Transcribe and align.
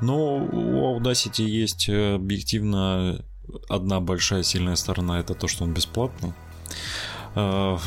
Но 0.00 0.36
у 0.36 0.98
Audacity 0.98 1.44
есть 1.44 1.88
э, 1.88 2.14
объективно 2.14 3.24
одна 3.68 4.00
большая 4.00 4.42
сильная 4.42 4.76
сторона, 4.76 5.20
это 5.20 5.34
то, 5.34 5.48
что 5.48 5.64
он 5.64 5.72
бесплатный. 5.72 6.32
А, 7.36 7.78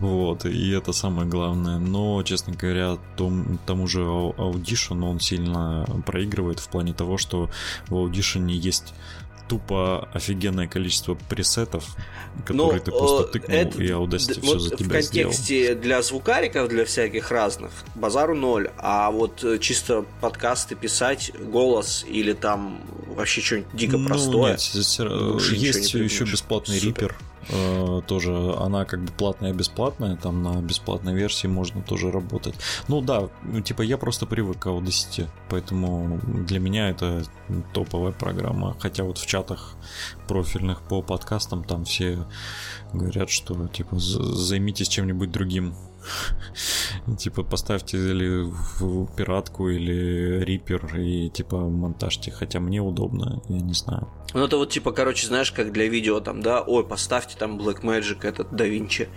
вот, 0.00 0.44
и 0.46 0.70
это 0.70 0.92
самое 0.92 1.28
главное. 1.28 1.78
Но, 1.78 2.22
честно 2.22 2.54
говоря, 2.54 2.98
том, 3.16 3.58
тому 3.66 3.86
же 3.86 4.00
Audition 4.00 5.04
он 5.04 5.20
сильно 5.20 5.84
проигрывает 6.06 6.60
в 6.60 6.68
плане 6.68 6.92
того, 6.92 7.18
что 7.18 7.50
в 7.88 7.94
Audition 7.94 8.50
есть 8.50 8.94
тупо 9.48 10.08
офигенное 10.12 10.66
количество 10.66 11.14
пресетов, 11.14 11.84
которые 12.44 12.78
Но, 12.78 12.84
ты 12.84 12.90
просто 12.90 13.28
э, 13.28 13.32
тыкнул, 13.32 13.58
это, 13.58 13.82
и 13.82 13.88
Audacity 13.88 14.40
вот 14.40 14.44
все 14.44 14.58
за 14.58 14.76
тебя 14.76 14.88
В 14.88 14.92
контексте 14.92 15.64
сделал. 15.64 15.80
для 15.80 16.02
звукариков, 16.02 16.68
для 16.68 16.84
всяких 16.84 17.30
разных, 17.30 17.70
базару 17.94 18.34
ноль, 18.34 18.70
а 18.78 19.10
вот 19.10 19.44
э, 19.44 19.58
чисто 19.58 20.04
подкасты 20.20 20.74
писать, 20.74 21.32
голос 21.38 22.04
или 22.08 22.32
там 22.32 22.80
вообще 23.06 23.40
что-нибудь 23.40 23.74
дико 23.74 23.96
ну, 23.98 24.06
простое. 24.06 24.52
Нет, 24.52 24.60
здесь 24.60 24.98
есть 25.52 25.94
еще 25.94 26.24
бесплатный 26.24 26.80
Супер. 26.80 27.16
Э, 27.18 27.31
тоже 28.06 28.54
она 28.58 28.84
как 28.84 29.02
бы 29.02 29.12
платная 29.12 29.52
бесплатная, 29.52 30.16
там 30.16 30.42
на 30.42 30.60
бесплатной 30.60 31.14
версии 31.14 31.46
можно 31.46 31.82
тоже 31.82 32.10
работать. 32.10 32.54
Ну 32.88 33.00
да, 33.00 33.28
типа 33.64 33.82
я 33.82 33.98
просто 33.98 34.26
привык 34.26 34.60
к 34.60 34.66
Audacity, 34.66 35.28
поэтому 35.48 36.20
для 36.46 36.60
меня 36.60 36.90
это 36.90 37.24
топовая 37.72 38.12
программа. 38.12 38.76
Хотя 38.78 39.04
вот 39.04 39.18
в 39.18 39.26
чатах 39.26 39.74
профильных 40.28 40.82
по 40.82 41.02
подкастам 41.02 41.64
там 41.64 41.84
все 41.84 42.24
говорят, 42.92 43.30
что 43.30 43.66
типа 43.68 43.98
займитесь 43.98 44.88
чем-нибудь 44.88 45.30
другим. 45.30 45.74
Типа 47.18 47.42
поставьте 47.42 47.98
или 47.98 48.52
пиратку, 49.16 49.68
или 49.68 50.44
рипер 50.44 50.96
и 50.96 51.28
типа 51.30 51.56
монтажьте, 51.56 52.30
хотя 52.30 52.60
мне 52.60 52.80
удобно, 52.80 53.42
я 53.48 53.60
не 53.60 53.74
знаю. 53.74 54.08
Ну 54.34 54.44
это 54.44 54.56
вот 54.56 54.70
типа, 54.70 54.92
короче, 54.92 55.26
знаешь, 55.26 55.52
как 55.52 55.72
для 55.72 55.88
видео 55.88 56.20
там, 56.20 56.42
да, 56.42 56.62
ой, 56.62 56.86
поставьте 56.86 57.36
там 57.36 57.58
Blackmagic 57.58 58.26
этот 58.26 58.52
Da 58.52 58.68
Vinci. 58.68 59.08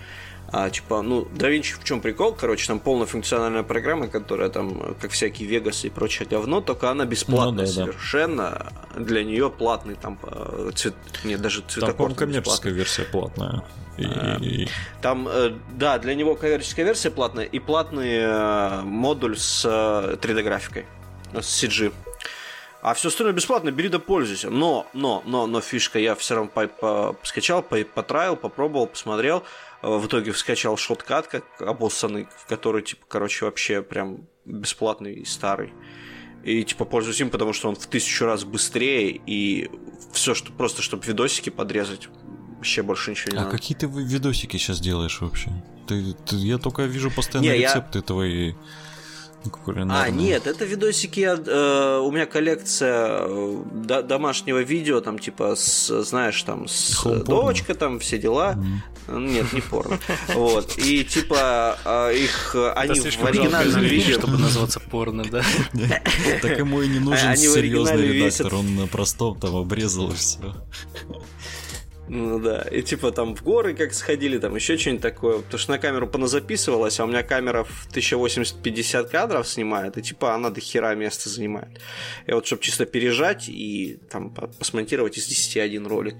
А, 0.52 0.70
типа, 0.70 1.02
ну, 1.02 1.24
DaVinci 1.24 1.80
в 1.80 1.84
чем 1.84 2.02
прикол? 2.02 2.34
Короче, 2.34 2.68
там 2.68 2.80
полная 2.80 3.08
функциональная 3.08 3.64
программа, 3.64 4.08
которая 4.08 4.50
там, 4.50 4.96
как 5.02 5.12
всякие 5.12 5.50
Vegas 5.50 5.86
и 5.86 5.90
прочее 5.90 6.28
говно, 6.30 6.62
только 6.62 6.92
она 6.92 7.06
бесплатная 7.06 7.66
ну, 7.66 7.74
да, 7.74 7.86
совершенно. 7.86 8.72
Да. 8.94 9.00
Для 9.00 9.24
нее 9.24 9.50
платный 9.50 9.96
там 9.96 10.20
э, 10.24 10.72
цвет. 10.76 10.96
Нет, 11.24 11.42
даже 11.42 11.62
цветокор. 11.68 12.10
Там, 12.10 12.16
коммерческая 12.16 12.74
версия 12.74 13.04
платная. 13.04 13.64
И... 13.98 14.06
А, 14.06 14.40
там, 15.02 15.28
э, 15.28 15.54
да, 15.74 15.98
для 15.98 16.16
него 16.16 16.36
коммерческая 16.36 16.86
версия 16.86 17.10
платная 17.10 17.46
и 17.46 17.60
платный 17.60 18.18
э, 18.20 18.82
модуль 18.82 19.38
с 19.38 19.66
3D-графикой, 19.66 20.86
с 21.34 21.64
CG. 21.64 21.92
А 22.86 22.94
все 22.94 23.08
остальное 23.08 23.34
бесплатно, 23.34 23.72
бери 23.72 23.90
да 23.90 23.98
пользуйся. 23.98 24.52
Но, 24.52 24.86
но, 24.94 25.24
но, 25.26 25.48
но 25.48 25.60
фишка, 25.60 25.98
я 25.98 26.14
все 26.14 26.36
равно 26.36 26.52
по, 26.54 26.68
по, 26.68 27.16
скачал, 27.24 27.64
по, 27.64 27.84
потраил, 27.84 28.36
попробовал, 28.36 28.86
посмотрел. 28.86 29.44
В 29.86 30.08
итоге 30.08 30.34
скачал 30.34 30.78
шоткат, 30.78 31.28
как 31.28 31.62
обоссанный, 31.62 32.28
который, 32.50 32.82
типа, 32.82 33.06
короче, 33.08 33.46
вообще 33.46 33.84
прям 33.84 34.28
бесплатный 34.44 35.14
и 35.14 35.26
старый. 35.26 35.74
И, 36.44 36.64
типа, 36.64 36.86
пользуюсь 36.86 37.22
им, 37.22 37.30
потому 37.30 37.54
что 37.54 37.70
он 37.70 37.76
в 37.76 37.86
тысячу 37.86 38.26
раз 38.26 38.46
быстрее, 38.46 39.22
и 39.26 39.70
все, 40.12 40.34
что 40.34 40.52
просто, 40.52 40.82
чтобы 40.82 41.06
видосики 41.06 41.52
подрезать, 41.52 42.10
вообще 42.56 42.82
больше 42.82 43.12
ничего 43.12 43.32
не 43.32 43.38
а 43.38 43.42
надо. 43.42 43.56
А 43.56 43.58
какие 43.58 43.78
ты 43.78 43.86
видосики 43.86 44.58
сейчас 44.58 44.80
делаешь 44.80 45.22
вообще? 45.22 45.52
Ты, 45.88 46.14
ты, 46.14 46.36
я 46.38 46.58
только 46.58 46.84
вижу 46.84 47.12
постоянно 47.12 47.46
не, 47.46 47.58
рецепты 47.60 48.00
я... 48.00 48.02
твои. 48.02 48.54
А, 49.90 50.10
нет, 50.10 50.48
это 50.48 50.66
видосики, 50.66 51.22
э, 51.22 52.00
у 52.00 52.12
меня 52.12 52.26
коллекция 52.26 53.20
э, 53.22 53.64
до, 53.74 54.04
домашнего 54.04 54.60
видео, 54.60 55.02
там, 55.02 55.20
типа, 55.20 55.56
с, 55.56 56.04
знаешь, 56.04 56.42
там, 56.44 56.68
с 56.68 57.04
дочка, 57.24 57.76
там, 57.76 58.00
все 58.00 58.18
дела. 58.18 58.56
Mm-hmm. 59.08 59.20
Нет, 59.20 59.54
не 59.54 59.62
порно. 59.62 60.00
Вот. 60.34 60.78
И, 60.78 61.04
типа, 61.04 61.78
э, 61.86 62.18
их, 62.18 62.56
они 62.76 63.00
в 63.00 63.26
оригинальном 63.26 63.82
видео... 63.82 64.20
чтобы 64.20 64.38
называться 64.38 64.80
порно, 64.80 65.24
да? 65.24 65.44
Так 66.42 66.58
ему 66.58 66.82
и 66.82 66.88
не 66.88 67.00
нужен 67.00 67.36
серьезный 67.36 68.08
редактор, 68.08 68.56
он 68.56 68.76
на 68.76 68.88
простом 68.88 69.40
там 69.40 69.56
обрезал 69.56 70.12
и 70.12 70.16
все. 70.16 70.40
Ну 72.08 72.40
да, 72.40 72.62
и 72.62 72.82
типа 72.84 73.12
там 73.12 73.36
в 73.36 73.44
горы 73.44 73.74
как 73.74 73.94
сходили, 73.94 74.38
там 74.38 74.56
еще 74.56 74.78
что-нибудь 74.78 75.02
такое. 75.02 75.38
Потому 75.40 75.60
что 75.60 75.72
на 75.72 75.80
камеру 75.80 76.08
поназаписывалась, 76.08 77.00
а 77.00 77.06
у 77.06 77.08
меня 77.08 77.24
камера 77.24 77.64
в 77.64 77.88
1080-50 77.92 79.10
кадров 79.10 79.48
снимает, 79.48 79.98
и 79.98 80.02
типа 80.02 80.36
она 80.36 80.50
до 80.50 80.62
хера 80.62 80.94
места 80.96 81.30
занимает. 81.30 81.80
И 82.28 82.32
вот 82.32 82.46
чтобы 82.46 82.62
чисто 82.62 82.86
пережать 82.86 83.50
и 83.50 84.00
там 84.10 84.30
посмонтировать 84.30 85.18
из 85.18 85.26
10 85.26 85.58
один 85.58 85.88
ролик. 85.88 86.16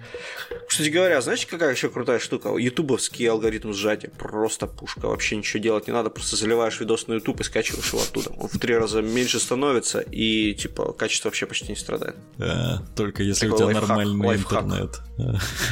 Кстати 0.68 0.90
говоря, 0.90 1.22
знаете, 1.22 1.48
какая 1.48 1.72
еще 1.72 1.90
крутая 1.90 2.20
штука? 2.20 2.56
Ютубовский 2.58 3.30
алгоритм 3.30 3.72
сжатия. 3.74 4.10
Просто 4.18 4.68
пушка. 4.68 5.08
Вообще 5.08 5.36
ничего 5.36 5.62
делать 5.62 5.88
не 5.88 5.94
надо, 5.94 6.10
просто 6.10 6.36
заливаешь 6.36 6.80
видос 6.80 7.08
на 7.08 7.14
YouTube 7.14 7.42
и 7.42 7.44
скачиваешь 7.44 7.94
его 7.94 8.02
оттуда. 8.02 8.32
Он 8.38 8.48
в 8.48 8.58
три 8.58 8.76
раза 8.76 9.02
меньше 9.02 9.40
становится, 9.40 10.00
и 10.00 10.54
типа 10.56 10.94
качество 10.94 11.30
вообще 11.30 11.46
почти 11.46 11.70
не 11.70 11.76
страдает. 11.76 12.16
Да, 12.38 12.82
только 12.96 13.22
если 13.24 13.48
Такой 13.48 13.54
у 13.54 13.58
тебя 13.58 13.66
лайфхак, 13.66 13.88
нормальный 13.90 14.28
лайфхак. 14.28 14.64
интернет. 14.64 15.02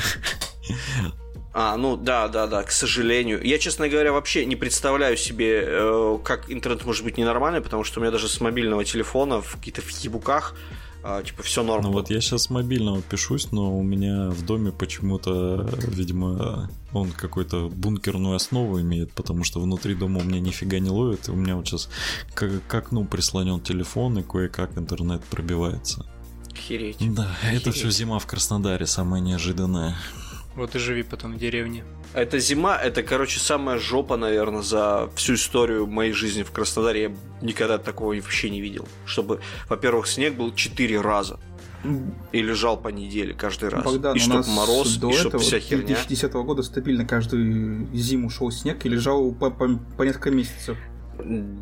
А, 1.55 1.77
ну 1.77 1.95
да, 1.95 2.27
да, 2.29 2.47
да, 2.47 2.63
к 2.63 2.71
сожалению. 2.71 3.39
Я, 3.43 3.59
честно 3.59 3.87
говоря, 3.87 4.11
вообще 4.11 4.43
не 4.43 4.55
представляю 4.55 5.15
себе, 5.17 5.63
э, 5.63 6.17
как 6.23 6.51
интернет 6.51 6.83
может 6.83 7.03
быть 7.03 7.17
ненормальный, 7.17 7.61
потому 7.61 7.83
что 7.83 7.99
у 7.99 8.01
меня 8.01 8.11
даже 8.11 8.27
с 8.27 8.41
мобильного 8.41 8.83
телефона 8.83 9.39
в 9.39 9.57
каких-то 9.57 9.83
ебуках 10.01 10.55
э, 11.03 11.21
типа 11.23 11.43
все 11.43 11.61
норм. 11.61 11.83
Ну 11.83 11.91
вот 11.91 12.09
я 12.09 12.21
сейчас 12.21 12.43
с 12.43 12.49
мобильного 12.49 13.03
пишусь, 13.03 13.51
но 13.51 13.77
у 13.77 13.83
меня 13.83 14.31
в 14.31 14.43
доме 14.43 14.71
почему-то, 14.71 15.69
видимо, 15.89 16.71
он 16.91 17.11
какой-то 17.11 17.69
бункерную 17.69 18.35
основу 18.35 18.81
имеет, 18.81 19.11
потому 19.13 19.43
что 19.43 19.59
внутри 19.59 19.93
дома 19.93 20.21
у 20.21 20.23
меня 20.23 20.39
нифига 20.39 20.79
не 20.79 20.89
ловит, 20.89 21.27
и 21.27 21.31
у 21.31 21.35
меня 21.35 21.55
вот 21.55 21.67
сейчас 21.67 21.87
к, 22.33 22.49
к 22.67 22.73
окну 22.73 23.05
прислонен 23.05 23.61
телефон, 23.61 24.17
и 24.17 24.23
кое-как 24.23 24.75
интернет 24.75 25.23
пробивается. 25.25 26.03
Охереть. 26.53 26.97
Да, 27.13 27.29
Охереть. 27.41 27.61
это 27.61 27.71
все 27.71 27.89
зима 27.89 28.19
в 28.19 28.27
Краснодаре, 28.27 28.85
самая 28.85 29.21
неожиданная. 29.21 29.95
Вот 30.55 30.75
и 30.75 30.79
живи 30.79 31.03
потом 31.03 31.33
в 31.33 31.37
деревне. 31.39 31.83
Это 32.13 32.37
зима, 32.37 32.77
это, 32.77 33.01
короче, 33.01 33.39
самая 33.39 33.79
жопа, 33.79 34.17
наверное, 34.17 34.61
за 34.61 35.09
всю 35.15 35.33
историю 35.33 35.87
моей 35.87 36.13
жизни 36.13 36.43
в 36.43 36.51
Краснодаре. 36.51 37.03
Я 37.03 37.11
никогда 37.41 37.79
такого 37.79 38.13
вообще 38.13 38.51
не 38.51 38.61
видел. 38.61 38.87
Чтобы, 39.05 39.41
во-первых, 39.67 40.07
снег 40.07 40.35
был 40.35 40.53
четыре 40.53 41.01
раза. 41.01 41.39
И 42.31 42.41
лежал 42.41 42.77
по 42.77 42.89
неделе 42.89 43.33
каждый 43.33 43.69
раз. 43.69 43.83
Богдан, 43.83 44.15
и 44.15 44.19
чтоб 44.19 44.47
мороз, 44.47 44.95
до 44.95 45.09
и 45.09 45.13
чтоб 45.13 45.41
вся 45.41 45.59
херня. 45.59 45.87
2010 45.87 46.31
года 46.33 46.63
стабильно 46.63 47.03
каждую 47.05 47.93
зиму 47.93 48.29
шел 48.29 48.51
снег 48.51 48.85
и 48.85 48.89
лежал 48.89 49.33
по, 49.33 49.49
по, 49.49 49.67
по 49.97 50.03
несколько 50.03 50.31
месяцев. 50.31 50.77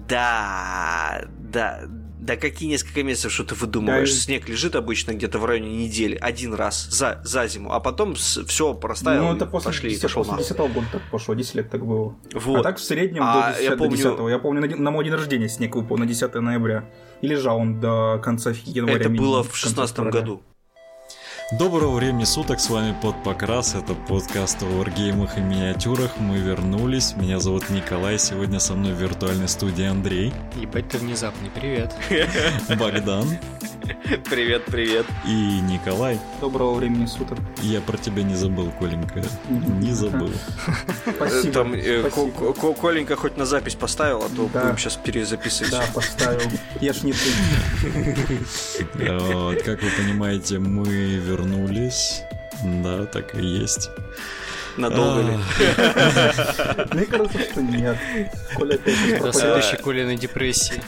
Да, 0.08 1.25
да, 1.40 1.81
да 2.22 2.36
какие 2.36 2.70
несколько 2.70 3.02
месяцев, 3.04 3.32
что 3.32 3.44
ты 3.44 3.56
выдумываешь? 3.56 4.14
Да, 4.14 4.16
Снег 4.16 4.48
лежит 4.48 4.76
обычно 4.76 5.14
где-то 5.14 5.40
в 5.40 5.46
районе 5.46 5.86
недели, 5.86 6.16
один 6.22 6.54
раз 6.54 6.86
за, 6.86 7.20
за 7.24 7.48
зиму, 7.48 7.74
а 7.74 7.80
потом 7.80 8.14
все 8.14 8.74
простаяло, 8.76 9.32
ну, 9.32 9.36
это 9.36 9.48
после 9.48 9.70
пошли, 9.70 9.90
10, 9.90 10.02
пошел 10.04 10.24
после 10.24 10.44
10 10.44 10.58
года 10.58 10.86
так 10.92 11.02
пошло, 11.09 11.34
10 11.34 11.56
лет 11.56 11.70
так 11.72 11.86
было. 11.86 12.16
Вот. 12.34 12.59
А 12.59 12.64
так 12.64 12.78
в 12.78 12.84
среднем 12.84 13.24
а, 13.24 13.54
до, 13.54 13.58
10, 13.58 13.64
я 13.72 13.78
помню... 13.78 13.90
до 13.90 13.96
10 13.96 14.30
Я 14.30 14.40
помню, 14.40 14.70
на, 14.70 14.76
на 14.76 14.92
мой 14.92 15.04
день 15.04 15.14
рождения 15.14 15.50
снег 15.50 15.76
выпал 15.76 15.98
на 15.98 16.06
10 16.06 16.34
ноября. 16.36 16.86
И 17.22 17.28
лежал 17.28 17.58
он 17.58 17.80
до 17.80 18.20
конца 18.24 18.52
января. 18.66 18.98
Это 19.00 19.09
было 19.09 19.44
в 19.44 19.56
16 19.56 20.00
году. 20.00 20.44
Доброго 21.52 21.98
времени 21.98 22.24
суток, 22.24 22.62
с 22.62 22.70
вами 22.70 22.96
Под 23.02 23.22
Покрас, 23.24 23.76
это 23.76 23.94
подкаст 23.94 24.64
о 24.64 24.68
варгеймах 24.68 25.38
и 25.38 25.42
миниатюрах. 25.42 26.18
Мы 26.18 26.38
вернулись, 26.38 27.14
меня 27.18 27.40
зовут 27.40 27.70
Николай, 27.70 28.18
сегодня 28.18 28.58
со 28.62 28.74
мной 28.74 28.94
в 28.94 29.02
виртуальной 29.02 29.50
студии 29.50 29.84
Андрей. 29.84 30.32
Ебать 30.56 30.88
ты 30.88 30.98
внезапный, 30.98 31.50
привет. 31.50 31.94
Богдан. 32.80 33.28
Привет, 34.29 34.66
привет. 34.66 35.05
И 35.26 35.59
Николай. 35.61 36.20
Доброго 36.40 36.76
времени 36.76 37.05
суток. 37.05 37.38
Я 37.61 37.82
про 37.82 37.97
тебя 37.97 38.23
не 38.23 38.35
забыл, 38.35 38.72
Коленька. 38.79 39.23
Не 39.49 39.91
забыл. 39.91 40.32
Спасибо. 41.16 41.53
Там, 41.53 41.73
э, 41.73 42.09
Спасибо. 42.09 42.73
Коленька 42.73 43.16
хоть 43.16 43.38
на 43.38 43.46
запись 43.46 43.76
поставил, 43.76 44.23
а 44.23 44.29
то 44.29 44.49
да. 44.53 44.61
будем 44.64 44.78
сейчас 44.78 44.96
перезаписывать. 44.96 45.72
Да, 45.72 45.84
поставил. 45.93 46.52
Я 46.79 46.93
ж 46.93 47.03
не 47.03 47.14
ты. 47.14 48.40
Вот, 48.93 49.61
как 49.64 49.82
вы 49.82 49.90
понимаете, 49.97 50.59
мы 50.59 50.85
вернулись. 50.85 52.23
Да, 52.64 53.05
так 53.05 53.35
и 53.35 53.44
есть. 53.44 53.90
Надолго 54.78 55.22
ли? 55.22 55.38
Мне 56.91 57.06
кажется, 57.06 57.40
что 57.40 57.62
нет. 57.62 57.97
Коля 58.56 58.79
До 59.22 59.34
следующей 59.34 59.78
Колиной 59.78 60.18
депрессии. 60.18 60.82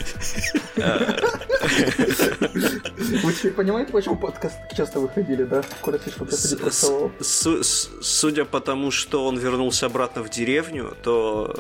Вы 3.23 3.33
теперь 3.33 3.53
понимаете, 3.53 3.91
почему 3.91 4.15
подкаст 4.15 4.55
часто 4.75 4.99
выходили, 4.99 5.43
да? 5.43 5.63
Коля 5.81 5.99
слишком 5.99 6.27
депрессовал. 6.27 7.11
Судя 7.21 8.45
по 8.45 8.59
тому, 8.59 8.91
что 8.91 9.25
он 9.25 9.37
вернулся 9.37 9.85
обратно 9.85 10.23
в 10.23 10.29
деревню, 10.29 10.95
то 11.03 11.55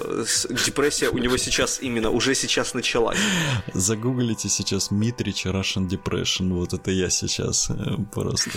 депрессия 0.65 1.09
у 1.09 1.17
него 1.17 1.37
сейчас 1.37 1.81
именно, 1.81 2.09
уже 2.09 2.35
сейчас 2.35 2.73
началась. 2.73 3.17
Загуглите 3.73 4.49
сейчас 4.49 4.91
Митрич 4.91 5.45
Russian 5.45 5.87
Depression, 5.87 6.53
вот 6.53 6.73
это 6.73 6.91
я 6.91 7.09
сейчас 7.09 7.69
э, 7.69 7.73
просто. 8.11 8.49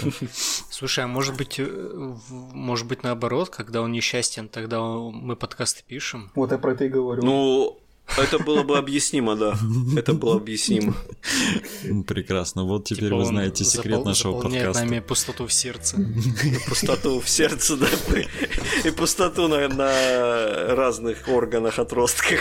Слушай, 0.71 1.05
а 1.05 1.07
может 1.07 1.37
быть, 1.37 1.59
э, 1.59 2.15
может 2.29 2.87
быть 2.87 3.03
наоборот, 3.03 3.49
когда 3.57 3.81
он 3.81 3.93
несчастен, 3.93 4.49
тогда 4.49 4.81
мы 4.83 5.35
подкасты 5.35 5.83
пишем? 5.87 6.31
Вот 6.35 6.53
я 6.53 6.59
про 6.59 6.73
это 6.73 6.85
и 6.85 6.89
говорю. 6.89 7.23
Ну, 7.23 7.79
это 8.19 8.39
было 8.39 8.63
бы 8.63 8.77
объяснимо, 8.77 9.35
да. 9.35 9.59
Это 9.97 10.13
было 10.13 10.37
объяснимо. 10.37 10.95
Прекрасно. 12.07 12.65
Вот 12.65 12.85
теперь 12.85 13.05
типа 13.05 13.17
вы 13.17 13.25
знаете 13.25 13.65
секрет 13.65 14.05
нашего 14.05 14.41
подкаста. 14.41 14.85
нами 14.85 15.01
пустоту 15.01 15.47
в 15.47 15.53
сердце. 15.53 15.97
Пустоту 16.69 17.21
в 17.21 17.29
сердце, 17.29 17.77
да. 17.77 17.89
И 18.85 18.91
пустоту 18.91 19.49
на, 19.49 19.69
на 19.69 20.75
разных 20.75 21.29
органах, 21.29 21.79
отростках. 21.79 22.41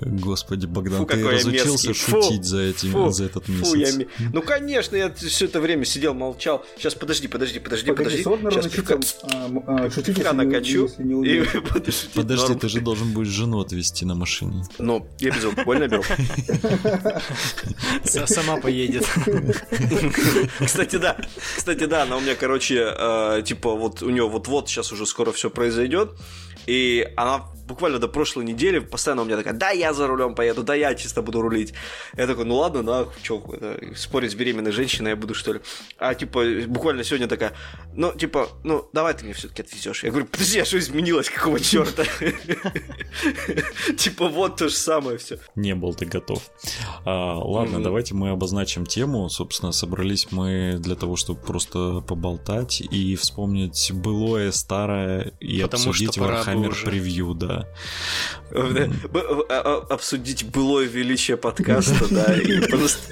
Господи, 0.00 0.66
Богдан, 0.66 1.00
фу, 1.00 1.06
ты 1.06 1.22
разучился 1.22 1.88
мерзкий. 1.88 1.94
шутить 1.94 2.38
фу, 2.38 2.42
за, 2.42 2.60
этим, 2.60 2.92
фу, 2.92 3.10
за 3.10 3.24
этот 3.24 3.48
месяц. 3.48 3.68
Фу, 3.68 3.76
я... 3.76 4.06
Ну, 4.32 4.42
конечно, 4.42 4.96
я 4.96 5.12
все 5.12 5.44
это 5.44 5.60
время 5.60 5.84
сидел, 5.84 6.14
молчал. 6.14 6.64
Сейчас, 6.76 6.94
подожди, 6.94 7.28
подожди, 7.28 7.58
подожди, 7.58 7.92
подожди. 7.92 8.22
подожди. 8.22 8.50
Сейчас 8.50 8.72
пивка... 8.72 9.00
а, 9.22 9.50
а, 9.66 9.90
шутить, 9.90 10.18
накачу. 10.32 10.88
Не, 10.98 11.38
и 11.38 11.44
подожди, 12.14 12.54
ты 12.54 12.68
же 12.68 12.80
должен 12.80 13.12
будешь 13.12 13.28
жену 13.28 13.60
отвезти 13.60 14.04
на 14.04 14.14
машине. 14.14 14.64
Ну, 14.78 15.06
я 15.18 15.30
без 15.30 15.44
алкоголя 15.44 15.88
беру. 15.88 16.04
Сама 18.04 18.56
поедет. 18.56 19.06
Кстати, 20.64 20.96
да. 20.96 21.16
Кстати, 21.56 21.84
да, 21.84 22.02
она 22.02 22.16
у 22.16 22.20
меня, 22.20 22.34
короче, 22.34 22.94
э, 22.96 23.42
типа, 23.44 23.74
вот 23.74 24.02
у 24.02 24.10
нее 24.10 24.28
вот-вот 24.28 24.68
сейчас 24.68 24.92
уже 24.92 25.06
скоро 25.06 25.32
все 25.32 25.50
произойдет. 25.50 26.12
И 26.66 27.12
она 27.16 27.44
буквально 27.66 27.98
до 27.98 28.08
прошлой 28.08 28.44
недели 28.44 28.78
постоянно 28.78 29.22
у 29.22 29.24
меня 29.24 29.36
такая, 29.36 29.54
да, 29.54 29.70
я 29.70 29.92
за 29.92 30.06
рулем 30.06 30.34
поеду, 30.34 30.62
да, 30.62 30.74
я 30.74 30.94
чисто 30.94 31.22
буду 31.22 31.42
рулить. 31.42 31.74
Я 32.16 32.26
такой, 32.26 32.44
ну 32.44 32.56
ладно, 32.56 32.82
да, 32.82 33.06
что, 33.22 33.42
спорить 33.96 34.32
с 34.32 34.34
беременной 34.34 34.72
женщиной 34.72 35.10
я 35.10 35.16
буду, 35.16 35.34
что 35.34 35.54
ли. 35.54 35.60
А, 35.98 36.14
типа, 36.14 36.44
буквально 36.66 37.04
сегодня 37.04 37.28
такая, 37.28 37.52
ну, 37.94 38.12
типа, 38.12 38.48
ну, 38.64 38.88
давай 38.92 39.14
ты 39.14 39.24
меня 39.24 39.34
все-таки 39.34 39.62
отвезешь. 39.62 40.04
Я 40.04 40.10
говорю, 40.10 40.26
подожди, 40.26 40.58
а 40.60 40.64
что 40.64 40.78
изменилось, 40.78 41.30
какого 41.30 41.60
черта? 41.60 42.04
Типа, 43.96 44.28
вот 44.28 44.56
то 44.56 44.68
же 44.68 44.74
самое 44.74 45.18
все. 45.18 45.38
Не 45.54 45.74
был 45.74 45.94
ты 45.94 46.06
готов. 46.06 46.42
А, 47.04 47.38
ладно, 47.38 47.82
давайте 47.82 48.14
мы 48.14 48.30
обозначим 48.30 48.86
тему. 48.86 49.28
Собственно, 49.28 49.72
собрались 49.72 50.28
мы 50.30 50.76
для 50.78 50.96
того, 50.96 51.16
чтобы 51.16 51.40
просто 51.40 52.00
поболтать 52.00 52.80
и 52.80 53.16
вспомнить 53.16 53.90
былое, 53.92 54.52
старое 54.52 55.32
и 55.40 55.60
обсудить 55.60 56.18
Warhammer 56.18 56.84
превью, 56.84 57.34
да. 57.34 57.51
А, 58.54 59.36
а, 59.48 59.86
обсудить 59.88 60.50
былое 60.50 60.86
величие 60.86 61.36
подкаста, 61.36 62.06
да, 62.10 62.34
и 62.34 62.60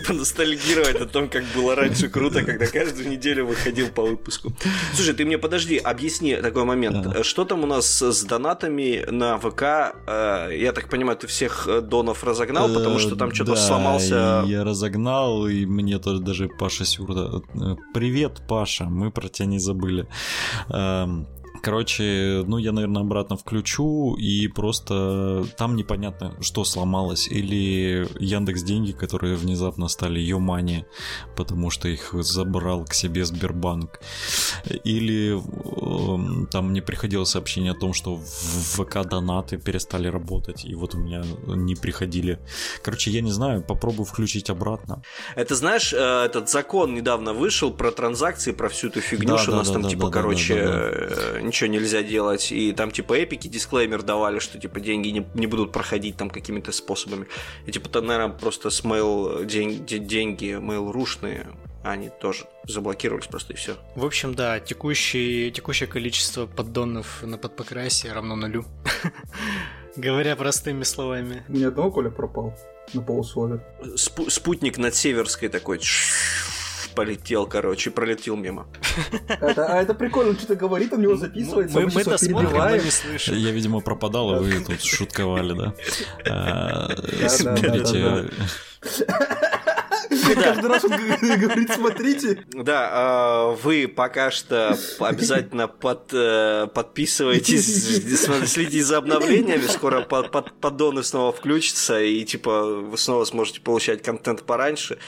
поностальгировать 0.06 1.00
о 1.00 1.06
том, 1.06 1.28
как 1.28 1.44
было 1.54 1.74
раньше 1.74 2.08
круто, 2.08 2.42
когда 2.42 2.66
каждую 2.66 3.08
неделю 3.08 3.46
выходил 3.46 3.88
по 3.88 4.02
выпуску. 4.02 4.52
Слушай, 4.94 5.14
ты 5.14 5.24
мне 5.24 5.38
подожди, 5.38 5.78
объясни 5.78 6.36
такой 6.36 6.64
момент. 6.64 7.24
Что 7.24 7.44
там 7.44 7.64
у 7.64 7.66
нас 7.66 8.02
с 8.02 8.24
донатами 8.24 9.06
на 9.10 9.38
ВК? 9.38 9.62
Э, 10.06 10.50
я 10.52 10.72
так 10.72 10.88
понимаю, 10.88 11.16
ты 11.16 11.26
всех 11.26 11.66
э, 11.68 11.80
донов 11.80 12.24
разогнал, 12.24 12.68
потому 12.68 12.98
что 12.98 13.16
там 13.16 13.34
что-то 13.34 13.56
сломался. 13.56 14.44
я 14.46 14.64
разогнал, 14.64 15.46
и 15.46 15.66
мне 15.66 15.98
тоже 15.98 16.20
даже 16.20 16.48
Паша 16.48 16.84
Сюрда... 16.84 17.42
Э, 17.54 17.76
Привет, 17.94 18.42
Паша, 18.48 18.84
мы 18.84 19.10
про 19.10 19.28
тебя 19.28 19.46
не 19.46 19.58
забыли. 19.58 20.06
Короче, 21.62 22.42
ну 22.46 22.58
я, 22.58 22.72
наверное, 22.72 23.02
обратно 23.02 23.36
включу, 23.36 24.14
и 24.14 24.48
просто 24.48 25.44
там 25.58 25.76
непонятно, 25.76 26.34
что 26.40 26.64
сломалось. 26.64 27.28
Или 27.28 28.06
Яндекс 28.18 28.62
деньги, 28.62 28.92
которые 28.92 29.36
внезапно 29.36 29.88
стали 29.88 30.20
Йомани, 30.20 30.86
потому 31.36 31.70
что 31.70 31.88
их 31.88 32.14
забрал 32.14 32.84
к 32.84 32.94
себе 32.94 33.24
Сбербанк. 33.24 34.00
Или 34.84 35.36
э, 35.36 36.46
там 36.50 36.70
мне 36.70 36.80
приходило 36.82 37.24
сообщение 37.24 37.72
о 37.72 37.74
том, 37.74 37.92
что 37.92 38.16
в 38.16 38.24
ВК 38.24 39.04
донаты 39.04 39.58
перестали 39.58 40.08
работать, 40.08 40.64
и 40.64 40.74
вот 40.74 40.94
у 40.94 40.98
меня 40.98 41.22
не 41.46 41.74
приходили. 41.74 42.38
Короче, 42.82 43.10
я 43.10 43.20
не 43.20 43.30
знаю, 43.32 43.62
попробую 43.62 44.06
включить 44.06 44.50
обратно. 44.50 45.02
Это 45.36 45.54
знаешь, 45.54 45.92
э, 45.92 46.24
этот 46.24 46.48
закон 46.48 46.94
недавно 46.94 47.34
вышел 47.34 47.70
про 47.70 47.90
транзакции, 47.90 48.52
про 48.52 48.68
всю 48.68 48.88
эту 48.88 49.00
фигню, 49.00 49.28
да, 49.28 49.38
что 49.38 49.50
да, 49.50 49.56
у 49.56 49.58
нас 49.60 49.68
да, 49.68 49.72
там 49.74 49.82
да, 49.82 49.88
типа, 49.90 50.06
да, 50.06 50.10
короче, 50.10 50.54
да, 50.54 50.72
да, 50.72 51.42
да 51.42 51.49
ничего 51.50 51.68
нельзя 51.68 52.02
делать, 52.02 52.52
и 52.52 52.72
там 52.72 52.90
типа 52.90 53.18
эпики 53.18 53.48
дисклеймер 53.48 54.02
давали, 54.02 54.38
что 54.38 54.58
типа 54.58 54.80
деньги 54.80 55.08
не, 55.08 55.26
не 55.34 55.46
будут 55.46 55.72
проходить 55.72 56.16
там 56.16 56.30
какими-то 56.30 56.72
способами. 56.72 57.26
И 57.66 57.72
типа, 57.72 57.88
то, 57.88 58.00
наверное, 58.00 58.36
просто 58.36 58.70
с 58.70 58.82
mail 58.84 59.44
день, 59.44 59.84
деньги 59.84 60.56
mail 60.58 60.90
рушные 60.92 61.46
они 61.82 62.10
тоже 62.10 62.44
заблокировались 62.64 63.26
просто 63.26 63.54
и 63.54 63.56
все. 63.56 63.76
В 63.96 64.04
общем, 64.04 64.34
да, 64.34 64.60
текущий, 64.60 65.50
текущее 65.50 65.88
количество 65.88 66.46
поддонов 66.46 67.22
на 67.22 67.38
подпокрасе 67.38 68.12
равно 68.12 68.36
нулю. 68.36 68.64
Говоря 69.96 70.36
простыми 70.36 70.84
словами. 70.84 71.42
У 71.48 71.52
меня 71.52 71.68
одного 71.68 71.90
Коля 71.90 72.10
пропал 72.10 72.54
на 72.92 73.02
полусловие. 73.02 73.64
Спутник 73.96 74.78
над 74.78 74.94
Северской 74.94 75.48
такой 75.48 75.80
полетел, 77.00 77.46
короче, 77.46 77.90
пролетел 77.90 78.36
мимо. 78.36 78.66
Это, 79.26 79.72
а 79.72 79.80
это 79.80 79.94
прикольно, 79.94 80.32
он 80.32 80.36
что-то 80.36 80.54
говорит, 80.54 80.92
он 80.92 81.00
него 81.00 81.16
записывается, 81.16 81.74
мы, 81.80 81.86
мы, 81.86 81.92
мы 81.94 82.04
перебиваем. 82.04 82.84
не 82.84 82.90
слышим. 82.90 83.36
Я, 83.36 83.52
видимо, 83.52 83.80
пропадал, 83.80 84.34
а 84.34 84.38
вы 84.38 84.60
тут 84.60 84.82
шутковали, 84.82 85.54
да? 85.54 85.74
Смотрите... 87.28 88.28
Каждый 90.34 90.68
раз 90.68 90.84
он 90.84 90.90
говорит, 90.90 91.72
смотрите. 91.72 92.44
Да, 92.52 92.88
а, 92.92 93.56
вы 93.62 93.88
пока 93.88 94.30
что 94.30 94.76
обязательно 94.98 95.68
под, 95.68 96.12
э, 96.12 96.66
подписывайтесь, 96.74 98.02
следите 98.46 98.82
за 98.82 98.98
обновлениями, 98.98 99.66
скоро 99.66 100.02
под, 100.02 100.30
под, 100.30 100.52
поддоны 100.60 101.02
снова 101.02 101.32
включатся, 101.32 102.00
и 102.00 102.24
типа 102.24 102.64
вы 102.64 102.98
снова 102.98 103.24
сможете 103.24 103.60
получать 103.60 104.02
контент 104.02 104.42
пораньше 104.42 104.98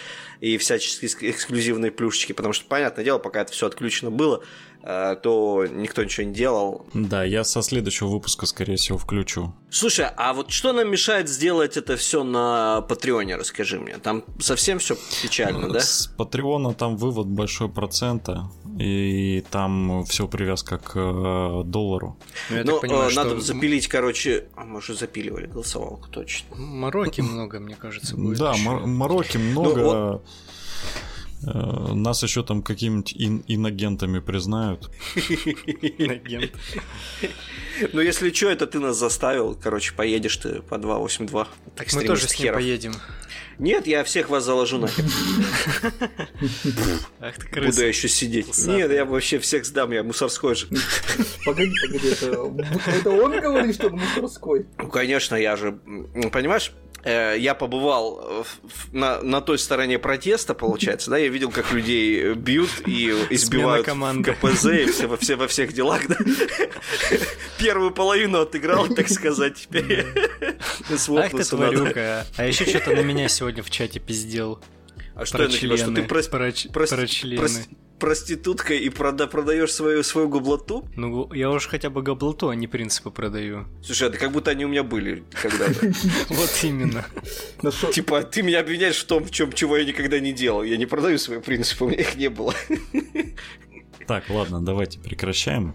и 0.40 0.56
всяческие 0.58 1.30
эксклюзивные 1.30 1.90
плюшечки, 1.92 2.32
потому 2.32 2.52
что, 2.52 2.64
понятное 2.66 3.04
дело, 3.04 3.18
пока 3.18 3.42
это 3.42 3.52
все 3.52 3.66
отключено 3.66 4.10
было, 4.10 4.42
то 4.82 5.66
никто 5.70 6.02
ничего 6.02 6.26
не 6.26 6.34
делал. 6.34 6.86
Да, 6.92 7.24
я 7.24 7.44
со 7.44 7.62
следующего 7.62 8.08
выпуска, 8.08 8.46
скорее 8.46 8.76
всего, 8.76 8.98
включу. 8.98 9.54
Слушай, 9.70 10.06
а 10.16 10.34
вот 10.34 10.50
что 10.50 10.72
нам 10.72 10.90
мешает 10.90 11.28
сделать 11.28 11.76
это 11.76 11.96
все 11.96 12.24
на 12.24 12.82
Патреоне, 12.82 13.36
расскажи 13.36 13.78
мне? 13.78 13.98
Там 13.98 14.24
совсем 14.40 14.78
все 14.78 14.96
печально, 15.22 15.68
да? 15.72 15.80
С 15.80 16.08
Патреона 16.08 16.74
там 16.74 16.96
вывод 16.96 17.26
большой 17.26 17.68
процента, 17.68 18.50
и 18.78 19.44
там 19.50 20.04
все 20.04 20.26
привязка 20.26 20.78
к 20.78 20.92
э, 20.96 21.62
доллару. 21.64 22.18
Ну, 22.50 22.62
ну 22.64 22.80
понимаю, 22.80 23.14
надо 23.14 23.30
что... 23.30 23.40
запилить, 23.40 23.88
короче, 23.88 24.48
а 24.56 24.64
мы 24.64 24.78
уже 24.78 24.94
запиливали 24.94 25.46
голосовалку, 25.46 26.08
точно. 26.08 26.56
Мороки 26.56 27.20
много, 27.20 27.60
мне 27.60 27.76
кажется, 27.76 28.16
будет. 28.16 28.38
Да, 28.38 28.54
мороки 28.56 29.36
много. 29.36 30.22
Э, 31.46 31.92
нас 31.94 32.22
еще 32.22 32.42
там 32.42 32.62
какими-нибудь 32.62 33.14
ин- 33.16 33.44
инагентами 33.48 34.20
признают. 34.20 34.90
Инагент. 35.16 36.52
Ну, 37.92 38.00
если 38.00 38.30
что, 38.32 38.48
это 38.50 38.66
ты 38.66 38.78
нас 38.78 38.96
заставил. 38.96 39.54
Короче, 39.60 39.94
поедешь 39.94 40.36
ты 40.36 40.62
по 40.62 40.78
282. 40.78 41.48
Так 41.74 41.92
мы 41.94 42.04
тоже 42.04 42.28
с 42.28 42.38
ним 42.38 42.54
поедем. 42.54 42.92
Нет, 43.58 43.86
я 43.86 44.02
всех 44.02 44.28
вас 44.30 44.44
заложу 44.44 44.78
нахер. 44.78 45.04
Ах 47.20 47.34
ты 47.36 47.46
крыса. 47.46 47.70
Буду 47.70 47.80
я 47.82 47.88
еще 47.88 48.08
сидеть. 48.08 48.66
Нет, 48.66 48.90
я 48.90 49.04
вообще 49.04 49.38
всех 49.38 49.64
сдам, 49.66 49.92
я 49.92 50.02
мусорской 50.02 50.54
же. 50.54 50.66
Погоди, 51.44 51.72
погоди, 51.86 52.08
это 52.08 53.10
он 53.10 53.40
говорит, 53.40 53.74
что 53.74 53.90
мусорской? 53.90 54.66
Ну, 54.78 54.88
конечно, 54.88 55.36
я 55.36 55.56
же... 55.56 55.78
Понимаешь, 56.32 56.72
я 57.04 57.54
побывал 57.54 58.46
на, 58.92 59.20
на 59.22 59.40
той 59.40 59.58
стороне 59.58 59.98
протеста, 59.98 60.54
получается, 60.54 61.10
да, 61.10 61.18
я 61.18 61.28
видел, 61.28 61.50
как 61.50 61.72
людей 61.72 62.34
бьют 62.34 62.70
и 62.86 63.10
избивают 63.30 63.86
в 63.86 64.22
КПЗ 64.22 64.66
и 64.66 64.86
все, 64.86 65.06
во, 65.06 65.16
все, 65.16 65.36
во 65.36 65.48
всех 65.48 65.72
делах, 65.72 66.06
да. 66.06 66.16
Первую 67.58 67.92
половину 67.92 68.40
отыграл, 68.40 68.88
так 68.88 69.08
сказать, 69.08 69.54
теперь. 69.56 70.06
Ах 70.90 71.30
ты 71.30 71.44
тварюка, 71.44 72.26
а 72.36 72.46
еще 72.46 72.64
что-то 72.66 72.90
на 72.90 73.00
меня 73.00 73.28
сегодня 73.28 73.62
в 73.62 73.70
чате 73.70 74.00
пиздел. 74.00 74.60
А 75.14 75.26
что 75.26 75.42
я 75.42 75.48
на 75.48 75.54
тебя, 75.54 75.76
что 75.76 75.92
ты 75.92 76.02
про, 76.02 76.22
про, 76.22 76.52
про, 76.72 76.86
про. 76.86 77.48
Проституткой 78.02 78.78
и 78.78 78.88
прода 78.88 79.28
продаешь 79.28 79.72
свою, 79.72 80.02
свою 80.02 80.28
гублоту? 80.28 80.88
Ну, 80.96 81.32
я 81.32 81.50
уже 81.50 81.68
хотя 81.68 81.88
бы 81.88 82.02
габлоту, 82.02 82.48
а 82.48 82.56
не 82.56 82.66
принципы 82.66 83.12
продаю. 83.12 83.66
Слушай, 83.80 84.08
это 84.08 84.18
как 84.18 84.32
будто 84.32 84.50
они 84.50 84.64
у 84.64 84.68
меня 84.68 84.82
были 84.82 85.22
когда-то. 85.30 85.92
Вот 86.28 86.50
именно. 86.64 87.06
Ну 87.62 87.70
типа, 87.70 88.22
ты 88.24 88.42
меня 88.42 88.58
обвиняешь 88.58 88.96
в 88.96 89.04
том, 89.06 89.22
в 89.24 89.30
чем 89.30 89.52
чего 89.52 89.76
я 89.76 89.84
никогда 89.84 90.18
не 90.18 90.32
делал. 90.32 90.64
Я 90.64 90.78
не 90.78 90.86
продаю 90.86 91.16
свои 91.16 91.38
принципы, 91.38 91.84
у 91.84 91.88
меня 91.90 92.00
их 92.00 92.16
не 92.16 92.28
было. 92.28 92.52
Так, 94.08 94.28
ладно, 94.30 94.60
давайте 94.60 94.98
прекращаем. 94.98 95.72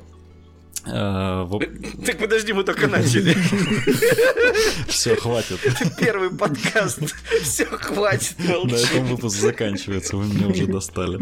Э, 0.90 1.48
так 2.06 2.18
подожди, 2.18 2.54
мы 2.54 2.64
только 2.64 2.88
начали. 2.88 3.34
Все, 4.88 5.16
хватит. 5.16 5.60
Первый 6.00 6.30
подкаст. 6.30 7.00
Все, 7.42 7.66
хватит. 7.66 8.36
На 8.40 8.76
этом 8.76 9.06
выпуск 9.06 9.38
заканчивается, 9.38 10.18
вы 10.18 10.26
меня 10.26 10.48
уже 10.48 10.68
достали. 10.68 11.20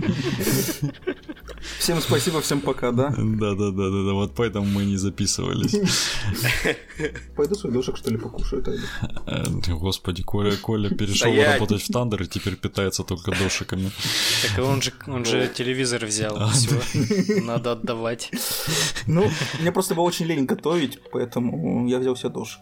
Всем 1.79 2.01
спасибо, 2.01 2.41
всем 2.41 2.62
пока, 2.62 2.91
да? 2.91 3.10
Да, 3.17 3.53
да, 3.53 3.72
да, 3.72 3.89
да, 3.89 4.03
да. 4.05 4.13
Вот 4.13 4.34
поэтому 4.36 4.65
мы 4.65 4.86
не 4.86 4.98
записывались. 4.98 5.75
Пойду 7.36 7.55
свой 7.55 7.74
дошек, 7.74 7.98
что 7.98 8.12
ли, 8.12 8.17
покушаю 8.17 8.63
тогда. 8.63 8.81
Э, 9.27 9.43
господи, 9.74 10.24
Коля, 10.24 10.55
Коля 10.57 10.89
перешел 10.89 11.34
работать 11.36 11.81
в 11.81 11.91
Тандер 11.91 12.24
и 12.24 12.27
теперь 12.27 12.55
питается 12.55 13.03
только 13.03 13.31
дошиками. 13.31 13.91
Так 14.41 14.63
он 14.63 14.81
же, 14.81 14.93
он 15.07 15.25
же 15.25 15.51
телевизор 15.53 16.05
взял. 16.05 16.38
А, 16.38 16.50
Все, 16.50 17.41
надо 17.41 17.74
отдавать. 17.74 18.31
Ну, 19.07 19.29
мне 19.60 19.72
просто 19.72 19.95
было 19.95 20.05
очень 20.05 20.25
лень 20.25 20.45
готовить, 20.45 21.00
поэтому 21.12 21.88
я 21.88 22.00
взял 22.00 22.15
все 22.15 22.29
дошек. 22.29 22.62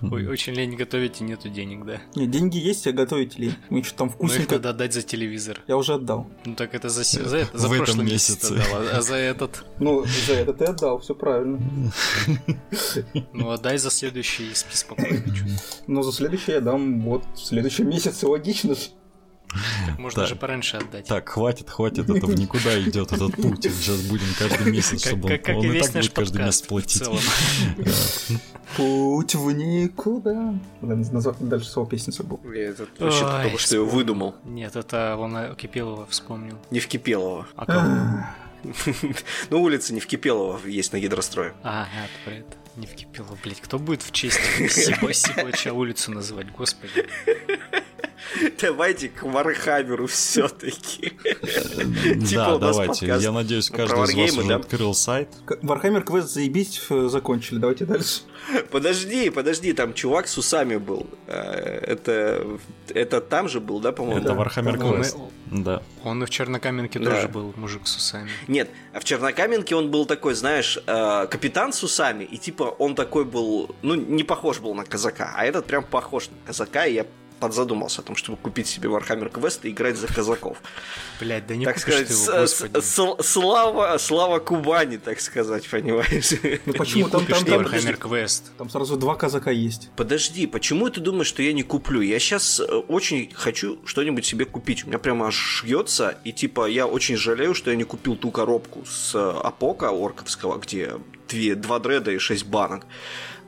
Ой, 0.00 0.26
очень 0.26 0.54
лень 0.54 0.76
готовить 0.76 1.20
и 1.20 1.24
нету 1.24 1.48
денег, 1.48 1.84
да? 1.84 2.00
Нет, 2.14 2.30
деньги 2.30 2.58
есть, 2.58 2.86
а 2.86 2.92
готовить 2.92 3.38
лень. 3.38 3.54
Мы 3.70 3.82
что 3.82 3.98
там 3.98 4.10
вкусненько... 4.10 4.38
Ну 4.38 4.44
их 4.44 4.50
надо 4.50 4.70
отдать 4.70 4.94
за 4.94 5.02
телевизор. 5.02 5.60
Я 5.66 5.76
уже 5.76 5.94
отдал. 5.94 6.28
Ну 6.44 6.54
так 6.54 6.74
это 6.74 6.88
за, 6.88 7.04
за, 7.04 7.38
это, 7.38 7.58
за 7.58 7.68
прошлый 7.68 8.06
месяц 8.14 8.44
отдал, 8.44 8.88
а 8.92 9.02
за 9.02 9.16
этот... 9.16 9.64
Ну, 9.78 10.04
за 10.26 10.34
этот 10.34 10.58
ты 10.58 10.64
отдал, 10.64 10.98
все 11.00 11.14
правильно. 11.14 11.60
Ну, 13.32 13.50
отдай 13.50 13.78
за 13.78 13.90
следующий 13.90 14.50
и 14.50 14.54
спи 14.54 14.74
спокойно. 14.74 15.22
Ну, 15.86 16.02
за 16.02 16.12
следующий 16.12 16.52
я 16.52 16.60
дам 16.60 17.02
вот 17.02 17.24
в 17.34 17.44
следующем 17.44 17.88
месяце, 17.88 18.26
логично 18.26 18.74
же. 18.74 18.80
Можно 19.98 20.22
так. 20.22 20.28
же 20.28 20.36
пораньше 20.36 20.76
отдать. 20.78 21.06
Так, 21.06 21.28
хватит, 21.28 21.70
хватит, 21.70 22.08
это 22.08 22.26
в 22.26 22.34
никуда 22.38 22.80
идет 22.80 23.12
этот 23.12 23.34
путь. 23.36 23.62
Сейчас 23.62 24.00
будем 24.02 24.26
каждый 24.38 24.72
месяц, 24.72 25.06
чтобы 25.06 25.28
как, 25.28 25.42
как 25.42 25.56
он, 25.56 25.66
он 25.66 25.76
и 25.76 25.80
так 25.80 25.92
будет 25.92 26.12
каждый 26.12 26.44
месяц 26.44 26.62
платить. 26.62 27.08
Путь 28.76 29.34
в 29.34 29.52
никуда. 29.52 30.54
Назвать 30.80 31.36
дальше 31.40 31.68
слово 31.68 31.88
песни 31.88 32.10
забыл. 32.10 32.40
Я 32.52 32.70
это 32.70 32.86
вообще 32.98 33.42
только 33.42 33.58
что 33.58 33.76
его 33.76 33.86
выдумал. 33.86 34.34
Нет, 34.44 34.74
это 34.74 35.16
он 35.16 35.54
Кипелова 35.54 36.06
вспомнил. 36.06 36.58
Не 36.70 36.80
в 36.80 36.88
Кипелова. 36.88 37.46
А 37.54 37.66
кого? 37.66 38.24
Ну, 39.50 39.62
улица 39.62 39.92
Невкипелого 39.92 40.58
есть 40.66 40.92
на 40.92 40.98
гидрострое. 40.98 41.54
А, 41.62 41.86
это 42.04 42.24
про 42.24 42.34
это. 42.34 42.56
Невкипелого, 42.76 43.38
блядь. 43.42 43.60
Кто 43.60 43.78
будет 43.78 44.02
в 44.02 44.10
честь 44.10 44.40
Сибача 44.68 45.72
улицу 45.72 46.10
называть, 46.10 46.50
господи? 46.50 47.06
Давайте 48.60 49.08
к 49.08 49.22
Warhammer 49.22 49.98
у 49.98 50.06
все-таки. 50.06 51.12
Да, 52.34 52.58
давайте. 52.58 53.06
Я 53.06 53.32
надеюсь, 53.32 53.70
каждый 53.70 54.02
из 54.04 54.34
вас 54.36 54.44
уже 54.44 54.54
открыл 54.54 54.94
сайт. 54.94 55.28
Warhammer 55.62 56.02
Quest 56.02 56.28
заебись 56.28 56.82
закончили. 56.88 57.58
Давайте 57.58 57.84
дальше. 57.84 58.22
Подожди, 58.70 59.30
подожди, 59.30 59.72
там 59.72 59.94
чувак 59.94 60.28
с 60.28 60.36
усами 60.38 60.76
был. 60.76 61.06
Э, 61.26 61.78
это, 61.86 62.58
это 62.88 63.20
там 63.20 63.48
же 63.48 63.60
был, 63.60 63.80
да, 63.80 63.92
по-моему? 63.92 64.20
Это 64.20 64.34
Warhammer 64.34 64.78
Quest. 64.78 65.16
Да. 65.46 65.82
Он 66.02 66.22
и 66.22 66.26
в 66.26 66.30
Чернокаменке 66.30 66.98
тоже 66.98 67.28
был 67.28 67.54
мужик 67.56 67.86
с 67.86 67.96
усами. 67.96 68.30
Нет, 68.48 68.70
а 68.92 69.00
в 69.00 69.04
Чернокаменке 69.04 69.74
он 69.74 69.90
был 69.90 70.06
такой, 70.06 70.34
знаешь, 70.34 70.78
э, 70.86 71.26
капитан 71.30 71.72
с 71.72 71.82
усами, 71.82 72.24
и 72.24 72.36
типа 72.36 72.64
он 72.64 72.94
такой 72.94 73.24
был, 73.24 73.74
ну, 73.82 73.94
не 73.94 74.24
похож 74.24 74.58
был 74.58 74.74
на 74.74 74.84
казака, 74.84 75.32
а 75.36 75.44
этот 75.44 75.66
прям 75.66 75.84
похож 75.84 76.28
на 76.28 76.36
казака, 76.46 76.86
и 76.86 76.94
я 76.94 77.06
подзадумался 77.44 78.00
о 78.00 78.04
том, 78.04 78.16
чтобы 78.16 78.38
купить 78.38 78.66
себе 78.66 78.88
Warhammer 78.88 79.30
Quest 79.30 79.60
и 79.64 79.68
играть 79.68 79.98
за 79.98 80.06
казаков. 80.06 80.56
Блять, 81.20 81.46
да 81.46 81.54
не 81.54 81.66
так 81.66 81.78
сказать, 81.78 82.08
его, 82.08 82.40
господи. 82.40 83.22
слава, 83.22 83.98
слава 83.98 84.38
Кубани, 84.38 84.96
так 84.96 85.20
сказать, 85.20 85.68
понимаешь? 85.68 86.32
Ну 86.64 86.72
почему 86.72 87.10
там, 87.10 87.26
там, 87.26 87.44
там, 87.44 87.60
Warhammer 87.60 87.98
Quest? 87.98 88.44
Там 88.56 88.70
сразу 88.70 88.96
два 88.96 89.14
казака 89.14 89.50
есть. 89.50 89.90
Подожди, 89.94 90.46
почему 90.46 90.88
ты 90.88 91.02
думаешь, 91.02 91.26
что 91.26 91.42
я 91.42 91.52
не 91.52 91.62
куплю? 91.62 92.00
Я 92.00 92.18
сейчас 92.18 92.60
э, 92.60 92.64
очень 92.64 93.30
хочу 93.34 93.78
что-нибудь 93.84 94.24
себе 94.24 94.46
купить. 94.46 94.84
У 94.84 94.86
меня 94.86 94.98
прямо 94.98 95.26
аж 95.26 95.34
шьется, 95.34 96.16
и 96.24 96.32
типа 96.32 96.66
я 96.66 96.86
очень 96.86 97.18
жалею, 97.18 97.54
что 97.54 97.70
я 97.70 97.76
не 97.76 97.84
купил 97.84 98.16
ту 98.16 98.30
коробку 98.30 98.86
с 98.86 99.14
э, 99.14 99.18
Апока 99.18 99.90
орковского, 99.90 100.56
где 100.56 100.94
две, 101.28 101.54
два 101.54 101.78
дреда 101.78 102.10
и 102.10 102.18
шесть 102.18 102.46
банок. 102.46 102.86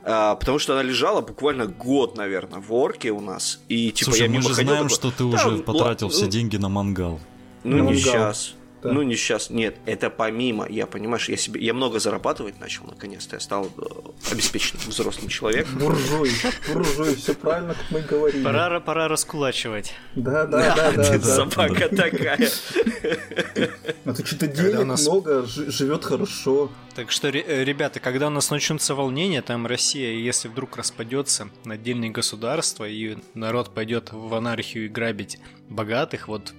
А, 0.09 0.35
потому 0.35 0.57
что 0.57 0.73
она 0.73 0.83
лежала 0.83 1.19
буквально 1.19 1.65
год, 1.67 2.15
наверное, 2.15 2.61
в 2.61 2.71
орке 2.73 3.11
у 3.11 3.19
нас. 3.19 3.59
И 3.67 3.91
типа 3.91 4.11
Слушай, 4.11 4.27
я 4.27 4.33
мы 4.33 4.41
же 4.41 4.53
знаем, 4.53 4.83
такой, 4.83 4.89
что 4.89 5.11
ты 5.11 5.23
уже 5.25 5.57
потратил 5.57 6.07
все 6.09 6.27
деньги 6.27 6.55
на 6.55 6.69
мангал. 6.69 7.19
Ну, 7.65 7.89
не 7.89 7.97
сейчас. 7.97 8.53
Да. 8.81 8.93
Ну, 8.93 9.01
не 9.01 9.15
сейчас. 9.15 9.49
Нет, 9.49 9.75
это 9.85 10.09
помимо. 10.09 10.65
Я, 10.69 10.85
понимаешь, 10.85 11.27
я 11.27 11.35
себе. 11.35 11.59
Я 11.59 11.73
много 11.73 11.99
зарабатывать 11.99 12.59
начал, 12.59 12.85
наконец-то. 12.85 13.35
Я 13.35 13.39
стал 13.41 13.65
э, 13.65 14.31
обеспеченным 14.31 14.87
взрослым 14.87 15.27
человеком. 15.27 15.79
Буржуй, 15.79 16.31
буржуй, 16.71 17.15
все 17.15 17.33
правильно, 17.33 17.73
как 17.73 17.85
мы 17.89 18.01
говорили. 18.01 18.43
Пора, 18.43 18.79
пора 18.79 19.07
раскулачивать. 19.09 19.93
Да, 20.15 20.45
да, 20.45 20.73
да, 20.75 20.91
да. 20.93 21.19
Собака 21.19 21.89
такая. 21.89 22.39
А 24.05 24.13
ты 24.13 24.25
что-то 24.25 24.47
денег 24.47 24.85
много, 24.85 25.45
живет 25.45 26.05
хорошо. 26.05 26.71
Так 26.97 27.11
что, 27.11 27.27
э, 27.27 27.63
ребята, 27.63 27.99
когда 27.99 28.25
у 28.25 28.31
нас 28.31 28.49
начнутся 28.49 28.95
волнения, 28.95 29.43
там 29.43 29.67
Россия, 29.67 30.13
если 30.13 30.47
вдруг 30.47 30.77
распадется 30.77 31.49
на 31.63 31.75
отдельные 31.75 32.09
государства, 32.09 32.89
и 32.89 33.17
народ 33.35 33.71
пойдет 33.71 34.11
в 34.11 34.33
анархию 34.33 34.85
и 34.85 34.87
грабить 34.87 35.37
богатых, 35.69 36.27
вот 36.27 36.55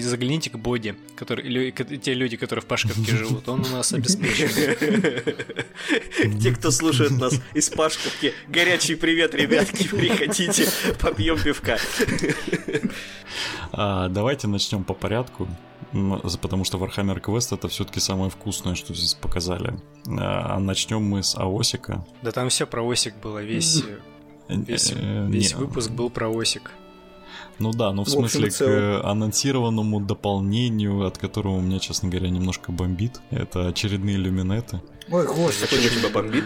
загляните 0.00 0.50
к 0.50 0.56
Боди, 0.56 0.96
который, 1.16 1.46
или 1.46 1.70
те 1.70 2.12
люди, 2.12 2.36
которые 2.36 2.62
в 2.62 2.66
Пашковке 2.66 3.16
живут, 3.16 3.48
он 3.48 3.60
у 3.60 3.68
нас 3.70 3.90
обеспечен. 3.94 4.50
Те, 6.38 6.52
кто 6.52 6.70
слушает 6.70 7.12
нас 7.12 7.40
из 7.54 7.70
Пашковки, 7.70 8.34
горячий 8.48 8.96
привет, 8.96 9.34
ребятки, 9.34 9.88
приходите, 9.88 10.68
попьем 11.00 11.40
пивка. 11.40 11.78
А, 13.72 14.08
давайте 14.08 14.46
начнем 14.46 14.84
по 14.84 14.92
порядку 14.92 15.48
потому 16.40 16.64
что 16.64 16.78
Warhammer 16.78 17.20
Quest 17.20 17.54
это 17.54 17.68
все-таки 17.68 18.00
самое 18.00 18.30
вкусное, 18.30 18.74
что 18.74 18.94
здесь 18.94 19.14
показали. 19.14 19.69
А 20.06 20.58
начнем 20.58 21.02
мы 21.02 21.22
с 21.22 21.36
Аосика. 21.36 22.04
Да 22.22 22.32
там 22.32 22.48
все 22.48 22.66
про 22.66 22.88
Осик 22.88 23.14
было, 23.22 23.42
весь, 23.42 23.84
весь, 24.48 24.92
э, 24.96 25.26
весь 25.28 25.54
выпуск 25.54 25.90
был 25.90 26.10
про 26.10 26.30
Осик. 26.30 26.72
Ну 27.58 27.72
да, 27.72 27.92
ну 27.92 28.04
в, 28.04 28.06
в 28.06 28.10
смысле 28.10 28.48
общем, 28.48 28.66
к 28.66 29.04
анонсированному 29.04 30.00
дополнению, 30.00 31.06
от 31.06 31.18
которого 31.18 31.56
у 31.56 31.60
меня, 31.60 31.78
честно 31.78 32.08
говоря, 32.08 32.30
немножко 32.30 32.72
бомбит. 32.72 33.20
Это 33.30 33.68
очередные 33.68 34.16
люминеты. 34.16 34.80
Ой, 35.10 35.26
господи, 35.26 35.70
почему 35.70 36.00
тебя 36.00 36.08
бомбит? 36.08 36.44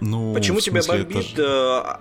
Ну, 0.00 0.34
Почему 0.34 0.60
тебя 0.60 0.80
бомбит? 0.86 1.34
Это 1.34 2.00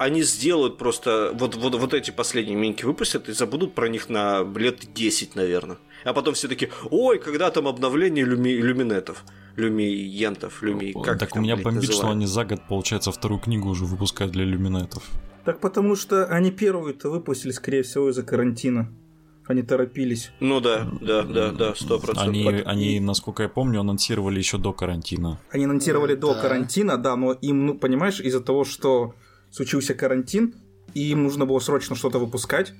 они 0.00 0.22
сделают 0.22 0.78
просто 0.78 1.30
вот, 1.34 1.56
вот, 1.56 1.74
вот 1.74 1.92
эти 1.92 2.10
последние 2.10 2.56
минки 2.56 2.86
выпустят 2.86 3.28
и 3.28 3.32
забудут 3.32 3.74
про 3.74 3.86
них 3.86 4.08
на 4.08 4.42
лет 4.56 4.94
10, 4.94 5.36
наверное. 5.36 5.76
А 6.04 6.14
потом 6.14 6.32
все 6.32 6.48
таки 6.48 6.70
ой, 6.90 7.18
когда 7.18 7.50
там 7.50 7.68
обновление 7.68 8.24
люми, 8.24 8.48
люминетов, 8.48 9.24
люмиентов, 9.56 10.62
люми, 10.62 10.94
как 11.04 11.18
Так 11.18 11.36
у 11.36 11.40
меня 11.40 11.56
бомбит, 11.56 11.82
называют? 11.82 11.94
что 11.96 12.08
они 12.08 12.24
за 12.24 12.46
год, 12.46 12.60
получается, 12.66 13.12
вторую 13.12 13.40
книгу 13.40 13.68
уже 13.68 13.84
выпускают 13.84 14.32
для 14.32 14.44
люминетов. 14.44 15.02
Так 15.44 15.60
потому 15.60 15.96
что 15.96 16.24
они 16.24 16.50
первую-то 16.50 17.10
выпустили, 17.10 17.50
скорее 17.50 17.82
всего, 17.82 18.08
из-за 18.08 18.22
карантина. 18.22 18.90
Они 19.46 19.62
торопились. 19.62 20.30
Ну 20.40 20.60
да, 20.60 20.88
да, 21.02 21.24
да, 21.24 21.50
да, 21.50 21.74
сто 21.74 21.98
процентов. 21.98 22.26
Они, 22.26 22.62
они, 22.64 23.00
насколько 23.00 23.42
я 23.42 23.50
помню, 23.50 23.80
анонсировали 23.80 24.38
еще 24.38 24.56
до 24.56 24.72
карантина. 24.72 25.38
Они 25.50 25.64
анонсировали 25.64 26.14
до 26.14 26.34
карантина, 26.40 26.96
да, 26.96 27.16
но 27.16 27.32
им, 27.32 27.66
ну, 27.66 27.74
понимаешь, 27.74 28.20
из-за 28.20 28.40
того, 28.40 28.64
что 28.64 29.14
случился 29.50 29.94
карантин, 29.94 30.54
и 30.94 31.10
им 31.10 31.22
нужно 31.22 31.46
было 31.46 31.58
срочно 31.60 31.96
что-то 31.96 32.18
выпускать, 32.18 32.72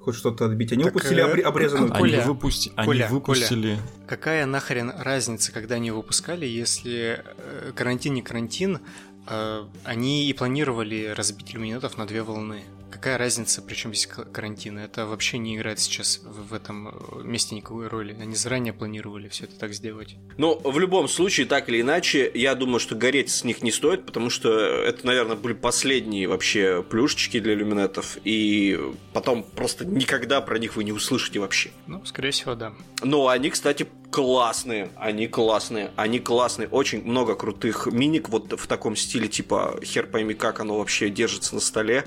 хоть 0.00 0.14
что-то 0.14 0.46
отбить. 0.46 0.72
Они 0.72 0.84
так, 0.84 0.94
выпустили 0.94 1.20
э, 1.20 1.42
обрезанную. 1.42 1.92
Коля, 1.92 2.18
они, 2.18 2.26
выпусти... 2.26 2.70
Коля, 2.70 3.04
они 3.04 3.14
выпустили... 3.14 3.74
Коля, 3.74 3.82
какая 4.06 4.46
нахрен 4.46 4.92
разница, 4.96 5.52
когда 5.52 5.76
они 5.76 5.90
выпускали, 5.90 6.46
если 6.46 7.22
э, 7.36 7.72
карантин 7.74 8.14
не 8.14 8.22
карантин, 8.22 8.80
э, 9.26 9.64
они 9.84 10.28
и 10.28 10.32
планировали 10.32 11.14
разбить 11.16 11.52
иллюминатов 11.52 11.98
на 11.98 12.06
две 12.06 12.22
волны. 12.22 12.62
Какая 12.98 13.16
разница, 13.16 13.62
причем 13.62 13.94
здесь 13.94 14.06
карантин? 14.06 14.78
Это 14.78 15.06
вообще 15.06 15.38
не 15.38 15.56
играет 15.56 15.78
сейчас 15.78 16.20
в 16.22 16.52
этом 16.52 16.88
э, 16.88 17.22
месте 17.22 17.54
никакой 17.54 17.86
роли. 17.86 18.16
Они 18.20 18.34
заранее 18.34 18.72
планировали 18.72 19.28
все 19.28 19.44
это 19.44 19.56
так 19.56 19.72
сделать. 19.72 20.16
Ну, 20.36 20.60
в 20.62 20.78
любом 20.78 21.08
случае, 21.08 21.46
так 21.46 21.68
или 21.68 21.80
иначе, 21.80 22.30
я 22.34 22.54
думаю, 22.56 22.80
что 22.80 22.96
гореть 22.96 23.30
с 23.30 23.44
них 23.44 23.62
не 23.62 23.70
стоит, 23.70 24.04
потому 24.04 24.30
что 24.30 24.50
это, 24.50 25.06
наверное, 25.06 25.36
были 25.36 25.54
последние 25.54 26.26
вообще 26.26 26.82
плюшечки 26.82 27.38
для 27.38 27.54
иллюминатов, 27.54 28.18
и 28.24 28.78
потом 29.12 29.44
просто 29.44 29.84
никогда 29.84 30.40
про 30.40 30.58
них 30.58 30.74
вы 30.74 30.82
не 30.82 30.92
услышите 30.92 31.38
вообще. 31.38 31.70
Ну, 31.86 32.04
скорее 32.04 32.32
всего, 32.32 32.56
да. 32.56 32.72
Но 33.02 33.28
они, 33.28 33.50
кстати, 33.50 33.86
классные, 34.10 34.90
они 34.96 35.28
классные, 35.28 35.92
они 35.94 36.18
классные, 36.18 36.68
очень 36.68 37.04
много 37.04 37.36
крутых 37.36 37.86
миник 37.86 38.28
вот 38.28 38.58
в 38.58 38.66
таком 38.66 38.96
стиле, 38.96 39.28
типа 39.28 39.78
хер 39.84 40.06
пойми 40.06 40.34
как 40.34 40.60
оно 40.60 40.78
вообще 40.78 41.10
держится 41.10 41.54
на 41.54 41.60
столе, 41.60 42.04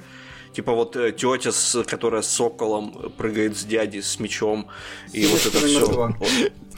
типа 0.53 0.73
вот 0.73 0.95
э, 0.95 1.11
тетя, 1.11 1.51
с, 1.51 1.83
которая 1.83 2.21
с 2.21 2.27
соколом 2.27 3.11
прыгает 3.17 3.57
с 3.57 3.63
дяди 3.63 4.01
с 4.01 4.19
мечом, 4.19 4.67
и 5.13 5.25
вот 5.25 5.45
это 5.45 5.57
все. 5.57 6.15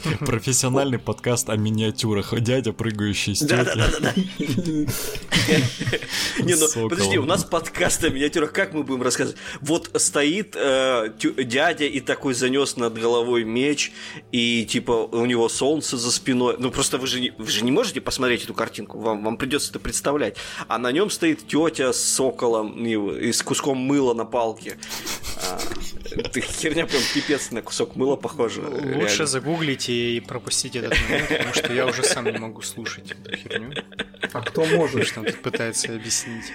Профессиональный 0.20 0.98
подкаст 0.98 1.50
о 1.50 1.56
миниатюрах. 1.56 2.34
Дядя, 2.40 2.72
прыгающий 2.72 3.34
с 3.34 3.40
Да, 3.40 3.64
да, 3.64 3.74
да, 3.74 3.88
да. 4.00 4.12
Не, 6.42 6.54
ну 6.54 6.88
подожди, 6.88 7.18
у 7.18 7.24
нас 7.24 7.44
подкаст 7.44 8.04
о 8.04 8.10
миниатюрах, 8.10 8.52
как 8.52 8.72
мы 8.72 8.82
будем 8.82 9.02
рассказывать? 9.02 9.38
Вот 9.60 9.90
стоит 9.96 10.56
э, 10.56 11.12
дядя 11.44 11.84
и 11.84 12.00
такой 12.00 12.34
занес 12.34 12.76
над 12.76 12.98
головой 12.98 13.44
меч, 13.44 13.92
и 14.32 14.64
типа 14.64 14.92
у 14.92 15.24
него 15.26 15.48
солнце 15.48 15.96
за 15.96 16.10
спиной. 16.10 16.56
Ну 16.58 16.70
просто 16.70 16.98
вы 16.98 17.06
же 17.06 17.20
не, 17.20 17.32
вы 17.38 17.48
же 17.48 17.64
не 17.64 17.70
можете 17.70 18.00
посмотреть 18.00 18.44
эту 18.44 18.54
картинку, 18.54 18.98
вам, 18.98 19.24
вам 19.24 19.36
придется 19.36 19.70
это 19.70 19.78
представлять. 19.78 20.36
А 20.68 20.78
на 20.78 20.92
нем 20.92 21.10
стоит 21.10 21.46
тетя 21.46 21.92
с 21.92 22.00
соколом 22.00 22.84
и 22.84 23.32
с 23.32 23.42
куском 23.42 23.78
мыла 23.78 24.14
на 24.14 24.24
палке. 24.24 24.76
А, 25.42 25.58
ты 26.32 26.40
херня 26.40 26.86
прям 26.86 27.02
пипец 27.12 27.50
на 27.50 27.62
кусок 27.62 27.96
мыла 27.96 28.16
похоже. 28.16 28.62
Лучше 28.96 29.26
загуглите 29.26 29.93
и 29.94 30.20
пропустить 30.20 30.76
этот 30.76 30.98
момент, 31.02 31.28
потому 31.28 31.54
что 31.54 31.72
я 31.72 31.86
уже 31.86 32.02
сам 32.02 32.24
не 32.24 32.38
могу 32.38 32.62
слушать 32.62 33.10
эту 33.12 33.36
херню. 33.36 33.72
А 34.32 34.40
кто 34.40 34.64
может? 34.64 35.06
Что 35.06 35.20
он 35.20 35.26
тут 35.26 35.42
пытается 35.42 35.94
объяснить. 35.94 36.52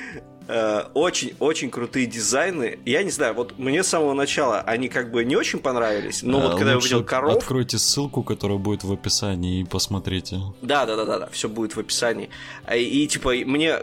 Очень-очень 0.94 1.68
э, 1.68 1.72
крутые 1.72 2.08
дизайны. 2.08 2.80
Я 2.86 3.04
не 3.04 3.12
знаю, 3.12 3.36
вот 3.36 3.60
мне 3.60 3.84
с 3.84 3.88
самого 3.88 4.14
начала 4.14 4.62
они 4.62 4.90
как 4.90 5.12
бы 5.12 5.24
не 5.24 5.36
очень 5.36 5.60
понравились, 5.60 6.24
но 6.24 6.40
вот 6.40 6.56
когда 6.56 6.72
я 6.72 6.78
увидел 6.78 7.04
коров... 7.04 7.38
Откройте 7.38 7.78
ссылку, 7.78 8.24
которая 8.24 8.58
будет 8.58 8.84
в 8.84 8.92
описании, 8.92 9.62
и 9.62 9.64
посмотрите. 9.64 10.40
Да-да-да-да, 10.64 11.30
все 11.32 11.50
будет 11.50 11.76
в 11.76 11.80
описании. 11.80 12.32
А, 12.66 12.76
и, 12.76 13.06
типа 13.06 13.34
мне 13.46 13.78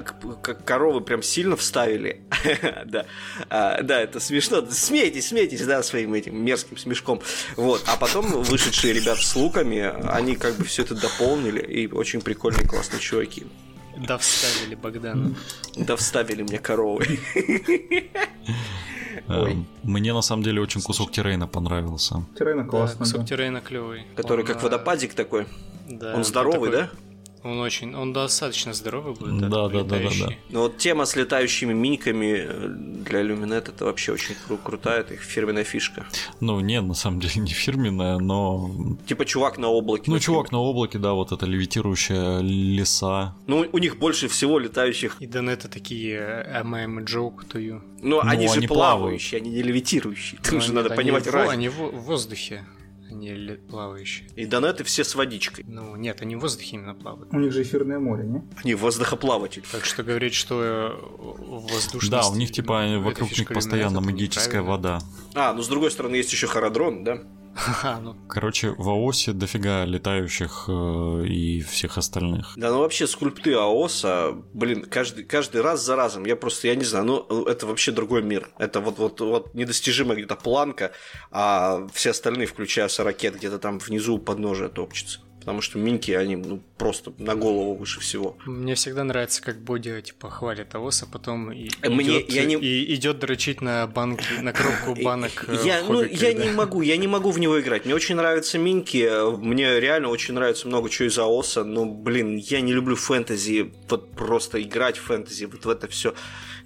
коровы 0.64 1.02
прям 1.02 1.23
сильно 1.23 1.56
вставили. 1.56 2.23
да. 2.87 3.06
А, 3.49 3.82
да, 3.82 4.00
это 4.00 4.18
смешно. 4.18 4.66
Смейтесь, 4.68 5.28
смейтесь, 5.28 5.64
да, 5.64 5.85
своим 5.85 6.14
этим 6.14 6.37
мерзким 6.44 6.78
смешком. 6.78 7.20
Вот. 7.56 7.85
А 7.87 7.96
потом 7.96 8.42
вышедшие 8.42 8.92
ребята 8.92 9.23
с 9.23 9.37
луками, 9.37 9.92
они 10.11 10.35
как 10.35 10.56
бы 10.56 10.64
все 10.64 10.82
это 10.82 10.96
дополнили, 10.96 11.61
и 11.61 11.87
очень 11.87 12.20
прикольные, 12.20 12.66
классные 12.66 12.99
чуваки. 12.99 13.46
Да 13.97 14.19
вставили 14.19 14.75
Богдана. 14.75 15.35
Да 15.76 15.97
вставили 15.97 16.43
мне 16.43 16.59
коровы. 16.59 17.19
Эм, 19.29 19.67
мне 19.83 20.12
на 20.12 20.23
самом 20.23 20.43
деле 20.43 20.61
очень 20.61 20.83
кусок 20.83 21.11
Тирейна 21.11 21.49
понравился. 21.49 22.25
Тирейна 22.38 22.65
классный. 22.65 22.99
Кусок 22.99 23.26
Тирейна 23.26 23.61
клевый. 23.61 24.05
Который 24.15 24.45
как 24.45 24.62
водопадик 24.62 25.15
такой. 25.15 25.47
Да. 25.88 26.15
Он 26.15 26.25
здоровый, 26.25 26.71
да? 26.71 26.91
Он 27.47 27.61
очень, 27.61 27.95
он 27.95 28.12
достаточно 28.12 28.73
здоровый 28.75 29.15
будет. 29.15 29.38
Да, 29.38 29.49
да, 29.49 29.69
да, 29.69 29.83
да, 29.85 29.99
да. 29.99 30.29
Ну 30.50 30.61
вот 30.62 30.79
тема 30.79 31.05
с 31.05 31.15
летающими 31.15 31.73
миниками 31.73 32.47
э, 32.49 32.69
для 32.69 33.23
Люминет 33.23 33.69
это 33.69 33.85
вообще 33.85 34.12
очень 34.12 34.35
кру- 34.49 34.59
крутая, 34.62 35.00
это 35.00 35.15
их 35.15 35.21
фирменная 35.21 35.65
фишка. 35.65 36.07
Ну 36.41 36.59
нет, 36.61 36.85
на 36.85 36.95
самом 36.95 37.21
деле 37.21 37.35
не 37.37 37.50
фирменная, 37.50 38.19
но... 38.19 38.71
Типа 39.07 39.25
чувак 39.25 39.59
на 39.59 39.69
облаке. 39.69 40.11
Ну 40.11 40.19
чувак 40.19 40.50
на 40.50 40.59
облаке, 40.59 40.99
да, 40.99 41.12
вот 41.12 41.33
это 41.33 41.47
левитирующая 41.47 42.41
леса. 42.41 43.37
Ну 43.47 43.67
у 43.73 43.79
них 43.79 43.99
больше 43.99 44.29
всего 44.29 44.59
летающих. 44.59 45.17
И 45.21 45.26
Донета 45.26 45.69
такие 45.69 46.19
am 46.53 46.75
I 46.75 46.85
a 46.85 47.05
joke 47.05 47.47
to 47.53 47.61
you. 47.61 47.81
Ну, 48.03 48.21
ну 48.23 48.29
они 48.29 48.49
же 48.49 48.62
плавающие, 48.62 48.69
плавают. 48.69 49.33
они 49.35 49.50
не 49.50 49.62
левитирующие. 49.62 50.41
Тут 50.43 50.62
же 50.62 50.73
надо 50.73 50.91
понимать 50.91 51.26
разницу. 51.26 51.53
Они 51.53 51.69
в 51.69 51.91
воздухе 52.00 52.65
они 53.11 53.57
плавающие. 53.69 54.29
И 54.37 54.47
донеты 54.47 54.85
все 54.85 55.05
с 55.05 55.15
водичкой. 55.15 55.65
Ну, 55.69 55.97
нет, 55.97 56.23
они 56.23 56.37
в 56.37 56.41
воздухе 56.41 56.77
именно 56.77 56.95
плавают. 56.95 57.33
У 57.33 57.39
них 57.39 57.53
же 57.53 57.63
эфирное 57.63 57.99
море, 57.99 58.25
не? 58.25 58.43
Они 58.63 58.75
воздухоплаватели. 58.75 59.65
Так 59.71 59.85
что 59.85 60.03
говорить, 60.03 60.35
что 60.35 60.63
э, 60.63 60.91
воздушность... 61.19 62.11
Да, 62.11 62.29
у 62.29 62.35
них 62.35 62.53
типа 62.53 62.85
ну, 62.87 63.03
вокруг 63.03 63.37
них 63.37 63.49
постоянно 63.49 64.01
магическая 64.01 64.63
вода. 64.63 65.01
А, 65.35 65.53
ну 65.53 65.63
с 65.63 65.69
другой 65.69 65.91
стороны 65.91 66.17
есть 66.17 66.33
еще 66.33 66.47
Харадрон, 66.47 67.05
да? 67.05 67.23
Ну. 68.03 68.17
Короче, 68.29 68.71
в 68.71 68.89
АОСе 68.89 69.33
дофига 69.33 69.85
летающих 69.85 70.67
э, 70.69 71.25
и 71.27 71.63
всех 71.63 71.99
остальных. 71.99 72.53
Да, 72.57 72.71
ну 72.71 72.81
вообще 72.81 73.07
скульпты 73.07 73.55
АОСа, 73.55 74.35
блин, 74.53 74.85
каждый, 74.85 75.25
каждый 75.25 75.63
раз 75.63 75.85
за 75.85 75.97
разом, 75.97 76.27
я 76.27 76.37
просто, 76.37 76.69
я 76.69 76.75
не 76.75 76.85
знаю, 76.85 77.05
ну 77.05 77.45
это 77.45 77.66
вообще 77.66 77.92
другой 77.92 78.23
мир. 78.23 78.51
Это 78.59 78.81
вот, 78.81 78.99
вот, 78.99 79.21
вот 79.21 79.55
недостижимая 79.55 80.16
где-то 80.16 80.37
планка, 80.37 80.92
а 81.31 81.87
все 81.92 82.11
остальные, 82.11 82.47
включая 82.47 82.88
ракет, 82.99 83.37
где-то 83.37 83.59
там 83.59 83.79
внизу 83.79 84.14
у 84.14 84.19
подножия 84.19 84.69
топчутся 84.69 85.21
потому 85.46 85.61
что 85.61 85.78
минки, 85.78 86.11
они 86.11 86.35
ну, 86.35 86.61
просто 86.76 87.12
на 87.18 87.37
голову 87.37 87.76
выше 87.76 88.00
всего. 88.00 88.37
Мне 88.46 88.74
всегда 88.74 89.04
нравится, 89.04 89.40
как 89.40 89.61
Боди 89.61 90.02
типа 90.02 90.28
хвалит 90.28 90.74
АОС, 90.74 91.04
а 91.04 91.06
потом 91.06 91.52
и, 91.52 91.70
Мне, 91.85 92.18
идет, 92.18 92.32
я 92.32 92.44
не... 92.46 92.56
и 92.56 92.92
идет 92.96 93.20
дрочить 93.20 93.61
на 93.61 93.87
банки, 93.87 94.26
на 94.40 94.52
коробку 94.52 95.00
банок. 95.00 95.44
Э, 95.46 95.56
я, 95.64 95.82
ну, 95.85 96.02
я 96.02 96.32
не 96.32 96.50
могу, 96.50 96.82
я 96.82 96.96
не 96.96 97.06
могу 97.06 97.30
в 97.30 97.38
него 97.38 97.61
играть. 97.61 97.85
Мне 97.85 97.94
очень 97.94 98.16
нравятся 98.16 98.59
минки, 98.59 99.09
мне 99.37 99.78
реально 99.78 100.09
очень 100.09 100.35
нравится 100.35 100.66
много 100.66 100.90
чего 100.90 101.06
из 101.06 101.16
АОСа, 101.16 101.62
но, 101.62 101.85
блин, 101.85 102.38
я 102.38 102.61
не 102.61 102.72
люблю 102.72 102.96
фэнтези, 102.96 103.72
вот 103.88 104.16
просто 104.16 104.61
играть 104.61 104.98
в 104.98 105.02
фэнтези, 105.02 105.44
вот 105.44 105.64
в 105.64 105.68
это 105.68 105.87
все. 105.87 106.12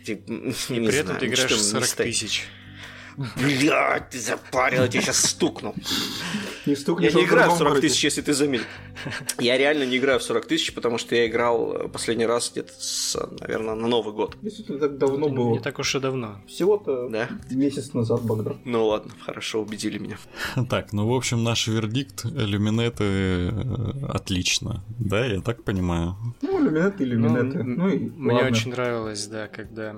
И 0.06 0.14
при 0.14 0.96
этом 0.96 1.18
ты 1.18 1.26
играешь 1.26 1.54
40 1.54 1.86
тысяч. 1.86 2.48
Блядь, 3.16 4.10
ты 4.10 4.20
запарил, 4.20 4.82
я 4.82 4.88
тебя 4.88 5.02
сейчас 5.02 5.24
стукну. 5.24 5.74
Не 6.66 6.76
стукнешь, 6.76 7.12
Я 7.12 7.20
не 7.20 7.26
играю 7.26 7.50
в 7.50 7.56
40 7.56 7.80
тысяч, 7.80 8.04
если 8.04 8.22
ты 8.22 8.32
заметил. 8.34 8.64
Я 9.38 9.56
реально 9.56 9.84
не 9.84 9.96
играю 9.96 10.18
в 10.18 10.22
40 10.22 10.46
тысяч, 10.46 10.74
потому 10.74 10.98
что 10.98 11.14
я 11.14 11.26
играл 11.26 11.72
э, 11.72 11.88
последний 11.88 12.26
раз 12.26 12.50
где-то, 12.50 12.72
с, 12.78 13.18
наверное, 13.40 13.74
на 13.74 13.88
Новый 13.88 14.12
год. 14.12 14.36
Действительно, 14.42 14.78
так 14.78 14.98
давно 14.98 15.28
было. 15.28 15.50
Не 15.52 15.60
так 15.60 15.78
уж 15.78 15.94
и 15.94 16.00
давно. 16.00 16.40
Всего-то 16.46 17.08
да? 17.08 17.28
месяц 17.50 17.94
назад, 17.94 18.22
Богдан. 18.22 18.60
Ну 18.64 18.86
ладно, 18.86 19.12
хорошо, 19.24 19.62
убедили 19.62 19.98
меня. 19.98 20.18
Так, 20.68 20.92
ну, 20.92 21.06
в 21.06 21.12
общем, 21.12 21.42
наш 21.42 21.66
вердикт, 21.66 22.24
иллюминеты 22.24 23.04
э, 23.04 23.50
отлично, 24.08 24.84
да, 24.98 25.24
я 25.24 25.40
так 25.40 25.64
понимаю? 25.64 26.16
Ну, 26.42 26.62
иллюминеты, 26.62 27.04
иллюминеты. 27.04 27.62
Ну, 27.62 27.76
ну 27.76 27.88
и 27.88 27.98
Мне 27.98 28.34
ладно. 28.34 28.50
очень 28.50 28.70
нравилось, 28.70 29.26
да, 29.26 29.48
когда 29.48 29.96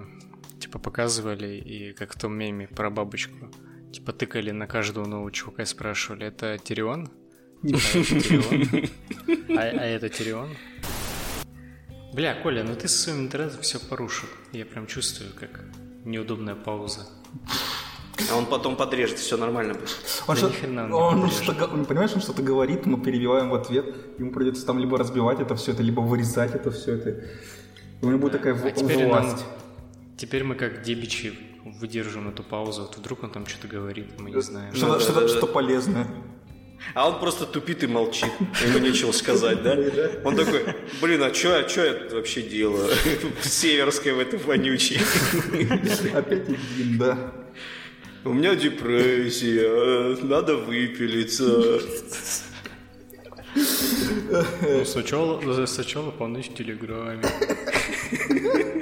типа 0.62 0.79
показывали, 0.79 1.57
и 1.57 1.92
как 1.92 2.14
в 2.14 2.18
том 2.18 2.35
меме 2.35 2.68
про 2.68 2.90
бабочку. 2.90 3.51
Типа 3.92 4.12
тыкали 4.12 4.53
на 4.53 4.66
каждого 4.66 5.07
нового 5.07 5.31
чувака 5.31 5.64
и 5.64 5.66
спрашивали, 5.66 6.27
это 6.27 6.59
Тирион? 6.59 7.11
Типа, 7.62 8.88
а, 9.59 9.61
а 9.61 9.85
это 9.85 10.09
Тирион? 10.09 10.48
Бля, 12.14 12.35
Коля, 12.42 12.64
ну 12.64 12.75
ты 12.75 12.88
со 12.88 12.98
своим 12.98 13.20
интернетом 13.20 13.61
все 13.62 13.79
порушил. 13.79 14.29
Я 14.53 14.64
прям 14.66 14.87
чувствую, 14.87 15.31
как 15.38 15.64
неудобная 16.05 16.55
пауза. 16.55 17.07
А 18.31 18.37
он 18.37 18.46
потом 18.46 18.77
подрежет, 18.77 19.18
все 19.18 19.37
нормально 19.37 19.75
будет. 19.75 19.90
Он, 20.27 20.35
да 20.35 20.37
что, 20.37 20.66
он, 20.66 21.22
он, 21.22 21.31
что, 21.31 21.64
он, 21.64 21.85
понимаешь, 21.87 22.12
он 22.14 22.20
что-то 22.20 22.42
говорит, 22.42 22.87
мы 22.87 23.01
перебиваем 23.01 23.51
в 23.51 23.55
ответ, 23.55 23.94
ему 24.18 24.31
придется 24.33 24.66
там 24.66 24.79
либо 24.79 24.98
разбивать 24.98 25.40
это 25.40 25.55
все 25.57 25.72
это, 25.72 25.83
либо 25.83 26.01
вырезать 26.01 26.55
это 26.55 26.70
все 26.70 26.94
это. 26.94 27.25
У 28.03 28.09
него 28.09 28.18
будет 28.18 28.33
такая 28.33 28.55
а 28.55 29.09
власть. 29.09 29.44
Нам 29.44 29.71
Теперь 30.22 30.44
мы 30.44 30.54
как 30.54 30.82
дебичи 30.82 31.32
выдержим 31.64 32.28
эту 32.28 32.44
паузу, 32.44 32.82
вот 32.82 32.96
вдруг 32.96 33.24
он 33.24 33.30
там 33.32 33.44
что-то 33.44 33.66
говорит, 33.66 34.20
мы 34.20 34.30
не 34.30 34.40
знаем. 34.40 34.72
Что, 34.72 35.00
что, 35.00 35.11
что, 35.11 35.26
что 35.26 35.46
полезное. 35.48 36.06
А 36.94 37.08
он 37.08 37.18
просто 37.18 37.44
тупит 37.44 37.82
и 37.82 37.88
молчит, 37.88 38.30
ему 38.64 38.78
нечего 38.78 39.11
сказать, 39.11 39.64
да? 39.64 39.76
Он 40.22 40.37
такой, 40.37 40.76
блин, 41.00 41.24
а 41.24 41.35
что 41.35 41.58
а 41.58 41.64
чё 41.64 41.85
я 41.85 42.14
вообще 42.14 42.42
делаю? 42.42 42.88
В 43.40 43.48
Северской 43.48 44.12
в 44.12 44.20
этой 44.20 44.38
вонючей. 44.38 45.00
Опять 46.14 46.48
один, 46.48 46.98
да. 46.98 47.32
У 48.22 48.32
меня 48.32 48.54
депрессия, 48.54 50.22
надо 50.24 50.56
выпилиться. 50.56 51.80
Ну, 53.56 54.85
сначала, 54.85 55.66
сначала 55.66 56.12
полночь 56.12 56.48
в 56.48 56.54
Телеграме. 56.54 57.24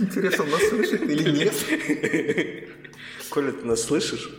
Интересно, 0.00 0.44
нас 0.44 0.68
слышит 0.68 1.02
или 1.02 1.30
нет? 1.30 1.54
Коля, 3.30 3.52
ты 3.52 3.64
нас 3.66 3.82
слышишь? 3.82 4.30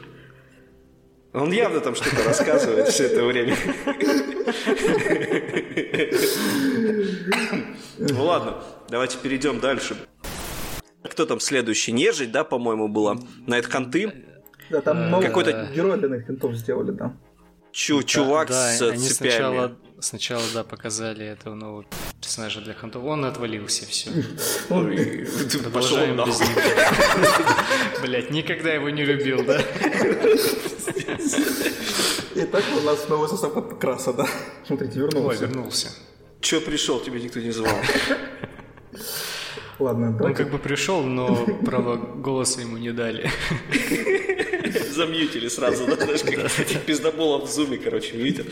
Он 1.34 1.52
явно 1.52 1.82
там 1.82 1.96
что-то 1.96 2.24
рассказывает 2.24 2.88
все 2.88 3.06
это 3.06 3.26
время. 3.26 3.58
Ну 7.98 8.24
ладно, 8.24 8.64
давайте 8.90 9.18
перейдем 9.18 9.60
дальше. 9.60 9.98
Кто 11.04 11.26
там 11.26 11.40
следующий? 11.40 11.92
Нежить, 11.92 12.32
да, 12.32 12.44
по-моему, 12.44 12.88
была? 12.88 13.18
Найтханты? 13.48 14.26
Да, 14.70 14.82
там 14.82 15.10
новый 15.10 15.28
какой-то 15.28 15.70
герой 15.76 15.98
для 16.00 16.10
Найтхантов 16.10 16.56
сделали, 16.56 16.92
да. 16.92 17.16
Чу 17.72 18.04
чувак 18.04 18.48
да, 18.48 18.72
с 18.72 18.82
они 18.82 18.98
цепями. 18.98 19.32
Сначала, 19.32 19.78
сначала, 20.06 20.44
да, 20.54 20.64
показали 20.64 21.26
этого 21.26 21.56
нового 21.56 21.86
персонажа 22.22 22.62
для 22.62 22.74
хантов. 22.74 23.04
Он 23.04 23.26
отвалился, 23.26 23.86
все. 23.86 24.10
Продолжаем 24.70 26.18
без 26.26 26.40
него. 26.40 26.62
Блять, 28.02 28.32
никогда 28.32 28.74
его 28.74 28.90
не 28.90 29.04
любил, 29.04 29.44
да? 29.44 29.62
Итак, 32.36 32.64
у 32.78 32.82
нас 32.82 33.08
новый 33.10 33.30
состав 33.30 33.80
краса, 33.80 34.14
да. 34.14 34.28
Смотрите, 34.66 35.00
вернулся. 35.00 35.28
Ой, 35.28 35.38
вернулся. 35.38 35.90
Че 36.42 36.62
пришел, 36.62 37.00
тебя 37.00 37.20
никто 37.20 37.40
не 37.40 37.52
звал. 37.52 37.76
Ладно, 39.80 40.18
Он 40.24 40.34
как 40.34 40.52
бы 40.52 40.58
пришел, 40.58 41.04
но 41.04 41.46
право 41.66 41.98
голоса 41.98 42.62
ему 42.62 42.78
не 42.78 42.92
дали. 42.92 43.30
Замьютили 44.92 45.50
сразу, 45.50 45.86
да, 45.86 45.96
знаешь, 45.96 46.22
как 46.22 46.82
пиздоболов 46.86 47.50
в 47.50 47.52
зуме, 47.52 47.78
короче, 47.78 48.16
мьютят. 48.16 48.48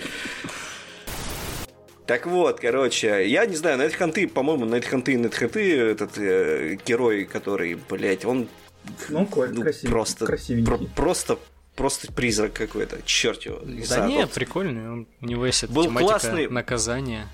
Так 2.05 2.27
вот, 2.27 2.59
короче, 2.59 3.27
я 3.29 3.45
не 3.45 3.55
знаю, 3.55 3.77
Найтханты, 3.77 4.27
по-моему, 4.27 4.65
Найтханты 4.65 5.13
и 5.13 5.17
Найтханты, 5.17 5.77
этот 5.79 6.17
э, 6.17 6.77
герой, 6.85 7.23
который, 7.25 7.75
блядь, 7.89 8.25
он 8.25 8.47
Ну, 9.07 9.19
ну, 9.19 9.25
красивый, 9.61 9.89
просто, 9.91 10.25
красивенький. 10.25 10.65
про- 10.65 10.77
просто, 10.95 11.39
просто 11.75 12.11
призрак 12.11 12.51
какой-то, 12.53 12.97
черт 13.05 13.43
его. 13.43 13.59
не 13.63 13.85
Да 13.85 14.05
не, 14.07 14.27
прикольный. 14.27 14.89
он- 14.91 15.07
У 15.21 15.25
него 15.25 15.45
есть 15.45 15.63
эта 15.63 15.71
Был 15.71 15.85
тематика 15.85 16.09
классный- 16.19 16.47
наказания. 16.49 17.27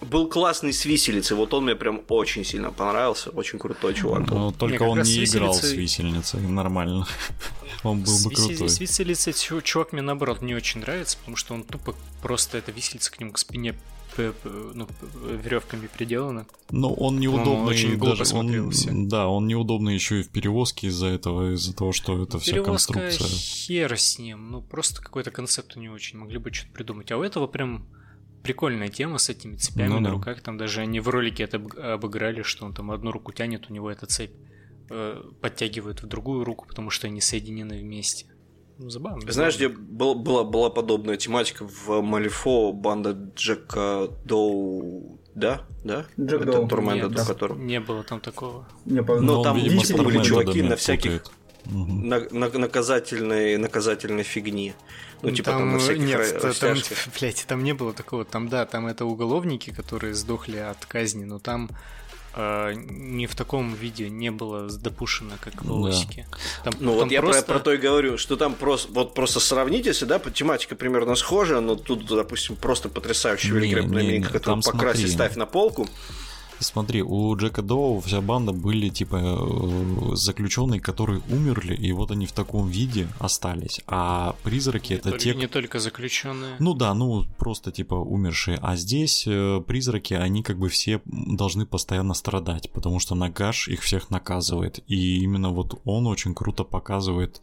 Был 0.00 0.28
классный 0.28 0.72
с 0.72 0.84
виселицы, 0.86 1.34
вот 1.34 1.52
он 1.54 1.64
мне 1.64 1.76
прям 1.76 2.02
очень 2.08 2.44
сильно 2.44 2.70
понравился, 2.70 3.30
очень 3.30 3.58
крутой 3.58 3.94
чувак. 3.94 4.26
Но 4.28 4.52
только 4.52 4.78
как 4.78 4.88
он 4.88 4.98
не 5.02 5.04
с 5.26 5.34
играл 5.34 5.54
с 5.54 5.62
виселицей- 5.64 5.76
виселицей 5.76 6.40
нормально. 6.40 7.06
Он 7.84 8.00
был 8.00 8.06
С 8.12 8.24
бы 8.24 8.30
висели- 8.30 8.46
крутой. 8.56 8.68
с 8.70 8.80
виселицей 8.80 9.32
чу- 9.34 9.60
чувак 9.60 9.92
мне 9.92 10.00
наоборот 10.00 10.40
не 10.40 10.54
очень 10.54 10.80
нравится, 10.80 11.18
потому 11.18 11.36
что 11.36 11.52
он 11.52 11.62
тупо 11.64 11.94
просто 12.22 12.56
эта 12.56 12.72
виселица 12.72 13.10
к 13.12 13.20
нему 13.20 13.32
к 13.32 13.38
спине 13.38 13.74
ну, 14.16 14.88
веревками 15.42 15.86
приделана. 15.86 16.46
Но 16.70 16.88
он 16.92 17.16
По-моему, 17.16 17.36
неудобный 17.36 17.70
очень 17.70 17.96
глупо 17.96 18.16
даже, 18.16 18.20
он- 18.20 18.26
смотрелся. 18.26 18.90
да, 18.92 19.28
он 19.28 19.46
неудобный 19.46 19.94
еще 19.94 20.20
и 20.20 20.22
в 20.22 20.28
перевозке 20.30 20.88
из-за 20.88 21.06
этого, 21.06 21.54
из-за 21.54 21.74
того, 21.74 21.92
что 21.92 22.22
это 22.22 22.38
вся 22.38 22.52
Перевозка 22.52 22.92
конструкция. 22.94 23.38
хер 23.38 23.98
с 23.98 24.18
ним. 24.18 24.50
Ну, 24.50 24.62
просто 24.62 25.02
какой-то 25.02 25.30
концепт 25.30 25.76
не 25.76 25.88
очень. 25.88 26.18
Могли 26.18 26.38
бы 26.38 26.52
что-то 26.52 26.72
придумать. 26.72 27.10
А 27.12 27.16
у 27.18 27.22
этого 27.22 27.46
прям 27.46 27.86
прикольная 28.42 28.88
тема 28.88 29.18
с 29.18 29.28
этими 29.30 29.56
цепями 29.56 29.88
Ну 29.88 30.00
на 30.00 30.08
да. 30.08 30.14
руках. 30.14 30.42
Там 30.42 30.58
даже 30.58 30.80
они 30.82 31.00
в 31.00 31.08
ролике 31.08 31.44
это 31.44 31.56
об- 31.56 31.78
обыграли, 31.78 32.42
что 32.42 32.66
он 32.66 32.74
там 32.74 32.90
одну 32.90 33.10
руку 33.10 33.32
тянет, 33.32 33.70
у 33.70 33.72
него 33.74 33.90
эта 33.90 34.06
цепь 34.06 34.32
э, 34.90 35.22
подтягивает 35.40 36.02
в 36.02 36.06
другую 36.06 36.44
руку, 36.44 36.66
потому 36.68 36.90
что 36.90 37.06
они 37.06 37.20
соединены 37.22 37.80
вместе. 37.80 38.26
Ну, 38.78 38.90
забавно. 38.90 39.30
Знаешь, 39.30 39.56
где 39.56 39.68
был- 39.68 40.14
была, 40.16 40.42
была 40.44 40.68
подобная 40.70 41.16
тематика 41.16 41.64
в 41.66 42.00
Малифо, 42.00 42.72
банда 42.72 43.12
Джека 43.36 44.08
Доу, 44.24 45.20
да? 45.34 45.62
Да? 45.84 46.06
Джек 46.20 46.42
Это 46.42 46.52
Доу. 46.52 46.68
Турменда, 46.68 47.06
Нет, 47.06 47.12
до 47.16 47.24
которого. 47.24 47.58
не 47.58 47.78
было 47.80 48.02
там 48.02 48.20
такого. 48.20 48.66
Не, 48.84 49.02
по- 49.02 49.20
Ну, 49.20 49.38
он, 49.38 49.44
там 49.44 49.56
видимо, 49.56 49.82
типа 49.82 50.00
с 50.00 50.04
были 50.04 50.22
чуваки 50.22 50.62
да, 50.62 50.68
на 50.70 50.76
всяких-. 50.76 51.22
На, 51.66 52.20
на- 52.30 52.58
наказательной, 52.58 53.56
наказательной 53.56 54.22
фигни. 54.24 54.74
Ну, 55.22 55.30
типа 55.30 55.52
там, 55.52 55.72
на 55.72 55.78
всяких 55.78 56.02
нет, 56.04 56.20
ра- 56.20 56.40
та- 56.40 56.52
там, 56.52 56.76
блядь, 57.18 57.44
там 57.48 57.64
не 57.64 57.72
было 57.74 57.92
такого. 57.94 58.24
Там, 58.26 58.48
да, 58.48 58.66
там 58.66 58.86
это 58.86 59.06
уголовники, 59.06 59.70
которые 59.70 60.14
сдохли 60.14 60.58
от 60.58 60.84
казни, 60.84 61.24
но 61.24 61.38
там 61.38 61.70
э, 62.36 62.74
не 62.74 63.26
в 63.26 63.34
таком 63.34 63.74
виде 63.74 64.08
не 64.10 64.30
было 64.30 64.68
допущено, 64.68 65.32
как 65.40 65.62
в 65.62 65.66
Да. 65.66 65.72
Лосике. 65.72 66.26
Там, 66.64 66.74
Ну, 66.80 66.90
там 66.92 67.00
вот 67.04 67.10
я 67.12 67.20
про- 67.20 67.28
просто- 67.28 67.46
про, 67.52 67.58
то 67.60 67.72
и 67.72 67.76
говорю, 67.76 68.18
что 68.18 68.36
там 68.36 68.54
просто, 68.54 68.92
вот 68.92 69.14
просто 69.14 69.40
сравните, 69.40 69.90
если, 69.90 70.04
да, 70.04 70.18
по- 70.18 70.30
тематика 70.30 70.74
примерно 70.74 71.14
схожа, 71.16 71.60
но 71.60 71.76
тут, 71.76 72.06
допустим, 72.06 72.56
просто 72.56 72.88
миника, 74.02 74.12
не, 74.12 74.20
которую 74.20 74.42
там 74.42 74.62
покрасить, 74.62 75.12
ставь 75.12 75.36
на 75.36 75.46
полку. 75.46 75.88
Смотри, 76.58 77.02
у 77.02 77.36
Джека 77.36 77.62
Доу 77.62 78.00
вся 78.00 78.20
банда 78.20 78.52
были 78.52 78.88
типа 78.88 79.16
э, 79.16 80.14
заключенные, 80.14 80.80
которые 80.80 81.20
умерли, 81.30 81.74
и 81.74 81.92
вот 81.92 82.10
они 82.10 82.26
в 82.26 82.32
таком 82.32 82.68
виде 82.68 83.08
остались. 83.18 83.80
А 83.86 84.36
призраки 84.42 84.92
не 84.92 84.98
это 84.98 85.10
только, 85.10 85.24
те, 85.24 85.34
не 85.34 85.46
только 85.46 85.78
заключенные. 85.78 86.56
Ну 86.58 86.74
да, 86.74 86.94
ну 86.94 87.24
просто 87.38 87.72
типа 87.72 87.94
умершие. 87.94 88.58
А 88.62 88.76
здесь 88.76 89.24
э, 89.26 89.62
призраки, 89.66 90.14
они 90.14 90.42
как 90.42 90.58
бы 90.58 90.68
все 90.68 91.00
должны 91.04 91.66
постоянно 91.66 92.14
страдать, 92.14 92.70
потому 92.70 92.98
что 93.00 93.14
Нагаш 93.14 93.68
их 93.68 93.82
всех 93.82 94.10
наказывает. 94.10 94.80
И 94.86 95.18
именно 95.18 95.50
вот 95.50 95.80
он 95.84 96.06
очень 96.06 96.34
круто 96.34 96.64
показывает, 96.64 97.40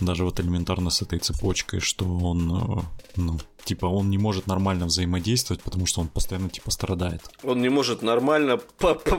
даже 0.00 0.24
вот 0.24 0.40
элементарно 0.40 0.90
с 0.90 1.02
этой 1.02 1.18
цепочкой, 1.18 1.80
что 1.80 2.04
он, 2.04 2.52
э, 2.52 2.82
ну, 3.16 3.38
типа 3.64 3.86
он 3.86 4.10
не 4.10 4.18
может 4.18 4.46
нормально 4.46 4.86
взаимодействовать, 4.86 5.62
потому 5.62 5.86
что 5.86 6.00
он 6.00 6.08
постоянно 6.08 6.48
типа 6.50 6.70
страдает. 6.70 7.22
Он 7.42 7.60
не 7.62 7.68
может 7.70 8.02
нормально 8.02 8.60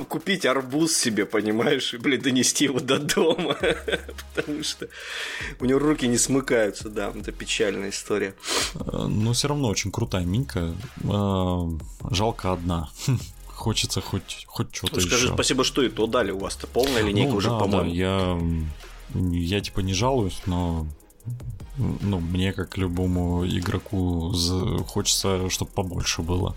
купить 0.09 0.45
арбуз 0.45 0.95
себе, 0.95 1.25
понимаешь, 1.25 1.93
и, 1.93 1.97
блин, 1.97 2.21
донести 2.21 2.65
его 2.65 2.79
до 2.79 2.99
дома, 2.99 3.55
потому 4.35 4.63
что 4.63 4.87
у 5.59 5.65
него 5.65 5.79
руки 5.79 6.07
не 6.07 6.17
смыкаются, 6.17 6.89
да, 6.89 7.11
это 7.15 7.31
печальная 7.31 7.89
история. 7.89 8.35
Э, 8.75 9.05
Но 9.07 9.33
все 9.33 9.47
равно 9.47 9.67
очень 9.67 9.91
крутая 9.91 10.25
минька. 10.25 10.73
Э, 11.03 11.69
Жалко 12.11 12.53
одна. 12.53 12.89
Хочется 13.47 14.01
хоть, 14.01 14.43
хоть 14.47 14.75
что-то 14.75 14.95
Ну, 14.95 15.01
скажи 15.01 15.25
еще. 15.27 15.33
спасибо, 15.33 15.63
что 15.63 15.81
и 15.81 15.89
то 15.89 16.07
дали, 16.07 16.31
у 16.31 16.39
вас-то 16.39 16.67
полная 16.67 17.01
линейка 17.01 17.31
Ну 17.31 17.37
уже, 17.37 17.49
да, 17.49 17.57
по-моему. 17.59 17.89
да, 17.89 19.19
я, 19.19 19.55
я 19.55 19.61
типа 19.61 19.79
не 19.79 19.93
жалуюсь, 19.93 20.41
но 20.45 20.85
ну, 21.77 22.19
мне, 22.19 22.53
как 22.53 22.77
любому 22.77 23.45
игроку, 23.45 24.33
хочется, 24.87 25.49
чтобы 25.49 25.71
побольше 25.71 26.21
было. 26.21 26.55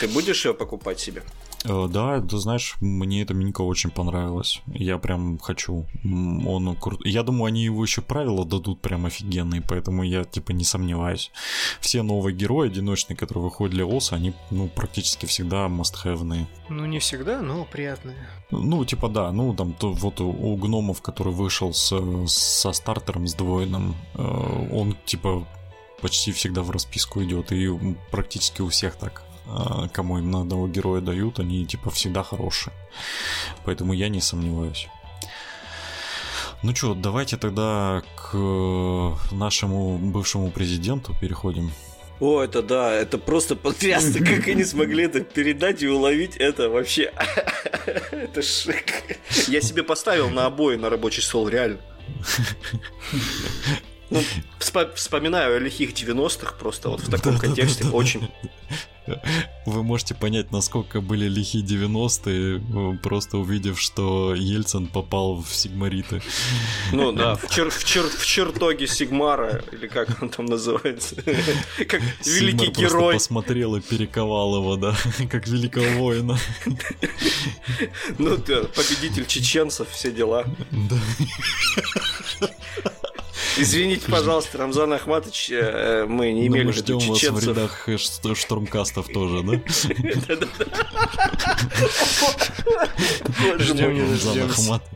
Ты 0.00 0.08
будешь 0.08 0.46
ее 0.46 0.54
покупать 0.54 1.00
себе? 1.00 1.22
Э, 1.68 1.88
Да, 1.88 2.20
ты 2.20 2.38
знаешь, 2.38 2.76
мне 2.80 3.22
эта 3.22 3.34
минька 3.34 3.62
очень 3.62 3.90
понравилась. 3.90 4.62
Я 4.66 4.98
прям 4.98 5.38
хочу. 5.38 5.86
Он 6.04 6.76
крут. 6.76 7.04
Я 7.04 7.22
думаю, 7.22 7.46
они 7.46 7.64
его 7.64 7.82
еще 7.82 8.02
правила 8.02 8.44
дадут 8.44 8.80
прям 8.80 9.06
офигенные, 9.06 9.62
поэтому 9.62 10.02
я 10.02 10.24
типа 10.24 10.52
не 10.52 10.64
сомневаюсь. 10.64 11.30
Все 11.80 12.02
новые 12.02 12.34
герои 12.34 12.68
одиночные, 12.68 13.16
которые 13.16 13.44
выходят 13.44 13.74
для 13.74 13.86
ОСа, 13.86 14.16
они 14.16 14.34
ну 14.50 14.68
практически 14.68 15.26
всегда 15.26 15.66
must-have. 15.66 16.46
Ну, 16.68 16.86
не 16.86 16.98
всегда, 16.98 17.42
но 17.42 17.64
приятные. 17.64 18.16
Ну, 18.50 18.84
типа, 18.84 19.08
да, 19.08 19.32
ну, 19.32 19.54
там, 19.54 19.72
то, 19.72 19.92
вот 19.92 20.20
у, 20.20 20.56
гномов, 20.56 21.02
который 21.02 21.32
вышел 21.32 21.72
с, 21.72 21.92
со 22.26 22.72
стартером 22.72 23.26
сдвоенным, 23.26 23.94
э, 24.14 24.68
он, 24.72 24.96
типа, 25.04 25.46
почти 26.00 26.32
всегда 26.32 26.62
в 26.62 26.70
расписку 26.70 27.22
идет, 27.22 27.52
и 27.52 27.68
практически 28.10 28.62
у 28.62 28.68
всех 28.68 28.96
так. 28.96 29.25
Э, 29.46 29.88
Кому 29.92 30.18
им 30.18 30.30
на 30.30 30.40
одного 30.40 30.68
героя 30.68 31.00
дают, 31.00 31.38
они, 31.38 31.64
типа, 31.64 31.90
всегда 31.90 32.22
хорошие. 32.22 32.72
Поэтому 33.64 33.92
я 33.92 34.08
не 34.08 34.20
сомневаюсь. 34.20 34.88
Ну 36.62 36.74
что, 36.74 36.94
давайте 36.94 37.36
тогда 37.36 38.02
к 38.16 38.30
э, 38.34 39.34
нашему 39.34 39.98
бывшему 39.98 40.50
президенту 40.50 41.14
переходим. 41.20 41.70
О, 42.18 42.42
это 42.42 42.62
да, 42.62 42.94
это 42.94 43.18
просто 43.18 43.56
потрясно, 43.56 44.24
как 44.24 44.48
они 44.48 44.64
смогли 44.64 45.04
это 45.04 45.20
передать 45.20 45.82
и 45.82 45.88
уловить 45.88 46.36
это 46.36 46.70
вообще. 46.70 47.12
Это 48.10 48.42
шик. 48.42 49.04
Я 49.48 49.60
себе 49.60 49.82
поставил 49.82 50.30
на 50.30 50.46
обои 50.46 50.76
на 50.76 50.90
рабочий 50.90 51.22
стол, 51.22 51.48
реально. 51.48 51.78
Ну, 54.10 54.22
вспо- 54.60 54.94
вспоминаю 54.94 55.56
о 55.56 55.58
лихих 55.58 55.92
90-х 55.92 56.54
просто 56.58 56.88
вот 56.90 57.00
в 57.00 57.10
таком 57.10 57.38
контексте 57.38 57.84
очень. 57.86 58.28
Вы 59.66 59.84
можете 59.84 60.16
понять, 60.16 60.50
насколько 60.50 61.00
были 61.00 61.28
лихие 61.28 61.64
90-е, 61.64 62.60
э, 62.94 62.98
просто 62.98 63.38
увидев, 63.38 63.80
что 63.80 64.34
Ельцин 64.34 64.88
попал 64.88 65.36
в 65.42 65.54
Сигмариты. 65.54 66.22
Ну 66.92 67.12
да, 67.12 67.36
в, 67.36 67.44
чер- 67.44 67.70
в, 67.70 67.84
чер- 67.84 68.08
в 68.16 68.26
чертоге 68.26 68.88
Сигмара, 68.88 69.62
или 69.70 69.86
как 69.86 70.20
он 70.22 70.28
там 70.30 70.46
называется. 70.46 71.14
Как 71.88 72.00
великий 72.24 72.66
Сигмар 72.66 72.72
просто 72.74 72.80
герой. 72.98 73.14
посмотрел 73.14 73.76
и 73.76 73.80
перековал 73.80 74.56
его, 74.56 74.74
да, 74.76 74.96
как 75.30 75.46
великого 75.46 75.86
воина. 76.00 76.36
Ну, 78.18 78.36
да, 78.38 78.64
победитель 78.64 79.26
чеченцев, 79.26 79.88
все 79.90 80.10
дела. 80.10 80.44
Да. 80.72 80.96
Извините, 83.58 84.10
пожалуйста, 84.10 84.58
Рамзан 84.58 84.92
Ахматович, 84.92 85.50
э, 85.50 86.06
мы 86.08 86.32
не 86.32 86.48
Но 86.48 86.56
имели 86.56 86.64
мы 86.66 86.72
в 86.72 86.76
виду 86.76 86.98
ждем 87.00 87.08
вас 87.10 87.18
в 87.18 87.20
чеченцев. 87.20 87.48
рядах 87.48 87.88
э, 87.88 87.96
ш- 87.98 88.34
штурмкастов 88.34 89.06
тоже, 89.08 89.42
да? 89.42 89.60
Ждем 93.58 93.98
Рамзан. 94.08 94.50
Ахматович. 94.50 94.92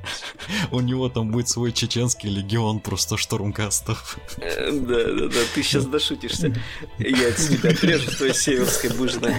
У 0.70 0.80
него 0.80 1.08
там 1.08 1.30
будет 1.30 1.48
свой 1.48 1.72
чеченский 1.72 2.28
легион 2.30 2.80
просто 2.80 3.16
штурмкастов. 3.16 4.18
Э, 4.38 4.70
Да, 4.72 5.04
да, 5.04 5.28
да, 5.28 5.40
ты 5.54 5.62
сейчас 5.62 5.86
дошутишься. 5.86 6.54
Я 6.98 7.32
тебя 7.32 7.70
отрежу 7.70 8.10
с 8.10 8.16
твоей 8.16 8.34
северской 8.34 8.90
бужной. 8.90 9.34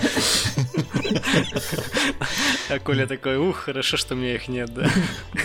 А 2.71 2.79
Коля 2.79 3.05
такой, 3.05 3.35
ух, 3.35 3.57
хорошо, 3.57 3.97
что 3.97 4.13
у 4.13 4.17
меня 4.17 4.35
их 4.35 4.47
нет, 4.47 4.73
да? 4.73 4.89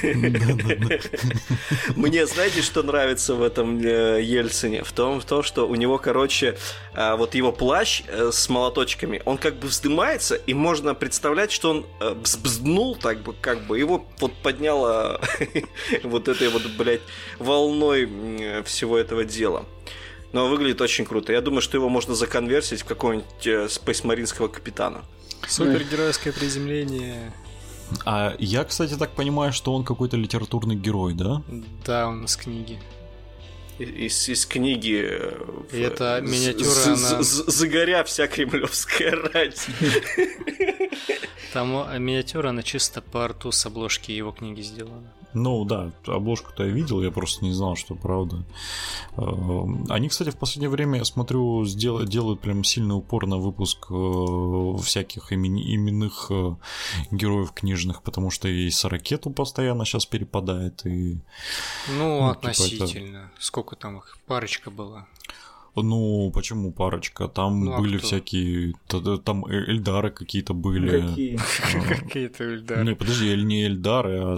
Мне, 1.97 2.25
знаете, 2.25 2.63
что 2.63 2.85
нравится 2.85 3.35
в 3.35 3.43
этом 3.43 3.81
э, 3.81 4.23
Ельцине? 4.23 4.85
В 4.85 4.93
том, 4.93 5.21
в 5.21 5.25
том, 5.25 5.43
что 5.43 5.67
у 5.67 5.75
него, 5.75 5.99
короче, 5.99 6.57
э, 6.95 7.17
вот 7.17 7.35
его 7.35 7.51
плащ 7.51 8.03
э, 8.07 8.31
с 8.33 8.49
молоточками, 8.49 9.23
он 9.25 9.39
как 9.39 9.57
бы 9.57 9.67
вздымается, 9.67 10.37
и 10.37 10.55
можно 10.55 10.95
представлять, 10.95 11.51
что 11.51 11.71
он 11.71 11.87
взбзднул, 11.99 12.95
так 12.95 13.23
бы, 13.23 13.35
как 13.35 13.67
бы, 13.67 13.77
его 13.77 14.07
вот 14.21 14.33
подняло 14.45 15.21
вот 16.05 16.29
этой 16.29 16.49
вот, 16.49 16.65
блядь, 16.79 17.03
волной 17.41 18.63
всего 18.63 18.97
этого 18.99 19.25
дела. 19.25 19.67
Но 20.37 20.49
выглядит 20.49 20.83
очень 20.83 21.07
круто. 21.07 21.33
Я 21.33 21.41
думаю, 21.41 21.63
что 21.63 21.79
его 21.79 21.89
можно 21.89 22.15
законверсить 22.15 22.83
в 22.83 22.85
какого-нибудь 22.85 23.73
спейсмаринского 23.73 24.49
капитана. 24.49 25.03
Супергеройское 25.49 26.31
приземление. 26.31 27.33
А 28.05 28.37
я, 28.39 28.65
кстати, 28.65 28.97
так 28.99 29.13
понимаю, 29.13 29.55
что 29.55 29.73
он 29.73 29.83
какой-то 29.83 30.19
литературный 30.19 30.77
герой, 30.77 31.15
да? 31.15 31.43
Да, 31.87 32.09
он 32.09 32.27
из 32.27 32.37
книги. 32.37 32.79
Из, 33.79 34.29
из 34.29 34.45
книги. 34.45 35.07
Э, 35.09 35.39
И 35.73 35.81
это 35.81 36.21
миниатюра, 36.21 36.85
она... 36.85 37.23
Загоря 37.23 38.05
вся 38.05 38.27
кремлевская 38.27 39.13
рать. 39.13 39.67
Там 41.55 41.89
э, 41.89 41.99
миниатюра, 41.99 42.51
она 42.51 42.63
чисто 42.63 43.01
по 43.01 43.27
рту 43.27 43.53
с 43.53 43.65
обложки 43.65 44.13
его 44.13 44.33
книги 44.33 44.61
сделана. 44.61 45.15
Ну 45.39 45.67
да, 45.67 45.93
обложку-то 46.07 46.65
я 46.65 46.71
видел, 46.71 47.03
я 47.03 47.11
просто 47.11 47.45
не 47.45 47.53
знал, 47.53 47.77
что 47.77 47.95
правда. 47.95 48.43
Эм, 49.19 49.85
они, 49.91 50.09
кстати, 50.09 50.31
в 50.31 50.39
последнее 50.39 50.71
время, 50.71 50.99
я 51.01 51.05
смотрю, 51.05 51.63
сделают, 51.67 52.09
делают 52.09 52.41
прям 52.41 52.65
сильный 52.65 52.95
упор 52.95 53.27
на 53.27 53.37
выпуск 53.37 53.87
э, 53.91 54.77
всяких 54.83 55.33
имени, 55.33 55.75
именных 55.75 56.29
э, 56.31 56.57
героев 57.11 57.53
книжных, 57.53 58.03
потому 58.03 58.31
что 58.31 58.49
и 58.49 58.71
с 58.71 58.83
ракету 58.87 59.29
постоянно 59.29 59.85
сейчас 59.85 60.07
перепадает, 60.07 60.87
и... 60.87 61.19
Ну, 61.89 62.21
ну 62.21 62.29
относительно. 62.29 62.87
Типа 62.87 63.01
это... 63.01 63.31
Сколько 63.39 63.77
там 63.77 63.99
их? 63.99 64.17
Парочка 64.27 64.71
была. 64.71 65.07
Ну, 65.77 66.31
почему 66.33 66.73
парочка? 66.73 67.29
Там 67.29 67.65
ну, 67.65 67.75
а 67.75 67.79
были 67.79 67.99
кто? 67.99 68.07
всякие... 68.07 68.75
Там 69.25 69.45
Эльдары 69.47 70.11
какие-то 70.11 70.55
были. 70.55 71.01
Какие? 71.01 71.39
Какие-то 72.01 72.45
Эльдары. 72.45 72.85
Не, 72.85 72.95
подожди, 72.95 73.37
не 73.37 73.67
Эльдары, 73.67 74.21
а... 74.23 74.37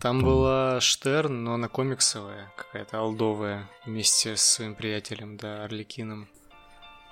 Там 0.00 0.22
была 0.22 0.80
Штерн, 0.80 1.44
но 1.44 1.54
она 1.54 1.68
комиксовая, 1.68 2.52
какая-то 2.56 3.00
алдовая, 3.00 3.68
вместе 3.84 4.36
с 4.36 4.42
своим 4.42 4.74
приятелем, 4.74 5.36
да, 5.36 5.64
Орликином. 5.64 6.28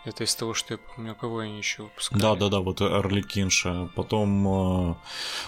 Это 0.04 0.24
из 0.24 0.34
того, 0.34 0.52
что 0.52 0.74
я 0.74 0.78
помню, 0.78 1.14
кого 1.14 1.38
они 1.38 1.56
еще 1.56 1.84
выпускали. 1.84 2.20
Да, 2.20 2.34
да, 2.34 2.48
да, 2.50 2.60
вот 2.60 2.82
Орликинша. 2.82 3.88
Потом, 3.94 4.46
э, 4.46 4.94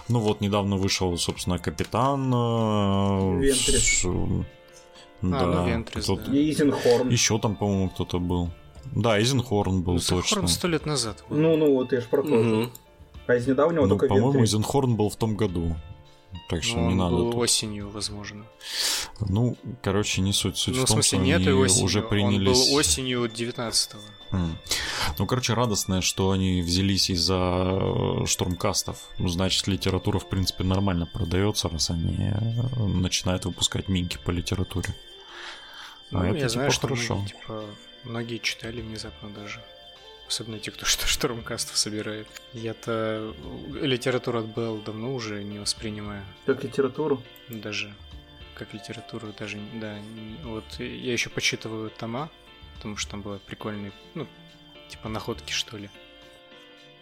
ну 0.08 0.20
вот 0.20 0.40
недавно 0.40 0.76
вышел, 0.76 1.16
собственно, 1.18 1.58
Капитан. 1.58 2.32
Э, 2.32 3.38
Вентрис. 3.38 4.04
А, 4.06 4.44
да. 5.22 5.46
ну 5.46 5.66
Вентрис, 5.66 6.06
да. 6.06 6.32
И 6.32 6.50
Изенхорн. 6.50 7.08
Еще 7.08 7.38
там, 7.38 7.56
по-моему, 7.56 7.90
кто-то 7.90 8.18
был. 8.18 8.50
Да, 8.94 9.20
Изенхорн 9.20 9.82
был 9.82 9.96
Изенхорн 9.96 10.22
точно. 10.22 10.48
сто 10.48 10.68
лет 10.68 10.86
назад. 10.86 11.24
Был. 11.28 11.36
Ну, 11.36 11.56
ну, 11.56 11.74
вот 11.74 11.92
я 11.92 12.00
ж 12.00 12.04
про 12.04 12.22
то. 12.22 12.34
Угу. 12.34 12.70
А 13.26 13.34
из 13.34 13.46
недавнего 13.46 13.82
ну, 13.82 13.88
только 13.88 14.06
По-моему, 14.06 14.44
Изенхорн 14.44 14.96
был 14.96 15.10
в 15.10 15.16
том 15.16 15.36
году. 15.36 15.74
Так 16.48 16.62
что 16.62 16.76
ну, 16.76 16.88
не 16.88 16.94
надо. 16.94 17.16
Был 17.16 17.32
тут. 17.32 17.40
осенью, 17.42 17.88
возможно. 17.90 18.46
Ну, 19.20 19.56
короче, 19.82 20.20
не 20.20 20.32
суть. 20.32 20.56
Суть 20.56 20.76
ну, 20.76 20.84
в 20.84 20.86
том, 20.86 21.00
в 21.00 21.04
смысле, 21.04 21.18
что 21.18 21.26
нет 21.26 21.40
они 21.40 21.50
осенью. 21.50 21.84
уже 21.84 22.02
принялись... 22.02 22.58
Он 22.58 22.64
был 22.64 22.74
осенью 22.74 23.24
19-го. 23.24 24.36
Mm. 24.36 24.56
Ну, 25.18 25.26
короче, 25.26 25.54
радостное, 25.54 26.00
что 26.00 26.30
они 26.30 26.62
взялись 26.62 27.10
из-за 27.10 27.34
э, 27.34 28.26
штурмкастов. 28.26 28.98
Ну, 29.18 29.28
значит, 29.28 29.66
литература, 29.66 30.18
в 30.18 30.28
принципе, 30.28 30.64
нормально 30.64 31.06
продается, 31.06 31.68
раз 31.68 31.90
они 31.90 32.16
э, 32.18 32.84
начинают 32.86 33.44
выпускать 33.44 33.88
минки 33.88 34.18
по 34.24 34.30
литературе. 34.30 34.94
Ну, 36.10 36.20
а 36.20 36.26
я 36.26 36.36
это, 36.36 36.48
знаю, 36.48 36.70
типа, 36.70 36.74
что 36.74 36.88
хорошо. 36.88 37.14
Многие, 37.14 37.28
типа, 37.28 37.64
многие 38.04 38.38
читали 38.38 38.80
внезапно 38.80 39.30
даже. 39.30 39.60
Особенно 40.28 40.58
те, 40.58 40.70
кто 40.70 40.84
что 40.86 41.06
штурмкастов 41.06 41.76
собирает. 41.76 42.26
Я-то 42.52 43.34
литературу 43.80 44.40
от 44.40 44.46
Белл 44.46 44.78
давно 44.78 45.14
уже 45.14 45.42
не 45.44 45.58
воспринимаю. 45.58 46.24
Как 46.44 46.64
литературу? 46.64 47.22
Даже. 47.48 47.94
Как 48.54 48.72
литературу 48.72 49.32
даже, 49.38 49.58
да. 49.74 49.98
Вот 50.44 50.64
я 50.78 51.12
еще 51.12 51.28
почитываю 51.28 51.90
тома, 51.90 52.30
потому 52.74 52.96
что 52.96 53.12
там 53.12 53.22
бывают 53.22 53.42
прикольные, 53.42 53.92
ну, 54.14 54.26
типа 54.88 55.08
находки, 55.08 55.52
что 55.52 55.76
ли. 55.76 55.90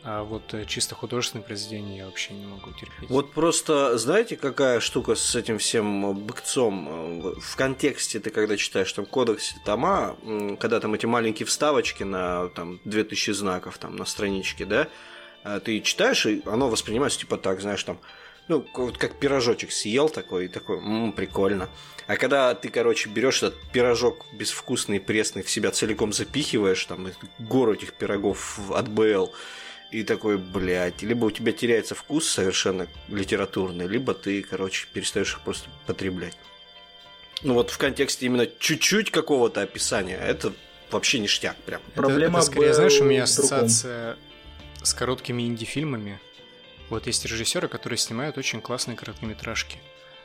А 0.06 0.22
вот 0.22 0.52
э, 0.52 0.66
чисто 0.66 0.94
художественное 0.94 1.44
произведение 1.44 1.98
я 1.98 2.06
вообще 2.06 2.34
не 2.34 2.44
могу 2.44 2.70
терпеть. 2.72 3.08
Вот 3.08 3.32
просто 3.32 3.96
знаете, 3.96 4.36
какая 4.36 4.80
штука 4.80 5.14
с 5.14 5.34
этим 5.34 5.58
всем 5.58 6.14
быкцом? 6.14 7.32
В 7.40 7.56
контексте 7.56 8.20
ты 8.20 8.28
когда 8.28 8.58
читаешь 8.58 8.92
там 8.92 9.06
кодекс 9.06 9.54
тома, 9.64 10.16
когда 10.60 10.80
там 10.80 10.92
эти 10.92 11.06
маленькие 11.06 11.46
вставочки 11.46 12.02
на 12.02 12.48
там 12.50 12.80
2000 12.84 13.30
знаков 13.30 13.78
там 13.78 13.96
на 13.96 14.04
страничке, 14.04 14.66
да, 14.66 14.88
а 15.42 15.60
ты 15.60 15.80
читаешь, 15.80 16.26
и 16.26 16.42
оно 16.44 16.68
воспринимается 16.68 17.20
типа 17.20 17.38
так, 17.38 17.62
знаешь, 17.62 17.82
там, 17.82 17.98
ну, 18.48 18.66
вот 18.74 18.98
как 18.98 19.18
пирожочек 19.18 19.72
съел 19.72 20.10
такой, 20.10 20.46
и 20.46 20.48
такой, 20.48 20.78
м-м, 20.78 21.12
прикольно. 21.12 21.68
А 22.06 22.16
когда 22.16 22.54
ты, 22.54 22.68
короче, 22.68 23.08
берешь 23.08 23.42
этот 23.42 23.58
пирожок 23.72 24.26
безвкусный, 24.34 25.00
пресный, 25.00 25.42
в 25.42 25.50
себя 25.50 25.70
целиком 25.70 26.12
запихиваешь, 26.12 26.84
там, 26.84 27.08
гору 27.38 27.72
этих 27.72 27.94
пирогов 27.94 28.58
от 28.70 28.88
БЛ, 28.88 29.32
и 29.94 30.02
такой, 30.02 30.38
блядь, 30.38 31.02
либо 31.02 31.26
у 31.26 31.30
тебя 31.30 31.52
теряется 31.52 31.94
вкус 31.94 32.28
совершенно 32.28 32.88
литературный, 33.08 33.86
либо 33.86 34.12
ты, 34.12 34.42
короче, 34.42 34.88
перестаешь 34.92 35.34
их 35.34 35.40
просто 35.42 35.70
потреблять. 35.86 36.36
Ну 37.42 37.54
вот 37.54 37.70
в 37.70 37.78
контексте 37.78 38.26
именно 38.26 38.48
чуть-чуть 38.58 39.12
какого-то 39.12 39.62
описания, 39.62 40.16
это 40.16 40.52
вообще 40.90 41.20
ништяк 41.20 41.56
прям. 41.58 41.80
Проблема 41.94 42.38
это, 42.38 42.46
это 42.46 42.52
скорее, 42.52 42.74
знаешь, 42.74 43.00
у 43.00 43.04
меня 43.04 43.22
ассоциация 43.22 44.16
с 44.82 44.92
короткими 44.94 45.44
инди-фильмами. 45.44 46.18
Вот 46.90 47.06
есть 47.06 47.24
режиссеры, 47.24 47.68
которые 47.68 47.96
снимают 47.96 48.36
очень 48.36 48.60
классные 48.60 48.96
короткометражки. 48.96 49.78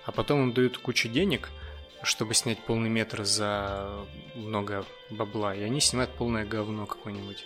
А 0.03 0.11
потом 0.11 0.45
им 0.45 0.53
дают 0.53 0.79
кучу 0.79 1.09
денег, 1.09 1.49
чтобы 2.01 2.33
снять 2.33 2.57
полный 2.57 2.89
метр 2.89 3.23
за 3.23 3.87
много 4.33 4.83
бабла, 5.11 5.53
и 5.53 5.61
они 5.61 5.79
снимают 5.79 6.11
полное 6.15 6.43
говно 6.43 6.87
какое-нибудь. 6.87 7.45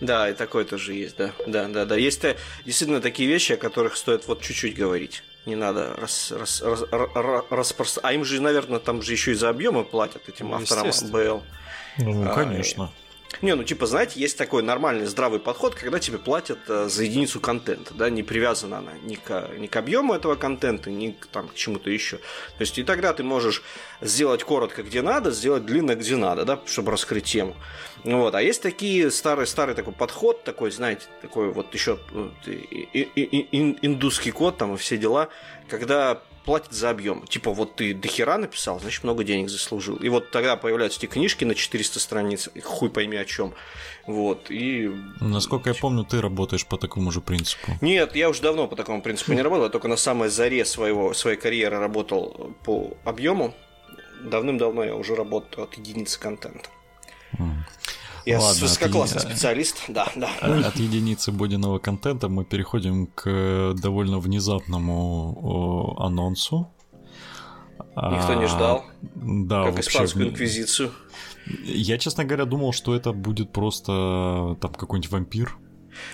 Да, 0.00 0.28
и 0.28 0.34
такое 0.34 0.64
тоже 0.64 0.94
есть, 0.94 1.16
да. 1.16 1.32
Да, 1.46 1.68
да, 1.68 1.84
да. 1.84 1.96
Есть 1.96 2.24
э, 2.24 2.36
действительно 2.64 3.00
такие 3.00 3.28
вещи, 3.28 3.52
о 3.52 3.56
которых 3.56 3.96
стоит 3.96 4.26
вот 4.26 4.40
чуть-чуть 4.42 4.74
говорить. 4.74 5.22
Не 5.46 5.54
надо 5.54 5.94
рас, 5.96 6.32
рас, 6.32 6.62
рас, 6.62 6.82
рас, 6.90 7.44
распространять. 7.50 8.12
А 8.12 8.14
им 8.14 8.24
же, 8.24 8.40
наверное, 8.40 8.78
там 8.78 9.02
же 9.02 9.12
еще 9.12 9.32
и 9.32 9.34
за 9.34 9.48
объемы 9.48 9.84
платят 9.84 10.28
этим 10.28 10.48
ну, 10.50 10.56
авторам 10.56 10.90
БЛ. 11.10 11.42
Ну, 11.98 12.30
а, 12.30 12.34
конечно. 12.34 12.92
Не, 13.40 13.54
ну 13.54 13.64
типа, 13.64 13.86
знаете, 13.86 14.20
есть 14.20 14.36
такой 14.36 14.62
нормальный 14.62 15.06
здравый 15.06 15.40
подход, 15.40 15.74
когда 15.74 15.98
тебе 15.98 16.18
платят 16.18 16.58
э, 16.68 16.88
за 16.88 17.04
единицу 17.04 17.40
контента, 17.40 17.94
да, 17.94 18.10
не 18.10 18.22
привязана 18.22 18.78
она 18.78 18.92
ни 19.02 19.14
к, 19.14 19.50
ни 19.58 19.66
к 19.66 19.76
объему 19.76 20.14
этого 20.14 20.34
контента, 20.34 20.90
ни 20.90 21.12
к, 21.12 21.26
там, 21.26 21.48
к 21.48 21.54
чему-то 21.54 21.90
еще. 21.90 22.18
То 22.18 22.60
есть 22.60 22.78
и 22.78 22.84
тогда 22.84 23.12
ты 23.14 23.22
можешь 23.22 23.62
сделать 24.00 24.44
коротко, 24.44 24.82
где 24.82 25.02
надо, 25.02 25.30
сделать 25.30 25.64
длинно, 25.64 25.94
где 25.94 26.16
надо, 26.16 26.44
да, 26.44 26.60
чтобы 26.66 26.92
раскрыть 26.92 27.24
тему. 27.24 27.56
Вот. 28.04 28.34
А 28.34 28.42
есть 28.42 28.62
такие 28.62 29.10
старый, 29.10 29.46
старый 29.46 29.74
такой 29.74 29.92
подход, 29.92 30.44
такой, 30.44 30.70
знаете, 30.70 31.06
такой 31.20 31.52
вот 31.52 31.72
еще 31.74 31.98
индусский 33.82 34.30
код 34.30 34.58
там 34.58 34.74
и 34.74 34.76
все 34.76 34.98
дела, 34.98 35.28
когда 35.68 36.20
платят 36.44 36.72
за 36.72 36.90
объем. 36.90 37.26
Типа, 37.26 37.52
вот 37.52 37.76
ты 37.76 37.94
дохера 37.94 38.36
написал, 38.36 38.80
значит, 38.80 39.04
много 39.04 39.24
денег 39.24 39.48
заслужил. 39.48 39.96
И 39.96 40.08
вот 40.08 40.30
тогда 40.30 40.56
появляются 40.56 40.98
эти 40.98 41.06
книжки 41.06 41.44
на 41.44 41.54
400 41.54 42.00
страниц, 42.00 42.48
хуй 42.64 42.90
пойми 42.90 43.16
о 43.16 43.24
чем. 43.24 43.54
Вот, 44.06 44.50
и... 44.50 44.90
Насколько 45.20 45.70
я 45.70 45.74
помню, 45.74 46.04
ты 46.04 46.20
работаешь 46.20 46.66
по 46.66 46.76
такому 46.76 47.10
же 47.12 47.20
принципу. 47.20 47.72
Нет, 47.80 48.16
я 48.16 48.28
уже 48.28 48.42
давно 48.42 48.66
по 48.66 48.76
такому 48.76 49.02
принципу 49.02 49.32
не 49.32 49.42
работал, 49.42 49.64
я 49.64 49.70
только 49.70 49.88
на 49.88 49.96
самой 49.96 50.28
заре 50.28 50.64
своего, 50.64 51.14
своей 51.14 51.36
карьеры 51.36 51.78
работал 51.78 52.54
по 52.64 52.96
объему. 53.04 53.54
Давным-давно 54.22 54.84
я 54.84 54.94
уже 54.94 55.14
работаю 55.14 55.64
от 55.64 55.74
единицы 55.74 56.18
контента. 56.18 56.68
Я 58.24 58.40
Ладно, 58.40 58.60
высококлассный 58.60 59.20
от... 59.20 59.28
специалист, 59.28 59.82
да, 59.88 60.06
да. 60.14 60.30
От 60.40 60.76
единицы 60.76 61.32
бодиного 61.32 61.78
контента 61.78 62.28
мы 62.28 62.44
переходим 62.44 63.06
к 63.06 63.74
довольно 63.74 64.18
внезапному 64.18 65.96
анонсу. 65.98 66.70
Никто 67.96 68.34
не 68.34 68.46
ждал. 68.46 68.84
Да, 69.14 69.64
как 69.64 69.80
испанскую 69.80 70.28
инквизицию. 70.28 70.92
Я, 71.64 71.98
честно 71.98 72.24
говоря, 72.24 72.44
думал, 72.44 72.72
что 72.72 72.94
это 72.94 73.12
будет 73.12 73.52
просто 73.52 74.56
там 74.60 74.72
какой-нибудь 74.72 75.10
вампир. 75.10 75.58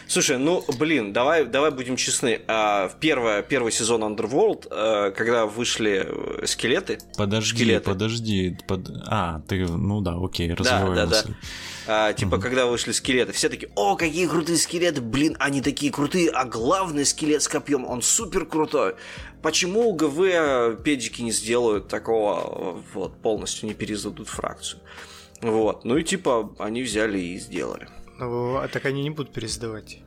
Слушай, 0.06 0.38
ну, 0.38 0.64
блин, 0.78 1.12
давай, 1.12 1.44
давай 1.44 1.70
будем 1.70 1.96
честны. 1.96 2.40
А, 2.46 2.90
первое, 3.00 3.42
первый 3.42 3.72
сезон 3.72 4.02
Underworld, 4.02 4.68
а, 4.70 5.10
когда 5.10 5.46
вышли 5.46 6.06
э, 6.06 6.46
скелеты... 6.46 6.98
Подожди, 7.16 7.54
скелеты, 7.54 7.84
подожди. 7.84 8.58
Под... 8.66 8.90
А, 9.06 9.40
ты, 9.48 9.66
ну 9.66 10.00
да, 10.00 10.16
окей, 10.20 10.52
развивай 10.52 10.94
да, 10.94 11.06
да, 11.06 11.22
да. 11.22 11.34
А, 11.90 12.12
типа, 12.12 12.34
угу. 12.34 12.42
когда 12.42 12.66
вышли 12.66 12.92
скелеты, 12.92 13.32
все 13.32 13.48
такие, 13.48 13.70
о, 13.74 13.96
какие 13.96 14.26
крутые 14.26 14.58
скелеты, 14.58 15.00
блин, 15.00 15.36
они 15.38 15.62
такие 15.62 15.90
крутые, 15.90 16.28
а 16.30 16.44
главный 16.44 17.06
скелет 17.06 17.42
с 17.42 17.48
копьем, 17.48 17.86
он 17.86 18.02
супер 18.02 18.44
крутой. 18.44 18.94
Почему 19.42 19.92
ГВ 19.94 20.82
педики 20.82 21.22
не 21.22 21.32
сделают 21.32 21.88
такого, 21.88 22.82
вот, 22.92 23.22
полностью 23.22 23.68
не 23.68 23.74
пересдадут 23.74 24.28
фракцию? 24.28 24.80
Вот, 25.40 25.84
ну 25.84 25.96
и 25.96 26.04
типа, 26.04 26.54
они 26.58 26.82
взяли 26.82 27.18
и 27.18 27.38
сделали. 27.38 27.88
Ну, 28.18 28.56
а 28.56 28.68
так 28.68 28.84
они 28.84 29.02
не 29.02 29.10
будут 29.10 29.32
пересдавать. 29.32 29.98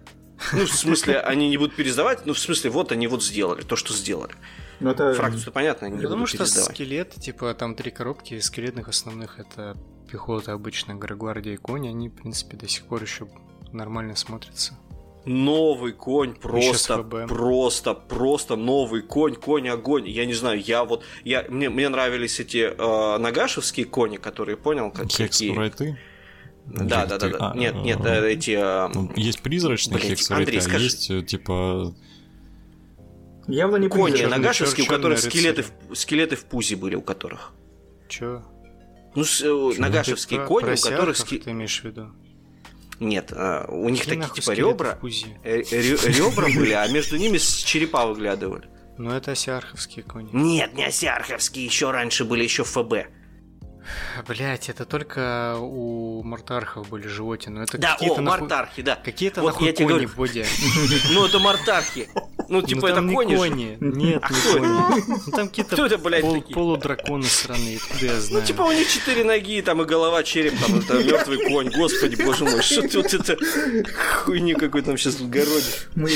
Ну, 0.53 0.65
в 0.65 0.73
смысле, 0.73 1.19
они 1.19 1.49
не 1.49 1.57
будут 1.57 1.75
пересдавать, 1.75 2.25
ну, 2.25 2.33
в 2.33 2.39
смысле, 2.39 2.71
вот 2.71 2.91
они 2.91 3.07
вот 3.07 3.23
сделали 3.23 3.61
то, 3.61 3.75
что 3.75 3.93
сделали. 3.93 4.33
Ну, 4.79 4.89
это... 4.89 5.13
Фракцию 5.13 5.53
понятно, 5.53 5.87
они 5.87 5.97
не 5.97 6.01
Потому 6.01 6.21
будут 6.21 6.29
что 6.29 6.37
пересдавать. 6.39 6.75
скелеты, 6.75 7.21
типа, 7.21 7.53
там 7.53 7.75
три 7.75 7.91
коробки 7.91 8.39
скелетных 8.39 8.87
основных, 8.87 9.39
это 9.39 9.77
пехота 10.11 10.53
обычно, 10.53 10.95
гвардия 10.95 11.53
и 11.53 11.57
кони, 11.57 11.87
они, 11.87 12.09
в 12.09 12.13
принципе, 12.13 12.57
до 12.57 12.67
сих 12.67 12.85
пор 12.85 13.03
еще 13.03 13.27
нормально 13.71 14.15
смотрятся. 14.15 14.77
Новый 15.23 15.91
конь, 15.91 16.33
просто, 16.33 17.03
просто, 17.27 17.93
просто 17.93 18.55
новый 18.55 19.03
конь, 19.03 19.35
конь 19.35 19.69
огонь. 19.69 20.09
Я 20.09 20.25
не 20.25 20.33
знаю, 20.33 20.59
я 20.59 20.83
вот, 20.83 21.03
я 21.23 21.45
мне 21.47 21.69
мне 21.69 21.89
нравились 21.89 22.39
эти 22.39 22.73
э, 22.75 23.17
нагашевские 23.19 23.85
кони, 23.85 24.17
которые 24.17 24.57
понял, 24.57 24.89
как 24.89 25.11
какие. 25.11 25.53
Да, 26.73 27.05
да, 27.05 27.17
да, 27.17 27.29
да. 27.29 27.51
А, 27.51 27.57
нет, 27.57 27.75
нет, 27.75 27.99
а, 28.03 28.25
эти. 28.25 28.51
Э, 28.51 28.89
ну, 28.93 29.11
есть 29.15 29.41
призрачные 29.41 29.99
хекс 29.99 30.31
а 30.31 30.41
есть 30.41 31.09
э, 31.09 31.21
типа. 31.21 31.93
Явно 33.47 33.77
не 33.77 33.87
кони 33.87 34.23
нагашевские, 34.23 34.85
у 34.85 34.89
которых 34.89 35.19
скелеты 35.19 35.63
в, 35.63 35.95
скелеты 35.95 36.35
в 36.35 36.45
пузе 36.45 36.75
были, 36.75 36.95
у 36.95 37.01
которых. 37.01 37.53
Чё? 38.07 38.43
Ну, 39.15 39.23
с, 39.23 39.41
э, 39.41 39.73
нагашевские 39.77 40.45
кони, 40.45 40.73
у 40.73 40.77
которых 40.77 41.17
ски... 41.17 41.37
ты 41.39 41.51
имеешь 41.51 41.81
в 41.81 41.85
виду? 41.85 42.11
Нет, 42.99 43.33
а, 43.35 43.65
у 43.67 43.89
них 43.89 44.03
Какие 44.03 44.21
такие 44.21 44.41
типа 44.41 44.51
ребра, 44.51 44.97
ребра 45.01 46.45
были, 46.55 46.71
а 46.71 46.87
между 46.87 47.17
ними 47.17 47.37
с 47.37 47.57
черепа 47.63 48.05
выглядывали. 48.05 48.69
Ну 48.97 49.11
это 49.11 49.31
осиарховские 49.31 50.03
кони. 50.05 50.29
Нет, 50.31 50.75
не 50.75 50.85
осиарховские, 50.85 51.65
еще 51.65 51.89
раньше 51.89 52.25
были 52.25 52.43
еще 52.43 52.63
ФБ. 52.63 53.07
Блять, 54.27 54.69
это 54.69 54.85
только 54.85 55.57
у 55.59 56.21
мартархов 56.23 56.89
были 56.89 57.07
животины. 57.07 57.61
Это 57.61 57.77
да, 57.77 57.97
о, 57.99 58.07
нахуй... 58.07 58.23
мартархи, 58.23 58.81
да. 58.81 58.95
Какие-то 58.95 59.41
вот 59.41 59.53
нахуй 59.53 59.67
я 59.67 59.73
кони 59.73 60.05
в 60.05 60.15
воде. 60.15 60.45
Ну, 61.11 61.25
это 61.25 61.39
мартархи. 61.39 62.09
Ну, 62.47 62.59
ну 62.59 62.61
типа, 62.61 62.87
это 62.87 63.01
кони 63.01 63.35
кони. 63.35 63.77
Нет, 63.79 64.23
а 64.23 64.33
не 64.33 64.53
кони. 64.53 65.03
Ну, 65.07 65.31
там 65.31 65.47
какие-то 65.47 65.75
Кто 65.75 65.85
это, 65.85 65.97
блядь, 65.97 66.21
пол, 66.21 66.41
полудраконы 66.41 67.23
сраные, 67.23 67.77
откуда 67.77 68.05
я 68.05 68.19
знаю. 68.19 68.41
Ну, 68.41 68.47
типа, 68.47 68.61
у 68.63 68.71
них 68.71 68.89
четыре 68.89 69.23
ноги, 69.23 69.61
там 69.61 69.81
и 69.81 69.85
голова, 69.85 70.23
череп, 70.23 70.59
там 70.59 70.79
это 70.79 71.01
мертвый 71.01 71.37
конь. 71.49 71.69
Господи, 71.69 72.21
боже 72.21 72.43
мой, 72.43 72.61
что 72.61 72.81
ты 72.81 72.97
вот 72.97 73.13
это 73.13 73.37
хуйни 74.23 74.53
какой 74.53 74.81
там 74.81 74.97
сейчас 74.97 75.15
городишь. 75.21 75.87
Мы 75.95 76.09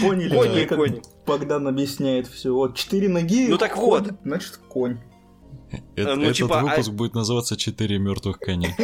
поняли, 0.00 0.34
кони, 0.34 0.64
как 0.64 0.78
кони. 0.78 1.02
Богдан 1.26 1.68
объясняет 1.68 2.26
все. 2.26 2.52
Вот 2.52 2.76
четыре 2.76 3.08
ноги. 3.08 3.48
Ну 3.48 3.58
так 3.58 3.76
вот. 3.76 4.12
Значит, 4.24 4.58
конь. 4.68 4.98
Это, 5.96 6.16
ну, 6.16 6.22
этот 6.22 6.36
типа, 6.36 6.60
а 6.60 6.62
выпуск 6.62 6.88
а... 6.88 6.92
будет 6.92 7.14
называться 7.14 7.56
«Четыре 7.56 7.98
мертвых 7.98 8.38
коня». 8.38 8.74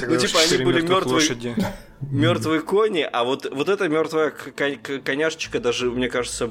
Ну, 0.00 0.16
типа, 0.16 0.38
они 0.40 0.64
были 0.64 0.80
мертвые 0.80 1.54
мертвые 2.00 2.60
кони, 2.60 3.06
а 3.10 3.24
вот, 3.24 3.46
вот 3.50 3.68
эта 3.68 3.88
мертвая 3.88 4.30
коняшечка 4.30 5.60
даже, 5.60 5.90
мне 5.90 6.08
кажется, 6.08 6.50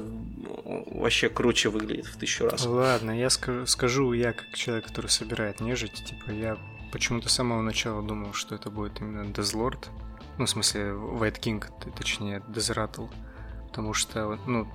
вообще 0.64 1.28
круче 1.28 1.70
выглядит 1.70 2.06
в 2.06 2.16
тысячу 2.18 2.48
раз. 2.48 2.66
Ладно, 2.66 3.18
я 3.18 3.30
скажу, 3.30 3.66
скажу 3.66 4.12
я 4.12 4.32
как 4.32 4.54
человек, 4.54 4.86
который 4.86 5.08
собирает 5.08 5.60
нежить, 5.60 6.04
типа 6.04 6.30
я 6.30 6.58
почему-то 6.92 7.28
с 7.28 7.32
самого 7.32 7.62
начала 7.62 8.02
думал, 8.02 8.32
что 8.32 8.54
это 8.54 8.70
будет 8.70 9.00
именно 9.00 9.26
Дезлорд. 9.32 9.88
Ну, 10.38 10.46
в 10.46 10.50
смысле, 10.50 10.82
White 10.90 11.40
King, 11.40 11.64
точнее, 11.96 12.42
Дезратл 12.48 13.06
потому 13.78 13.94
что 13.94 14.40
ну, 14.44 14.66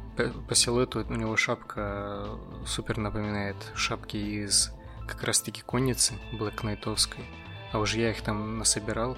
по 0.47 0.55
силуэту 0.55 1.05
у 1.09 1.15
него 1.15 1.35
шапка 1.35 2.25
супер 2.65 2.97
напоминает 2.97 3.57
шапки 3.75 4.15
из 4.15 4.71
как 5.05 5.23
раз-таки 5.23 5.61
конницы 5.61 6.13
Блэк 6.31 6.63
Найтовской. 6.63 7.25
А 7.73 7.79
уже 7.79 7.99
я 7.99 8.11
их 8.11 8.21
там 8.21 8.59
насобирал. 8.59 9.17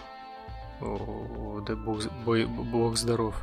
О, 0.81 1.63
да 1.67 1.75
бог, 1.75 2.03
бой, 2.25 2.47
бог 2.47 2.97
здоров. 2.97 3.35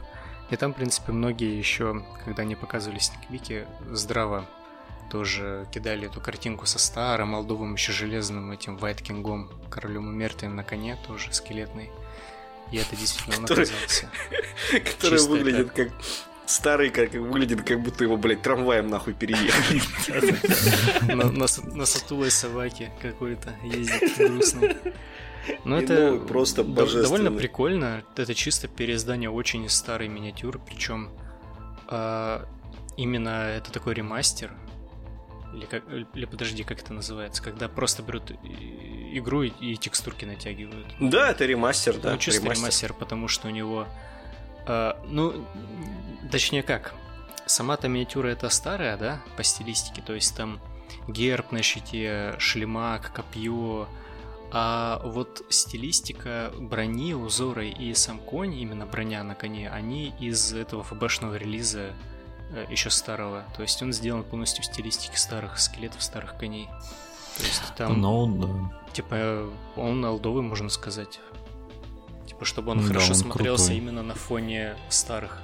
И 0.51 0.57
там, 0.57 0.73
в 0.73 0.77
принципе, 0.77 1.13
многие 1.13 1.57
еще, 1.57 2.05
когда 2.25 2.43
они 2.43 2.57
показывали 2.57 2.99
сниквики, 2.99 3.65
здраво 3.93 4.45
тоже 5.13 5.69
кидали 5.71 6.07
эту 6.09 6.21
картинку 6.21 6.67
со 6.67 6.81
старым 6.81 7.29
молдовым 7.29 7.75
еще 7.75 7.93
железным 7.93 8.51
этим 8.51 8.79
Вайткингом, 8.79 9.49
королем 9.71 10.11
и 10.11 10.13
мертвым 10.13 10.57
на 10.57 10.65
коне, 10.65 10.99
тоже 11.07 11.33
скелетный. 11.33 11.93
И 12.73 12.79
это 12.79 12.97
действительно 12.97 13.37
он 13.37 13.43
который, 13.43 13.67
оказался. 13.67 14.09
Который 14.73 15.21
выглядит 15.29 15.71
как 15.71 15.91
старый, 16.47 16.91
как 16.91 17.13
выглядит, 17.13 17.63
как 17.63 17.81
будто 17.81 18.05
его, 18.05 18.17
блядь, 18.17 18.43
трамваем 18.43 18.89
нахуй 18.89 19.15
переехали. 19.15 19.81
На 21.75 21.87
сатулой 21.87 22.31
собаке 22.31 22.93
какой-то 23.01 23.55
ездит 23.63 24.17
грустный. 24.17 24.77
Но 25.65 25.79
это 25.79 26.17
просто 26.17 26.65
довольно 26.65 27.33
прикольно. 27.33 28.05
Это 28.17 28.35
чисто 28.35 28.69
переиздание 28.69 29.31
очень 29.31 29.69
старой 29.69 30.09
миниатюры, 30.09 30.61
причем 30.65 31.11
а, 31.89 32.47
именно 32.97 33.49
это 33.57 33.73
такой 33.73 33.95
ремастер. 33.95 34.53
Или, 35.55 35.67
как, 35.67 35.83
или 36.15 36.25
подожди, 36.25 36.65
как 36.65 36.81
это 36.81 36.95
называется? 36.95 37.43
Когда 37.43 37.69
просто 37.69 38.03
берут 38.03 38.31
игру 39.13 39.43
и, 39.43 39.53
и 39.61 39.77
текстурки 39.77 40.25
натягивают. 40.25 40.87
Да, 40.99 41.31
это 41.31 41.45
ремастер, 41.45 41.99
да. 41.99 42.13
Ну, 42.13 42.19
чисто 42.19 42.43
ремастер, 42.43 42.63
ремастер 42.63 42.95
потому 42.95 43.29
что 43.29 43.49
у 43.49 43.51
него 43.51 43.87
Uh, 44.67 44.97
ну, 45.09 45.45
точнее 46.31 46.63
как, 46.63 46.95
сама-то 47.47 47.89
миниатюра 47.89 48.29
это 48.29 48.49
старая, 48.49 48.97
да, 48.97 49.21
по 49.37 49.43
стилистике, 49.43 50.03
то 50.03 50.15
есть 50.15 50.37
там 50.37 50.61
герб 51.09 51.53
на 51.53 51.63
щите, 51.63 52.35
шлемак, 52.39 53.13
копье, 53.13 53.89
а 54.55 55.01
вот 55.03 55.45
стилистика 55.49 56.53
брони, 56.59 57.15
узоры 57.15 57.69
и 57.69 57.95
сам 57.95 58.19
конь, 58.19 58.55
именно 58.55 58.85
броня 58.85 59.25
на 59.25 59.35
коне, 59.35 59.71
они 59.71 60.13
из 60.21 60.53
этого 60.53 60.83
ФБшного 60.83 61.37
релиза 61.37 61.95
э, 62.51 62.67
еще 62.69 62.91
старого. 62.91 63.45
То 63.57 63.63
есть 63.63 63.83
он 63.83 63.95
сделан 63.95 64.25
полностью 64.25 64.63
в 64.63 64.67
стилистике 64.67 65.17
старых 65.17 65.59
скелетов, 65.59 66.03
старых 66.03 66.37
коней. 66.37 66.69
То 67.39 67.45
есть 67.45 67.63
там... 67.77 67.99
Ну, 67.99 68.27
да. 68.27 68.93
Типа, 68.93 69.49
он 69.75 70.05
алдовый, 70.05 70.43
можно 70.43 70.69
сказать. 70.69 71.19
Типа, 72.33 72.47
чтобы 72.47 72.73
он 72.73 72.81
да, 72.81 72.87
хорошо 72.87 73.11
он 73.11 73.15
смотрелся 73.15 73.65
крутой. 73.65 73.79
именно 73.79 74.03
на 74.03 74.15
фоне 74.15 74.77
старых 74.89 75.43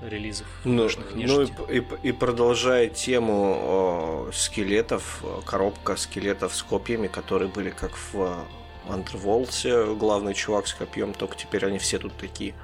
релизов. 0.00 0.46
Ну, 0.64 0.88
ну 1.14 1.42
и, 1.42 1.78
и, 1.78 1.84
и 2.02 2.12
продолжая 2.12 2.88
тему 2.88 4.28
э, 4.28 4.32
скелетов, 4.32 5.24
коробка 5.44 5.96
скелетов 5.96 6.54
с 6.54 6.62
копьями, 6.62 7.08
которые 7.08 7.48
были 7.48 7.70
как 7.70 7.92
в 8.12 8.44
Underworld, 8.88 9.96
главный 9.96 10.34
чувак 10.34 10.68
с 10.68 10.74
копьем, 10.74 11.12
только 11.12 11.36
теперь 11.36 11.66
они 11.66 11.78
все 11.78 11.98
тут 11.98 12.12
такие. 12.16 12.54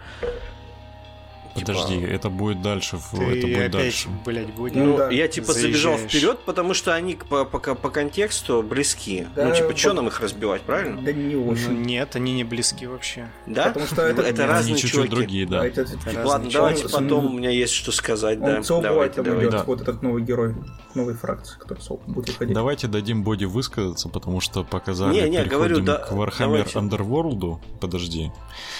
Подожди, 1.54 2.00
типа... 2.00 2.11
это 2.11 2.30
будет 2.30 2.62
дальше. 2.62 2.98
Ты 3.12 3.16
это 3.16 3.46
будет 3.46 3.56
опять, 3.56 3.70
дальше. 3.70 4.08
блядь, 4.24 4.52
будет. 4.54 4.74
Ну, 4.74 4.96
да. 4.96 5.11
я 5.11 5.28
типа 5.28 5.52
Заезжаешь. 5.52 5.74
забежал 5.74 5.98
вперед, 5.98 6.38
потому 6.44 6.74
что 6.74 6.94
они 6.94 7.14
по, 7.16 7.44
по, 7.44 7.58
по 7.58 7.90
контексту 7.90 8.62
близки. 8.62 9.26
Да, 9.34 9.48
ну, 9.48 9.54
типа, 9.54 9.76
что 9.76 9.92
нам 9.92 10.08
их 10.08 10.20
разбивать, 10.20 10.62
правильно? 10.62 11.00
Да 11.02 11.12
не 11.12 11.37
очень. 11.37 11.70
Ну, 11.70 11.80
нет, 11.80 12.16
они 12.16 12.32
не 12.32 12.44
близки 12.44 12.87
вообще. 12.87 13.28
Да? 13.46 13.66
Потому 13.66 13.87
что 13.87 14.02
это, 14.02 14.22
это 14.22 14.46
разные 14.46 14.76
чуть-чуть 14.76 14.92
чуваки. 14.92 15.11
другие, 15.11 15.46
да. 15.46 15.66
это, 15.66 15.82
это, 15.82 15.98
это 16.04 16.26
Ладно, 16.26 16.50
давайте 16.50 16.82
чуваки. 16.82 17.04
потом 17.04 17.26
у 17.26 17.38
меня 17.38 17.50
есть 17.50 17.72
что 17.72 17.92
сказать. 17.92 18.38
Он 18.40 18.62
да. 18.62 18.80
давайте, 18.80 19.22
давайте. 19.22 19.50
Да. 19.50 19.64
Вот 19.64 19.80
этот 19.80 20.02
новый 20.02 20.22
герой 20.22 20.54
новой 20.94 21.14
фракции, 21.14 21.58
который 21.58 21.80
Соул 21.80 22.00
будет 22.06 22.28
выходить. 22.28 22.54
Давайте 22.54 22.88
дадим 22.88 23.22
Боди 23.22 23.44
высказаться, 23.44 24.08
потому 24.08 24.40
что 24.40 24.64
показали, 24.64 25.20
не, 25.20 25.28
не, 25.28 25.44
говорю, 25.44 25.80
да, 25.80 25.98
к 25.98 26.12
Warhammer 26.12 26.66
Underworld. 26.74 27.58
Подожди. 27.80 28.32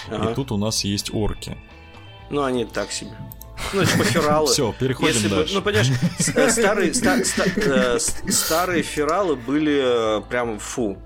Ага. 0.09 0.31
И 0.31 0.35
тут 0.35 0.51
у 0.51 0.57
нас 0.57 0.83
есть 0.83 1.13
орки. 1.13 1.57
Ну, 2.29 2.43
они 2.43 2.65
так 2.65 2.91
себе. 2.91 3.11
Ну, 3.73 3.85
типа 3.85 4.03
фералы. 4.03 4.47
Все, 4.47 4.73
переходим 4.73 5.13
Если 5.13 5.27
дальше. 5.27 5.53
Бы, 5.53 5.59
ну, 5.59 5.61
понимаешь, 5.61 5.91
э, 6.35 6.49
старые, 6.49 6.93
ста, 6.93 7.23
ста, 7.23 7.43
э, 7.45 7.99
старые 7.99 8.83
фералы 8.83 9.35
были 9.35 10.19
э, 10.19 10.21
прям 10.29 10.59
фу. 10.59 10.97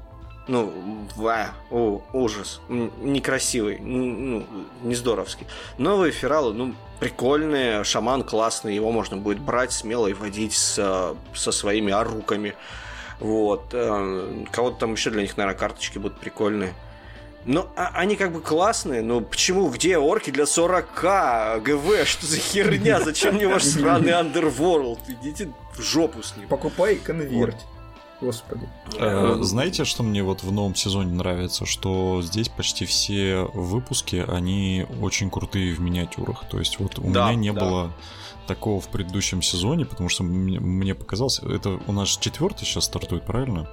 Ну, 0.48 0.74
ва, 1.16 1.52
о, 1.72 2.02
ужас. 2.12 2.62
Некрасивый, 2.70 3.80
ну, 3.80 4.46
не 4.84 4.96
здоровский. 4.96 5.48
Новые 5.78 6.12
фералы, 6.12 6.54
ну, 6.54 6.76
прикольные, 7.00 7.84
шаман 7.84 8.24
классный, 8.24 8.76
его 8.76 8.92
можно 8.92 9.18
будет 9.18 9.40
брать 9.40 9.72
смело 9.72 10.08
и 10.08 10.14
водить 10.14 10.54
с, 10.54 11.16
со 11.34 11.52
своими 11.52 11.94
аруками. 11.94 12.56
Вот. 13.20 13.70
Кого-то 13.72 14.78
там 14.78 14.94
еще 14.94 15.12
для 15.12 15.22
них, 15.22 15.38
наверное, 15.38 15.58
карточки 15.58 15.98
будут 15.98 16.20
прикольные. 16.20 16.74
Ну, 17.46 17.68
а, 17.76 17.92
они 17.96 18.16
как 18.16 18.32
бы 18.32 18.42
классные, 18.42 19.02
но 19.02 19.20
почему? 19.22 19.70
Где 19.70 19.98
орки 19.98 20.30
для 20.32 20.46
40к? 20.46 21.60
ГВ, 21.62 22.08
что 22.08 22.26
за 22.26 22.38
херня? 22.38 23.02
Зачем 23.02 23.36
мне 23.36 23.48
ваш 23.48 23.64
сраный 23.64 24.12
Underworld? 24.14 25.00
Идите 25.08 25.52
в 25.76 25.82
жопу 25.82 26.24
с 26.24 26.36
ним. 26.38 26.48
Покупай 26.48 26.96
конверт. 26.96 27.58
Господи. 28.22 28.70
Э, 28.98 29.38
знаете, 29.42 29.84
что 29.84 30.02
мне 30.04 30.24
вот 30.24 30.44
в 30.44 30.52
новом 30.52 30.76
сезоне 30.76 31.14
нравится? 31.14 31.66
Что 31.66 32.22
здесь 32.22 32.48
почти 32.48 32.86
все 32.86 33.50
выпуски, 33.54 34.24
они 34.26 34.86
очень 35.02 35.30
крутые 35.30 35.74
в 35.74 35.82
миниатюрах. 35.82 36.46
То 36.50 36.60
есть 36.60 36.80
вот 36.80 37.00
у 37.00 37.12
Да, 37.12 37.32
меня 37.32 37.36
не 37.36 37.52
да. 37.52 37.60
было 37.60 37.94
такого 38.48 38.80
в 38.80 38.88
предыдущем 38.88 39.42
сезоне, 39.42 39.86
потому 39.86 40.08
что 40.08 40.24
мне, 40.24 40.60
мне 40.60 40.96
показалось, 40.96 41.40
это 41.40 41.80
у 41.88 41.92
нас 41.92 42.10
четвертый 42.18 42.66
сейчас 42.66 42.86
стартует, 42.86 43.26
правильно? 43.26 43.70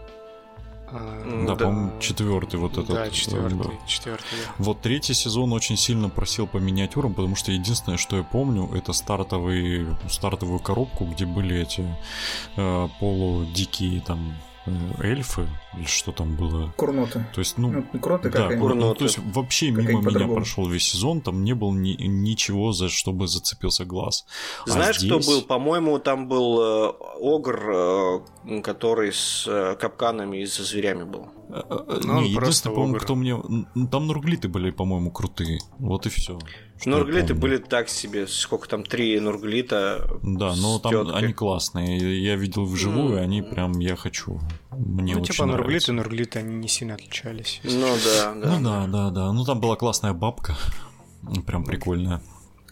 А, 0.93 1.45
да, 1.47 1.55
да. 1.55 1.65
по-моему, 1.67 2.01
четвертый 2.01 2.59
вот 2.59 2.73
этот. 2.73 2.89
Да, 2.89 3.07
э, 3.07 3.11
четвертый, 3.11 3.79
четвертый, 3.87 4.25
да. 4.33 4.55
Вот 4.59 4.81
третий 4.81 5.15
сезон 5.15 5.53
очень 5.53 5.77
сильно 5.77 6.09
просил 6.09 6.47
по 6.47 6.59
миниатюрам, 6.59 7.15
потому 7.15 7.37
что 7.37 7.53
единственное, 7.53 7.99
что 7.99 8.17
я 8.17 8.23
помню, 8.23 8.69
это 8.75 8.93
стартовый, 8.93 9.87
стартовую 10.09 10.59
коробку, 10.59 11.05
где 11.05 11.27
были 11.27 11.57
эти 11.61 11.85
э, 12.57 12.89
полудикие 12.99 14.01
там 14.01 14.35
эльфы, 14.99 15.47
или 15.77 15.87
что 15.87 16.13
там 16.13 16.37
было. 16.37 16.73
Курноты. 16.77 17.27
То 17.35 17.41
есть, 17.41 17.59
ну, 17.59 17.71
Ну, 17.93 17.99
курноты, 17.99 18.31
да, 18.31 18.49
как 18.49 18.59
Курноты. 18.61 18.99
то 18.99 19.05
есть 19.05 19.19
вообще 19.19 19.73
Как 19.73 19.85
мимо 19.89 20.03
меня 20.03 20.29
прошел 20.29 20.69
весь 20.69 20.85
сезон, 20.85 21.21
там 21.21 21.45
не 21.45 21.55
было 21.55 21.73
ни- 21.73 21.97
ничего, 22.07 22.73
за 22.73 22.89
чтобы 22.89 23.27
зацепился 23.27 23.85
глаз. 23.85 24.27
А 24.67 24.71
Знаешь, 24.71 24.99
кто 24.99 25.21
здесь- 25.21 25.27
был? 25.27 25.43
По-моему, 25.43 25.99
там 25.99 26.29
был 26.29 26.61
э, 26.61 26.93
Огр, 27.21 28.23
э, 28.47 28.61
который 28.63 29.13
с 29.13 29.45
э, 29.49 29.77
капканами 29.81 30.43
и 30.43 30.47
со 30.47 30.63
зверями 30.65 31.05
был. 31.05 31.29
Э, 31.49 31.63
э, 31.69 32.01
Ну, 32.05 32.21
не, 32.21 32.35
просто 32.35 32.69
единственное, 32.69 32.75
по-моему, 32.75 32.99
кто 32.99 33.15
мне... 33.15 33.89
Там 33.91 34.07
нурглиты 34.07 34.49
были, 34.49 34.71
по-моему, 34.71 35.11
крутые. 35.11 35.59
Вот 35.79 36.07
и 36.07 36.11
все. 36.11 36.39
Нурглиты 36.87 37.35
были 37.35 37.59
так 37.59 37.89
себе. 37.89 38.27
Сколько 38.27 38.69
там? 38.69 38.85
Три 38.85 39.19
Нурглита. 39.21 40.09
Да, 40.23 40.55
но 40.57 40.79
там 40.79 40.93
тёткой. 40.93 41.19
они 41.23 41.33
классные. 41.33 42.23
Я 42.23 42.37
видел 42.37 42.65
вживую, 42.65 43.17
М. 43.19 43.23
они 43.25 43.43
прям 43.43 43.79
я 43.79 43.97
хочу. 43.97 44.41
Мне 44.71 45.15
Ну, 45.15 45.21
очень 45.23 45.35
типа 45.35 45.47
нурглиты, 45.47 45.93
нурглиты, 45.93 46.39
они 46.39 46.55
не 46.55 46.69
сильно 46.69 46.95
отличались. 46.95 47.61
Ну 47.65 47.87
да, 48.05 48.35
да. 48.35 48.59
Ну 48.59 48.65
да, 48.65 48.87
да, 48.87 49.11
да. 49.11 49.33
Ну 49.33 49.45
там 49.45 49.61
была 49.61 49.77
классная 49.77 50.13
бабка. 50.13 50.57
Прям 51.47 51.65
прикольная. 51.65 52.23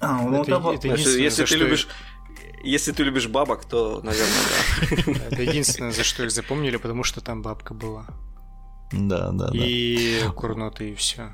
А, 0.00 0.22
ну 0.22 0.42
Это- 0.42 0.52
это, 0.54 0.70
это 0.72 0.88
Значит, 0.88 1.06
если 1.18 1.44
ты 1.44 1.56
любишь. 1.56 1.88
Если 2.64 2.92
ты 2.92 3.04
любишь 3.04 3.28
бабок, 3.28 3.64
то, 3.66 4.00
наверное, 4.02 4.34
да. 5.06 5.24
Это 5.30 5.42
единственное, 5.42 5.92
за 5.92 6.02
что 6.02 6.24
их 6.24 6.30
запомнили, 6.30 6.76
потому 6.76 7.04
что 7.04 7.20
там 7.20 7.40
бабка 7.42 7.74
была. 7.74 8.06
Да, 8.92 9.30
да, 9.32 9.48
да. 9.48 9.52
И 9.54 10.22
курноты, 10.34 10.90
и 10.90 10.94
все. 10.94 11.30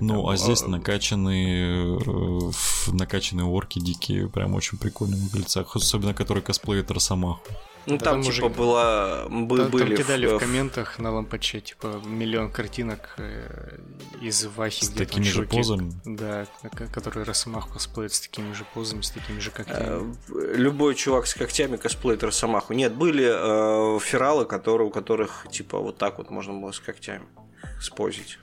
Ну, 0.00 0.28
а 0.28 0.36
здесь 0.36 0.62
а, 0.62 0.68
накачанные, 0.68 1.98
э, 1.98 2.50
накачанные 2.92 3.46
орки 3.46 3.78
дикие, 3.78 4.28
прям 4.28 4.54
очень 4.54 4.78
прикольные 4.78 5.20
выглядят. 5.20 5.56
Особенно, 5.74 6.14
которые 6.14 6.42
косплеят 6.42 6.90
Росомаху. 6.90 7.42
Ну 7.84 7.98
Да 7.98 8.04
там, 8.04 8.22
там 8.22 8.32
типа 8.32 8.44
уже- 8.46 8.54
была. 8.54 9.24
бы- 9.28 9.56
Там, 9.56 9.56
там 9.58 9.70
были 9.70 9.96
кидали 9.96 10.26
в 10.26 10.36
в- 10.36 10.38
комментах 10.38 11.00
на 11.00 11.10
лампаче, 11.10 11.60
типа, 11.60 12.00
миллион 12.04 12.48
картинок 12.52 13.14
э, 13.18 13.78
из 14.20 14.44
Вахи. 14.46 14.84
С 14.84 14.88
где 14.90 14.98
там 14.98 15.06
такими 15.08 15.24
же 15.24 15.32
чуваки, 15.32 15.56
позами. 15.56 15.92
Да, 16.04 16.46
которые 16.92 17.24
Росомаху 17.24 17.72
косплеят 17.72 18.12
с 18.14 18.20
такими 18.20 18.52
же 18.52 18.64
позами, 18.72 19.00
с 19.02 19.10
такими 19.10 19.40
же 19.40 19.50
когтями. 19.50 20.14
Э, 20.28 20.54
Любой 20.54 20.94
чувак 20.94 21.26
с 21.26 21.34
когтями 21.34 21.76
косплеит 21.76 22.22
Росомаху. 22.22 22.72
Нет, 22.72 22.94
были 22.94 23.24
э, 23.28 23.98
фералы, 23.98 24.44
которые, 24.44 24.86
у 24.86 24.90
которых, 24.92 25.46
типа, 25.50 25.80
вот 25.80 25.98
так 25.98 26.18
вот 26.18 26.30
можно 26.30 26.52
было 26.54 26.70
с 26.70 26.78
когтями 26.78 27.24
спозить. 27.80 28.38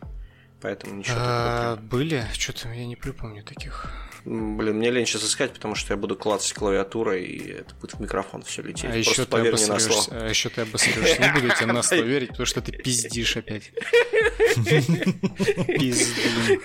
Поэтому 0.62 0.95
ничего 0.95 1.16
А, 1.20 1.76
такого. 1.76 1.88
были? 1.88 2.26
Что-то 2.34 2.70
я 2.70 2.86
не 2.86 2.95
припомню 2.95 3.43
таких. 3.43 3.88
Блин, 4.26 4.78
мне 4.78 4.91
лень 4.91 5.05
сейчас 5.05 5.24
искать, 5.24 5.53
потому 5.53 5.76
что 5.76 5.93
я 5.93 5.97
буду 5.97 6.15
клацать 6.15 6.53
клавиатурой, 6.53 7.26
и 7.26 7.51
это 7.51 7.74
будет 7.76 7.93
в 7.93 7.99
микрофон 7.99 8.41
все 8.43 8.61
лететь. 8.61 8.86
А 8.86 8.89
Просто 8.89 9.11
еще, 9.11 9.26
ты 9.26 9.32
поверь 9.32 9.53
мне 9.53 9.67
на 9.67 9.80
слово. 9.80 9.93
обосрешься, 9.95 10.26
а 10.26 10.30
еще 10.30 10.49
ты 10.49 10.61
обосрешься. 10.61 11.22
Не 11.22 11.34
буду 11.34 11.55
тебе 11.55 11.65
на 11.74 11.84
слово 11.84 12.01
верить, 12.01 12.30
потому 12.30 12.45
что 12.45 12.61
ты 12.61 12.72
пиздишь 12.72 13.38
опять. 13.38 13.72
Пиздун. 15.67 16.59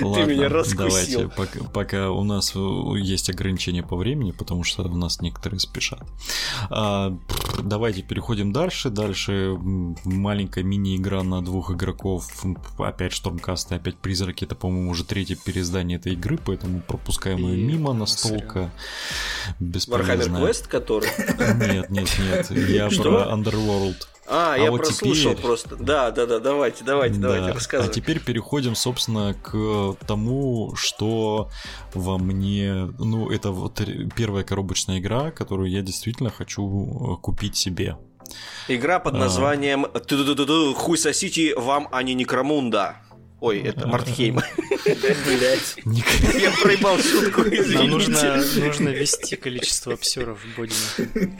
Ладно, 0.00 0.24
меня 0.30 0.48
раскусил. 0.48 0.88
давайте, 0.88 1.28
пока, 1.28 1.64
пока 1.64 2.10
у 2.10 2.24
нас 2.24 2.52
э, 2.54 2.58
есть 2.98 3.30
ограничения 3.30 3.82
по 3.82 3.96
времени, 3.96 4.32
потому 4.32 4.64
что 4.64 4.82
у 4.82 4.96
нас 4.96 5.20
некоторые 5.20 5.60
спешат. 5.60 6.02
А, 6.70 7.16
давайте 7.62 8.02
переходим 8.02 8.52
дальше. 8.52 8.90
Дальше 8.90 9.56
маленькая 10.04 10.62
мини-игра 10.64 11.22
на 11.22 11.42
двух 11.42 11.70
игроков. 11.70 12.28
Опять 12.78 13.12
Штурмкасты, 13.12 13.74
опять 13.74 13.96
Призраки. 13.98 14.44
Это, 14.44 14.54
по-моему, 14.54 14.90
уже 14.90 15.04
третье 15.04 15.36
переиздание 15.36 15.98
этой 15.98 16.07
игры, 16.12 16.38
поэтому 16.44 16.80
пропускаем 16.80 17.38
ее 17.38 17.56
мимо 17.64 17.92
настолько. 17.92 18.70
Бесполезно. 19.60 20.38
Quest, 20.38 20.68
который... 20.68 21.08
Нет, 21.72 21.90
нет, 21.90 22.18
нет. 22.18 22.50
Я 22.68 22.88
про 22.88 23.32
Underworld. 23.34 23.96
А, 24.30 24.52
А 24.54 24.58
я 24.58 24.70
вот 24.70 24.82
прослушал 24.82 25.32
теперь- 25.32 25.42
просто. 25.44 25.76
Да, 25.76 26.10
да, 26.10 26.26
да, 26.26 26.38
давайте, 26.38 26.84
давайте, 26.84 27.18
давайте, 27.18 27.46
Да. 27.46 27.54
рассказывай. 27.54 27.90
А 27.90 27.92
теперь 27.94 28.20
переходим, 28.20 28.74
собственно, 28.74 29.32
к 29.34 29.96
тому, 30.06 30.74
что 30.76 31.48
во 31.94 32.18
мне... 32.18 32.90
Ну, 32.98 33.30
это 33.30 33.52
вот 33.52 33.80
первая 34.14 34.44
коробочная 34.44 34.98
игра, 34.98 35.30
которую 35.30 35.70
я 35.70 35.80
действительно 35.80 36.28
хочу 36.30 36.62
э, 37.16 37.22
купить 37.22 37.56
себе. 37.56 37.96
Игра 38.68 38.98
под 38.98 39.14
А. 39.14 39.18
названием 39.18 39.86
«Ту-ду-ду-ду, 39.86 40.74
Хуй 40.74 40.98
сосите 40.98 41.54
вам, 41.58 41.88
а 41.90 42.02
не 42.02 42.12
Некромунда. 42.12 42.96
Ой, 43.40 43.60
это 43.60 43.86
Мартхейм. 43.86 44.40
Я 44.84 46.50
проебал 46.62 46.98
шутку, 46.98 47.42
Нам 47.42 47.54
извините. 47.54 47.88
нужно, 47.88 48.44
нужно 48.56 48.88
ввести 48.88 49.36
количество 49.36 49.92
обсеров 49.92 50.40
в 50.42 50.56
бодине. 50.56 51.30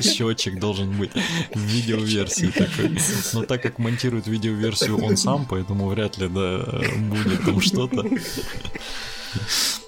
Счетчик 0.00 0.58
должен 0.58 0.98
быть 0.98 1.12
в 1.54 1.60
видеоверсии 1.60 2.46
такой. 2.46 2.98
Но 3.34 3.42
так 3.44 3.62
как 3.62 3.78
монтирует 3.78 4.26
видеоверсию 4.26 4.98
он 4.98 5.16
сам, 5.16 5.46
поэтому 5.48 5.88
вряд 5.88 6.18
ли 6.18 6.28
да, 6.28 6.82
будет 6.96 7.44
там 7.44 7.60
что-то. 7.60 8.04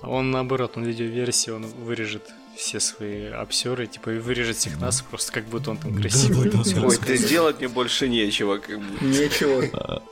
Он 0.03 0.31
наоборот, 0.31 0.73
он 0.77 0.85
видеоверсии, 0.85 1.51
он 1.51 1.67
вырежет 1.67 2.31
все 2.57 2.79
свои 2.79 3.27
обсеры, 3.27 3.87
типа, 3.87 4.11
и 4.11 4.19
вырежет 4.19 4.59
всех 4.59 4.79
нас, 4.79 5.01
просто 5.03 5.33
как 5.33 5.47
будто 5.47 5.71
он 5.71 5.79
там 5.79 5.95
красивый. 5.95 6.53
Ой, 6.53 6.99
да 7.07 7.17
делать 7.17 7.59
мне 7.59 7.69
больше 7.69 8.09
нечего, 8.09 8.59
как 8.59 8.79
бы. 8.79 9.05
Нечего. 9.07 10.03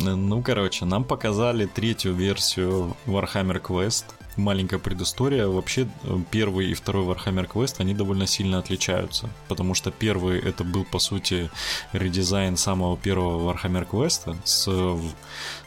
Ну, 0.00 0.42
короче, 0.42 0.84
нам 0.84 1.02
показали 1.02 1.66
третью 1.66 2.14
версию 2.14 2.96
Warhammer 3.06 3.60
Quest. 3.60 4.04
Маленькая 4.36 4.78
предыстория. 4.78 5.48
Вообще, 5.48 5.88
э, 6.04 6.18
первый 6.30 6.70
и 6.70 6.74
второй 6.74 7.04
Warhammer 7.04 7.50
Quest, 7.50 7.76
они 7.78 7.94
довольно 7.94 8.28
сильно 8.28 8.60
отличаются. 8.60 9.28
Потому 9.48 9.74
что 9.74 9.90
первый 9.90 10.38
это 10.38 10.62
был, 10.62 10.84
по 10.84 11.00
сути, 11.00 11.50
редизайн 11.92 12.56
самого 12.56 12.96
первого 12.96 13.52
Warhammer 13.52 13.88
Quest 13.90 14.36
с, 14.44 14.68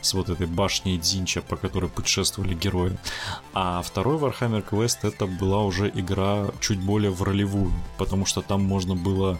с 0.01 0.13
вот 0.13 0.29
этой 0.29 0.47
башней 0.47 0.97
Дзинча, 0.97 1.41
по 1.41 1.57
которой 1.57 1.89
путешествовали 1.89 2.53
герои. 2.53 2.97
А 3.53 3.81
второй 3.81 4.17
Warhammer 4.17 4.63
Quest 4.65 4.99
это 5.01 5.27
была 5.27 5.65
уже 5.65 5.91
игра 5.93 6.47
чуть 6.61 6.79
более 6.79 7.11
в 7.11 7.21
ролевую. 7.21 7.73
Потому 7.97 8.25
что 8.25 8.41
там 8.41 8.63
можно 8.63 8.95
было, 8.95 9.37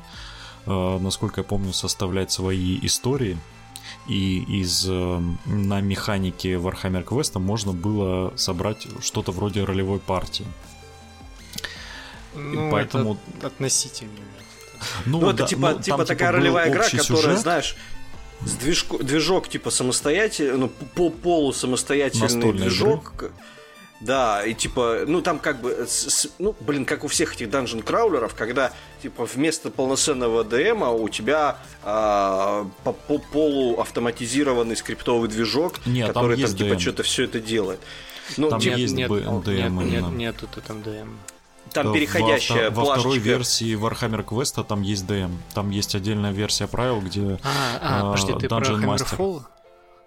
э, 0.66 1.00
насколько 1.00 1.40
я 1.40 1.46
помню, 1.46 1.72
составлять 1.72 2.34
свои 2.34 2.78
истории. 2.82 3.38
И 4.08 4.40
из 4.62 4.86
э, 4.88 5.22
на 5.46 5.82
механике 5.82 6.54
Warhammer 6.54 7.04
Quest 7.06 7.38
можно 7.40 7.72
было 7.74 8.34
собрать 8.38 8.88
что-то 9.02 9.32
вроде 9.32 9.64
ролевой 9.64 10.00
партии. 10.00 10.46
Ну, 12.34 12.72
поэтому- 12.72 13.18
это 13.38 13.48
относительно. 13.48 14.12
Ну, 15.06 15.20
это 15.30 15.34
да, 15.34 15.46
типа, 15.46 15.72
ну, 15.78 15.82
типа 15.82 15.98
там, 15.98 16.06
такая 16.08 16.32
был 16.32 16.38
ролевая 16.40 16.70
игра, 16.70 16.84
которая, 16.84 17.04
сюжет. 17.04 17.40
знаешь, 17.40 17.76
с 18.42 18.56
движко- 18.56 19.04
движок 19.04 19.48
типа 19.50 19.70
самостоятельный, 19.70 20.58
ну, 20.58 20.70
по 20.70 21.10
полу 21.12 21.54
самостоятельный 21.54 22.24
Настольной 22.24 22.54
движок. 22.64 23.32
Да, 24.02 24.44
и 24.44 24.56
типа, 24.56 25.02
ну 25.06 25.22
там 25.22 25.38
как 25.38 25.62
бы, 25.62 25.86
с- 25.88 26.10
с- 26.10 26.30
ну, 26.40 26.56
блин, 26.60 26.86
как 26.86 27.04
у 27.04 27.08
всех 27.08 27.36
этих 27.36 27.52
данжен 27.52 27.82
краулеров, 27.84 28.34
когда 28.34 28.72
типа 29.04 29.26
вместо 29.26 29.70
полноценного 29.70 30.44
ДМа 30.44 30.90
у 30.90 31.08
тебя 31.08 31.58
а, 31.84 32.66
по, 32.84 32.94
по 32.94 33.20
полу 33.20 33.80
автоматизированный 33.80 34.76
скриптовый 34.76 35.30
движок, 35.30 35.76
Нет, 35.86 36.08
там 36.08 36.14
который 36.16 36.36
там, 36.38 36.42
есть 36.46 36.58
типа 36.58 36.74
DM. 36.74 36.80
что-то 36.80 37.04
все 37.04 37.26
это 37.26 37.40
делает. 37.40 37.80
Ну, 38.38 38.50
Там 38.50 38.60
типа, 38.60 38.76
есть 38.78 38.96
нет, 38.96 39.08
бы 39.10 39.20
нет, 39.22 39.28
NDM 39.30 39.70
нет, 39.84 39.92
нет, 40.02 40.12
нет, 40.14 40.36
тут 40.40 40.64
там 40.64 40.82
ДМ. 40.82 41.18
там 41.72 41.92
Э, 41.92 41.94
переходящая 41.94 42.72
во, 42.72 42.84
вто- 42.84 42.86
во 42.88 42.94
второй 42.96 43.04
плашечка. 43.04 43.30
версии 43.30 43.76
Warhammer 43.78 44.26
Quest 44.26 44.64
там 44.64 44.82
есть 44.82 45.06
DM. 45.06 45.32
Там 45.54 45.70
есть 45.70 45.94
отдельная 45.94 46.32
версия 46.32 46.66
правил, 46.68 47.02
где... 47.02 47.38
А, 47.44 47.50
а, 47.82 48.00
А, 48.02 48.12
подожди, 48.14 48.34
ты 48.40 48.50
про 48.50 48.58
Dungeon 48.58 48.80
Master. 48.84 49.18
Hammerfall? 49.18 49.42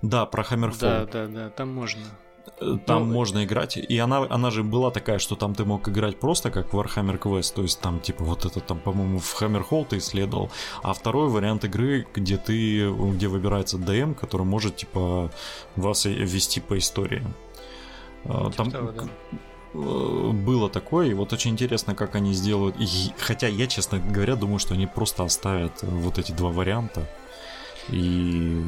Да, 0.03 0.27
про 0.27 0.43
Hammerfall. 0.43 0.79
Да, 0.81 1.05
да, 1.07 1.27
да, 1.27 1.51
там 1.51 1.69
можно. 1.73 2.03
Там 2.87 3.09
ну, 3.09 3.15
можно 3.15 3.45
играть, 3.45 3.77
и 3.77 3.99
она, 3.99 4.27
она 4.31 4.51
же 4.51 4.63
была 4.63 4.91
такая, 4.91 5.19
что 5.19 5.37
там 5.37 5.55
ты 5.55 5.65
мог 5.65 5.89
играть 5.89 6.19
просто 6.21 6.51
как 6.51 6.73
Warhammer 6.73 7.19
Quest, 7.19 7.55
то 7.55 7.63
есть 7.63 7.81
там 7.81 8.01
типа 8.01 8.25
вот 8.25 8.45
это 8.45 8.61
там, 8.61 8.79
по-моему, 8.79 9.19
в 9.19 9.43
Hammerhall 9.43 9.87
ты 9.89 9.99
исследовал, 9.99 10.51
а 10.83 10.93
второй 10.93 11.29
вариант 11.29 11.65
игры, 11.65 12.07
где 12.15 12.37
ты, 12.37 12.91
где 12.91 13.29
выбирается 13.29 13.77
DM, 13.77 14.15
который 14.15 14.47
может 14.47 14.77
типа 14.77 15.31
вас 15.77 16.05
вести 16.05 16.61
по 16.61 16.79
истории. 16.79 17.23
А, 18.25 18.51
типа 18.51 18.57
там 18.57 18.71
того, 18.71 18.93
да. 18.93 19.05
Э, 19.75 20.31
было 20.33 20.71
такое, 20.71 21.09
и 21.09 21.15
вот 21.15 21.33
очень 21.33 21.51
интересно, 21.51 21.95
как 21.95 22.15
они 22.15 22.33
сделают. 22.33 22.77
И, 22.79 22.87
хотя 23.19 23.49
я, 23.49 23.67
честно 23.67 23.99
говоря, 23.99 24.37
думаю, 24.37 24.59
что 24.59 24.75
они 24.75 24.87
просто 24.87 25.25
оставят 25.25 25.83
вот 25.83 26.19
эти 26.19 26.33
два 26.33 26.51
варианта. 26.51 27.07
И 27.91 28.63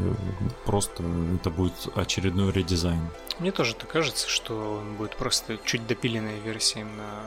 просто 0.65 1.03
это 1.41 1.51
будет 1.51 1.75
очередной 1.95 2.53
редизайн. 2.53 3.01
Мне 3.39 3.53
тоже 3.53 3.75
так 3.75 3.89
кажется, 3.89 4.29
что 4.29 4.79
он 4.81 4.95
будет 4.97 5.17
просто 5.17 5.59
чуть 5.65 5.87
допиленная 5.87 6.39
версия 6.41 6.85
на 6.85 7.25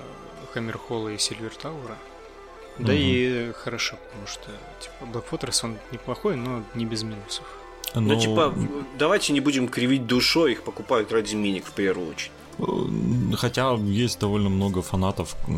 Хаммерхолла 0.54 1.10
и 1.10 1.18
Сильвер 1.18 1.56
Таура. 1.56 1.98
Да 2.78 2.94
угу. 2.94 3.02
и 3.02 3.52
хорошо, 3.54 3.98
потому 4.08 4.28
что 4.28 4.52
типа 4.80 5.18
Black 5.18 5.26
Fortress 5.30 5.66
он 5.66 5.78
неплохой, 5.92 6.36
но 6.36 6.64
не 6.76 6.86
без 6.86 7.04
минусов. 7.04 7.46
Но... 7.96 8.02
Ну, 8.02 8.20
типа, 8.20 8.54
давайте 8.98 9.34
не 9.34 9.40
будем 9.40 9.68
кривить 9.68 10.06
душой, 10.08 10.54
их 10.54 10.64
покупают 10.64 11.12
ради 11.12 11.36
миник 11.36 11.66
в 11.66 11.72
первую 11.72 12.10
очередь. 12.10 12.32
Хотя 13.38 13.74
есть 13.76 14.20
довольно 14.20 14.50
много 14.50 14.82
фанатов 14.82 15.36
э, 15.48 15.52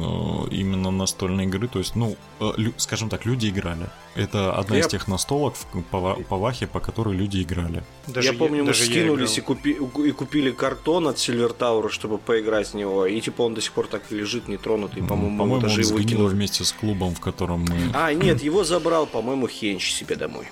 именно 0.51 0.91
настольной 0.91 1.45
игры. 1.45 1.67
То 1.67 1.79
есть, 1.79 1.95
ну, 1.95 2.15
э, 2.39 2.51
скажем 2.77 3.09
так, 3.09 3.25
люди 3.25 3.49
играли. 3.49 3.89
Это 4.15 4.53
одна 4.53 4.75
я... 4.75 4.82
из 4.82 4.88
тех 4.88 5.07
настолок 5.07 5.55
по, 5.89 6.15
по 6.29 6.38
Вахе, 6.38 6.67
по 6.67 6.79
которой 6.79 7.15
люди 7.15 7.41
играли. 7.41 7.84
Даже 8.07 8.34
я 8.34 8.38
помню, 8.38 8.63
мы 8.65 8.73
скинулись 8.73 9.38
и, 9.38 9.41
купи, 9.41 9.71
и 9.71 10.11
купили 10.11 10.51
картон 10.51 11.07
от 11.07 11.15
Silver 11.15 11.57
Tower, 11.57 11.89
чтобы 11.89 12.19
поиграть 12.19 12.67
с 12.67 12.73
него. 12.75 13.07
И 13.07 13.19
типа 13.19 13.41
он 13.41 13.55
до 13.55 13.61
сих 13.61 13.71
пор 13.71 13.88
так 13.88 14.03
и 14.11 14.15
лежит 14.15 14.47
нетронутый. 14.47 15.01
По-моему, 15.01 15.38
по-моему 15.38 15.61
даже 15.61 15.82
он 15.93 16.01
его 16.01 16.25
вместе 16.25 16.63
с 16.63 16.71
клубом, 16.71 17.15
в 17.15 17.19
котором 17.19 17.61
мы... 17.61 17.77
А, 17.93 18.13
нет, 18.13 18.43
его 18.43 18.63
забрал, 18.63 19.07
по-моему, 19.07 19.47
Хенч 19.47 19.91
себе 19.91 20.15
домой. 20.15 20.47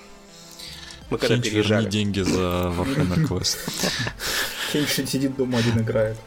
Мы 1.09 1.17
когда 1.17 1.35
Хенч, 1.35 1.45
переезжали. 1.45 1.89
деньги 1.89 2.21
за 2.21 2.73
Warhammer 2.77 3.27
Quest. 3.27 3.57
Хенч 4.71 5.09
сидит 5.09 5.35
дома 5.35 5.57
один 5.57 5.79
играет. 5.79 6.17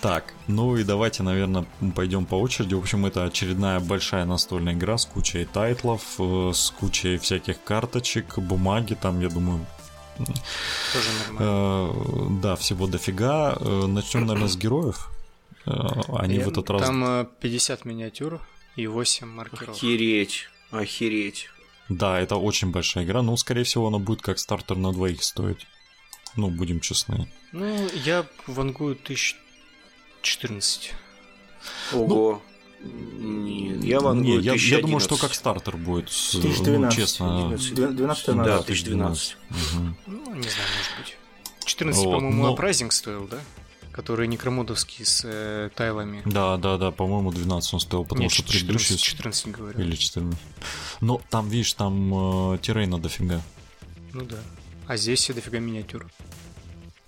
Так, 0.00 0.34
ну 0.46 0.76
и 0.76 0.84
давайте, 0.84 1.22
наверное, 1.22 1.66
пойдем 1.94 2.26
по 2.26 2.36
очереди. 2.36 2.74
В 2.74 2.78
общем, 2.78 3.06
это 3.06 3.24
очередная 3.24 3.80
большая 3.80 4.24
настольная 4.24 4.74
игра 4.74 4.98
с 4.98 5.06
кучей 5.06 5.44
тайтлов, 5.46 6.02
э, 6.18 6.52
с 6.54 6.70
кучей 6.70 7.16
всяких 7.18 7.62
карточек, 7.64 8.38
бумаги, 8.38 8.94
там, 8.94 9.20
я 9.20 9.28
думаю, 9.28 9.66
тоже 10.18 11.08
нормально. 11.26 11.92
Э, 11.92 12.40
да, 12.42 12.56
всего 12.56 12.86
дофига. 12.86 13.56
Э, 13.58 13.86
Начнем, 13.86 14.26
наверное, 14.26 14.48
с 14.48 14.56
героев. 14.56 15.10
Они 15.64 16.38
в 16.38 16.48
этот 16.48 16.70
раз... 16.70 16.82
Там 16.82 17.26
50 17.40 17.84
миниатюр 17.84 18.40
и 18.76 18.86
8 18.86 19.26
маркеров. 19.26 19.70
Охереть, 19.76 20.48
охереть. 20.70 21.48
Да, 21.88 22.18
это 22.18 22.36
очень 22.36 22.70
большая 22.70 23.04
игра, 23.04 23.22
но, 23.22 23.36
скорее 23.36 23.64
всего, 23.64 23.86
она 23.88 23.98
будет 23.98 24.22
как 24.22 24.38
стартер 24.38 24.76
на 24.76 24.92
двоих 24.92 25.22
стоить. 25.22 25.66
Ну, 26.34 26.50
будем 26.50 26.80
честны. 26.80 27.28
Ну, 27.52 27.88
я 28.04 28.26
вангую 28.46 28.92
1014. 29.02 30.92
Ого. 31.92 32.42
Ну, 32.82 33.46
нет, 33.46 33.82
я 33.82 34.00
вангую 34.00 34.40
я, 34.40 34.54
я 34.54 34.80
думаю, 34.80 35.00
что 35.00 35.16
как 35.16 35.34
стартер 35.34 35.76
будет. 35.76 36.08
1012. 36.08 36.80
Ну, 36.80 36.90
честно. 36.90 37.56
12 37.90 38.26
Да, 38.26 38.58
1012. 38.58 39.36
Угу. 39.50 39.56
Ну, 40.06 40.34
не 40.34 40.48
знаю, 40.48 40.68
может 40.76 40.92
быть. 40.98 41.16
14, 41.64 42.04
вот, 42.04 42.12
по-моему, 42.12 42.42
но... 42.42 42.52
апрайзинг 42.52 42.92
стоил, 42.92 43.26
да? 43.26 43.38
Который 43.96 44.28
некромодовский 44.28 45.06
с 45.06 45.22
э, 45.24 45.70
тайлами. 45.74 46.22
Да, 46.26 46.58
да, 46.58 46.76
да, 46.76 46.90
по-моему, 46.90 47.32
12 47.32 47.74
он 47.74 47.80
стоил, 47.80 48.04
потому 48.04 48.22
Нет, 48.22 48.30
что 48.30 48.42
14, 48.42 48.60
предыдущий... 48.66 48.96
14 48.98 49.48
говорю. 49.48 49.80
Или 49.80 49.96
14. 49.96 50.38
Но 51.00 51.20
там, 51.30 51.48
видишь, 51.48 51.72
там 51.72 52.52
э, 52.54 52.58
террейна 52.58 52.98
дофига. 52.98 53.40
Ну 54.12 54.24
да. 54.26 54.36
А 54.86 54.96
здесь 54.98 55.30
дофига 55.34 55.58
миниатюр. 55.58 56.06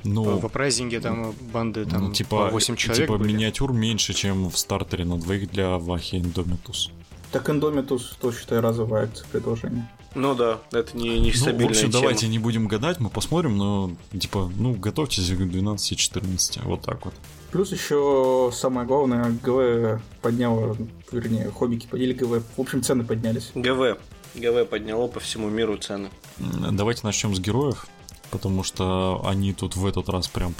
Ну, 0.04 0.38
в 0.38 0.46
апрайзинге 0.46 1.00
там 1.00 1.34
банды 1.52 1.84
там 1.84 2.04
ну, 2.04 2.12
типа, 2.12 2.50
8 2.50 2.76
человек 2.76 3.06
Типа 3.06 3.18
были. 3.18 3.32
миниатюр 3.32 3.72
меньше, 3.72 4.14
чем 4.14 4.48
в 4.48 4.56
стартере 4.56 5.04
на 5.04 5.18
двоих 5.18 5.50
для 5.50 5.76
Вахи 5.76 6.16
Индомитус. 6.16 6.90
Так 7.32 7.50
Индомитус, 7.50 8.16
то 8.20 8.32
считай, 8.32 8.60
разовое 8.60 9.10
предложение. 9.32 9.88
Ну 10.18 10.34
да, 10.34 10.58
это 10.72 10.96
не, 10.96 11.20
не 11.20 11.32
стабильная 11.32 11.60
ну, 11.60 11.68
в 11.68 11.70
общем, 11.70 11.90
тема. 11.90 12.02
давайте 12.02 12.28
не 12.28 12.38
будем 12.40 12.66
гадать, 12.66 12.98
мы 12.98 13.08
посмотрим, 13.08 13.56
но 13.56 13.92
типа, 14.18 14.50
ну, 14.56 14.74
готовьтесь 14.74 15.28
к 15.28 15.40
12-14, 15.40 16.64
вот 16.64 16.82
так 16.82 17.04
вот. 17.04 17.14
Плюс 17.52 17.70
еще 17.70 18.50
самое 18.52 18.86
главное, 18.86 19.30
ГВ 19.42 20.02
подняло, 20.20 20.76
вернее, 21.12 21.50
хоббики 21.50 21.86
подняли 21.86 22.12
ГВ, 22.14 22.42
в 22.56 22.60
общем, 22.60 22.82
цены 22.82 23.04
поднялись. 23.04 23.52
ГВ. 23.54 23.98
ГВ 24.34 24.68
подняло 24.68 25.06
по 25.06 25.20
всему 25.20 25.48
миру 25.48 25.78
цены. 25.78 26.10
Давайте 26.38 27.02
начнем 27.04 27.34
с 27.34 27.38
героев 27.38 27.86
потому 28.30 28.62
что 28.62 29.22
они 29.24 29.52
тут 29.52 29.76
в 29.76 29.86
этот 29.86 30.08
раз 30.08 30.28
прям, 30.28 30.54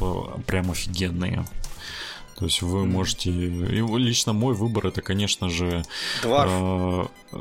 прям 0.46 0.70
офигенные. 0.70 1.44
То 2.39 2.45
есть 2.45 2.62
вы 2.62 2.86
можете... 2.86 3.30
И 3.30 3.99
лично 3.99 4.32
мой 4.32 4.55
выбор 4.55 4.86
это, 4.86 5.03
конечно 5.03 5.51
же... 5.51 5.82
Дварф. 6.22 6.53
Э, 6.53 7.07
э, 7.32 7.39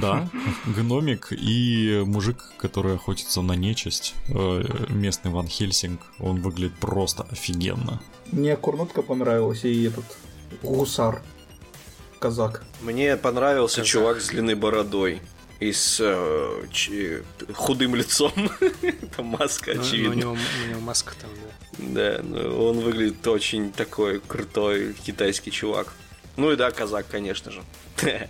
да, 0.00 0.30
гномик 0.66 1.28
и 1.32 2.02
мужик, 2.06 2.42
который 2.56 2.94
охотится 2.94 3.42
на 3.42 3.52
нечисть. 3.52 4.14
Э, 4.28 4.62
местный 4.88 5.30
Ван 5.30 5.48
Хельсинг. 5.48 6.00
Он 6.18 6.40
выглядит 6.40 6.74
просто 6.76 7.24
офигенно. 7.30 8.00
Мне 8.32 8.56
Курнутка 8.56 9.02
понравилась 9.02 9.66
и 9.66 9.84
этот 9.84 10.06
гусар. 10.62 11.22
Казак. 12.18 12.64
Мне 12.80 13.18
понравился 13.18 13.82
Казак. 13.82 13.90
чувак 13.90 14.20
с 14.22 14.28
длинной 14.28 14.54
бородой 14.54 15.20
и 15.60 15.72
с 15.72 15.98
э, 16.00 16.66
ч, 16.72 17.22
худым 17.52 17.94
лицом. 17.94 18.32
Там 19.16 19.26
маска, 19.26 19.74
но, 19.74 19.82
очевидно. 19.82 20.08
Но 20.08 20.32
у, 20.32 20.34
него, 20.34 20.36
у 20.64 20.70
него 20.70 20.80
маска 20.80 21.14
там, 21.20 21.30
да. 21.34 21.57
Да, 21.78 22.20
но 22.22 22.68
он 22.68 22.80
выглядит 22.80 23.26
очень 23.26 23.72
такой 23.72 24.20
крутой 24.20 24.94
китайский 24.94 25.50
чувак. 25.50 25.94
Ну 26.36 26.52
и 26.52 26.56
да, 26.56 26.70
казак, 26.70 27.06
конечно 27.08 27.50
же. 27.50 27.62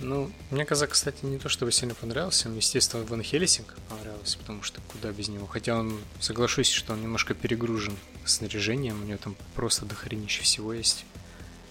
Ну, 0.00 0.28
мне 0.50 0.64
казак, 0.64 0.90
кстати, 0.90 1.24
не 1.24 1.38
то 1.38 1.48
чтобы 1.48 1.70
сильно 1.70 1.94
понравился. 1.94 2.48
Мне, 2.48 2.58
естественно, 2.58 3.04
Ван 3.04 3.22
Хелсинг 3.22 3.76
понравился, 3.88 4.38
потому 4.38 4.64
что 4.64 4.80
куда 4.88 5.12
без 5.12 5.28
него. 5.28 5.46
Хотя 5.46 5.78
он, 5.78 6.00
соглашусь, 6.18 6.68
что 6.70 6.94
он 6.94 7.02
немножко 7.02 7.32
перегружен 7.32 7.96
снаряжением. 8.24 9.00
У 9.00 9.06
него 9.06 9.18
там 9.18 9.36
просто 9.54 9.86
дохренище 9.86 10.42
всего 10.42 10.72
есть. 10.72 11.04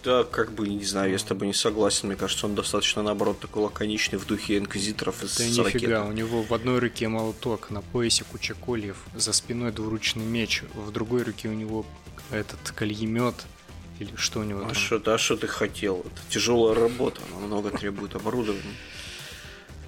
Да, 0.04 0.26
как 0.26 0.51
бы, 0.51 0.68
не 0.68 0.84
знаю, 0.84 1.12
я 1.12 1.18
с 1.18 1.24
тобой 1.24 1.47
не 1.47 1.54
согласен. 1.54 2.10
Мне 2.10 2.18
кажется, 2.18 2.45
он 2.45 2.56
достаточно, 2.56 3.01
наоборот, 3.04 3.39
такой 3.39 3.64
лаконичный 3.64 4.20
в 4.20 4.26
духе 4.26 4.58
инквизиторов 4.58 5.24
из 5.24 5.38
Да 5.38 5.45
нифига, 5.45 5.64
ракеты. 5.64 5.99
у 6.01 6.12
него 6.12 6.43
в 6.43 6.54
одной 6.54 6.80
руке 6.80 7.08
молоток, 7.08 7.70
на 7.70 7.82
поясе 7.82 8.26
куча 8.26 8.54
кольев, 8.54 8.97
за 9.16 9.32
спиной 9.32 9.72
двуручный 9.72 10.26
меч, 10.26 10.64
в 10.74 10.91
другой 10.91 11.24
руке 11.24 11.47
у 11.47 11.54
него 11.54 11.86
этот 12.32 12.60
кольемет, 12.76 13.36
или 13.99 14.14
что 14.18 14.41
у 14.41 14.43
него 14.43 14.62
а 14.62 14.66
там? 14.66 14.76
Что, 14.76 14.99
да, 14.99 15.18
что 15.18 15.38
ты 15.38 15.47
хотел? 15.47 15.99
Это 16.01 16.22
тяжелая 16.30 16.76
работа, 16.76 17.22
она 17.30 17.47
много 17.47 17.70
требует 17.70 18.16
оборудования. 18.16 18.76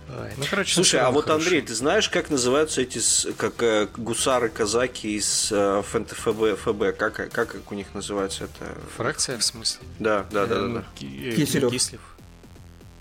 Ой, 0.07 0.31
ну, 0.37 0.43
короче, 0.49 0.75
Слушай, 0.75 0.99
а 0.99 1.09
вот, 1.09 1.29
Андрей, 1.29 1.61
ты 1.61 1.73
знаешь, 1.73 2.09
как 2.09 2.29
называются 2.29 2.81
эти 2.81 3.01
как 3.33 3.61
э, 3.63 3.87
гусары, 3.97 4.49
казаки 4.49 5.15
из 5.15 5.51
э, 5.51 5.81
ФБ, 5.81 6.59
ФБ? 6.59 6.97
Как, 6.97 7.13
как, 7.15 7.31
как 7.31 7.71
у 7.71 7.75
них 7.75 7.93
называется 7.93 8.45
это? 8.45 8.77
Фракция, 8.97 9.37
в 9.39 9.43
смысле? 9.43 9.85
Да, 9.99 10.25
да, 10.31 10.45
да, 10.45 10.61
да. 10.61 10.67
да. 10.67 10.83
Киселев. 10.95 11.71
Кислев. 11.71 12.01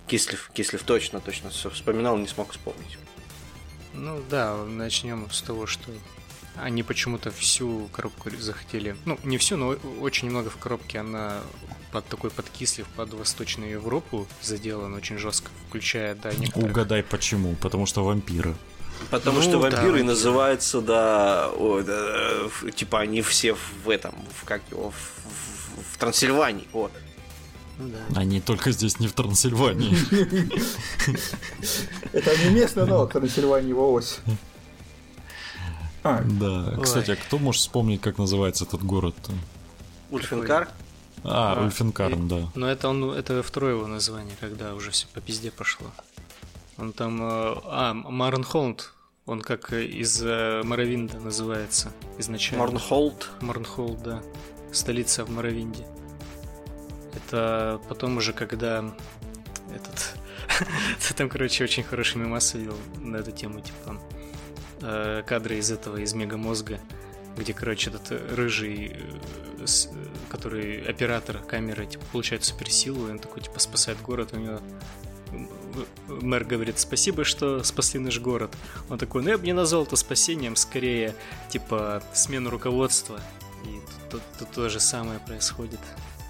Кислев, 0.06 0.50
Кислев, 0.54 0.82
точно, 0.82 1.20
точно. 1.20 1.50
Все 1.50 1.70
вспоминал, 1.70 2.16
не 2.16 2.26
смог 2.26 2.52
вспомнить. 2.52 2.98
Ну 3.92 4.22
да, 4.30 4.56
начнем 4.56 5.30
с 5.30 5.42
того, 5.42 5.66
что 5.66 5.90
они 6.56 6.82
почему-то 6.82 7.30
всю 7.30 7.88
коробку 7.92 8.30
захотели. 8.38 8.96
Ну, 9.04 9.18
не 9.24 9.38
всю, 9.38 9.56
но 9.56 9.76
очень 10.00 10.30
много 10.30 10.50
в 10.50 10.56
коробке 10.56 11.00
она 11.00 11.40
под 11.94 12.08
такой 12.08 12.30
подкислив 12.30 12.88
под 12.96 13.14
Восточную 13.14 13.70
Европу 13.70 14.26
заделан 14.42 14.94
очень 14.94 15.16
жестко, 15.16 15.52
включая, 15.68 16.16
да, 16.16 16.32
некоторых... 16.32 16.72
Угадай 16.72 17.04
почему, 17.04 17.54
потому 17.54 17.86
что 17.86 18.04
вампиры. 18.04 18.56
Потому 19.10 19.36
ну, 19.36 19.42
что 19.42 19.60
вампиры 19.60 20.00
да, 20.00 20.06
называются, 20.06 20.80
да, 20.80 21.52
о, 21.52 21.82
да, 21.82 22.50
типа 22.72 22.98
они 22.98 23.22
все 23.22 23.56
в 23.84 23.88
этом, 23.88 24.12
в 24.34 24.44
как 24.44 24.60
его, 24.72 24.90
в, 24.90 24.94
в, 24.94 25.94
в 25.94 25.98
Трансильвании, 25.98 26.66
вот. 26.72 26.90
Ну, 27.78 27.88
да. 27.88 28.20
Они 28.20 28.40
только 28.40 28.72
здесь 28.72 28.98
не 28.98 29.06
в 29.06 29.12
Трансильвании. 29.12 29.96
Это 32.12 32.36
не 32.38 32.50
местный 32.50 32.82
аналог 32.82 33.12
Трансильвании, 33.12 33.72
Волос. 33.72 34.18
А. 36.02 36.24
Да. 36.24 36.76
Кстати, 36.82 37.12
а 37.12 37.16
кто 37.16 37.38
может 37.38 37.60
вспомнить, 37.60 38.00
как 38.00 38.18
называется 38.18 38.64
этот 38.64 38.82
город? 38.82 39.14
Ульфенкар? 40.10 40.68
А, 41.24 41.54
а 41.54 41.64
Ульфенкарн, 41.64 42.28
да. 42.28 42.48
Но 42.54 42.68
это 42.68 42.88
он, 42.88 43.10
это 43.10 43.42
второе 43.42 43.74
его 43.74 43.86
название, 43.86 44.36
когда 44.40 44.74
уже 44.74 44.90
все 44.90 45.06
по 45.08 45.20
пизде 45.20 45.50
пошло. 45.50 45.90
Он 46.76 46.92
там... 46.92 47.22
Э, 47.22 47.54
а, 47.64 47.94
Марен 47.94 48.44
Холланд 48.44 48.92
Он 49.26 49.40
как 49.40 49.72
из 49.72 50.22
э, 50.22 50.62
Моровинда 50.64 51.18
называется 51.20 51.92
изначально. 52.18 52.64
Морнхолд. 52.64 53.30
Морнхолд, 53.40 54.02
да. 54.02 54.22
Столица 54.72 55.24
в 55.24 55.30
Моровинде. 55.30 55.86
Это 57.14 57.80
потом 57.88 58.18
уже, 58.18 58.32
когда 58.32 58.84
этот... 59.74 60.16
Там, 61.16 61.28
короче, 61.28 61.64
очень 61.64 61.84
хороший 61.84 62.18
мемас 62.18 62.54
видел 62.54 62.76
на 62.98 63.16
эту 63.16 63.30
тему, 63.30 63.60
типа 63.60 63.98
э, 64.82 65.22
кадры 65.26 65.56
из 65.56 65.70
этого, 65.70 65.96
из 65.96 66.12
Мегамозга, 66.12 66.80
где, 67.36 67.52
короче, 67.52 67.90
этот 67.90 68.32
рыжий, 68.32 68.96
э, 69.58 69.66
который 70.28 70.84
оператор 70.84 71.38
камеры, 71.38 71.86
типа, 71.86 72.04
получает 72.12 72.44
суперсилу, 72.44 73.08
и 73.08 73.10
он 73.10 73.18
такой, 73.18 73.42
типа, 73.42 73.58
спасает 73.58 74.00
город, 74.02 74.30
у 74.32 74.36
него 74.36 74.60
мэр 76.06 76.44
говорит, 76.44 76.78
спасибо, 76.78 77.24
что 77.24 77.62
спасли 77.64 78.00
наш 78.00 78.20
город. 78.20 78.54
Он 78.88 78.98
такой, 78.98 79.22
ну 79.22 79.30
я 79.30 79.38
бы 79.38 79.44
не 79.44 79.52
назвал 79.52 79.84
это 79.84 79.96
спасением, 79.96 80.56
скорее, 80.56 81.14
типа, 81.48 82.02
смену 82.12 82.50
руководства. 82.50 83.20
И 83.64 83.80
тут, 84.10 84.20
тут, 84.20 84.22
тут 84.38 84.50
то 84.52 84.68
же 84.68 84.80
самое 84.80 85.18
происходит 85.20 85.80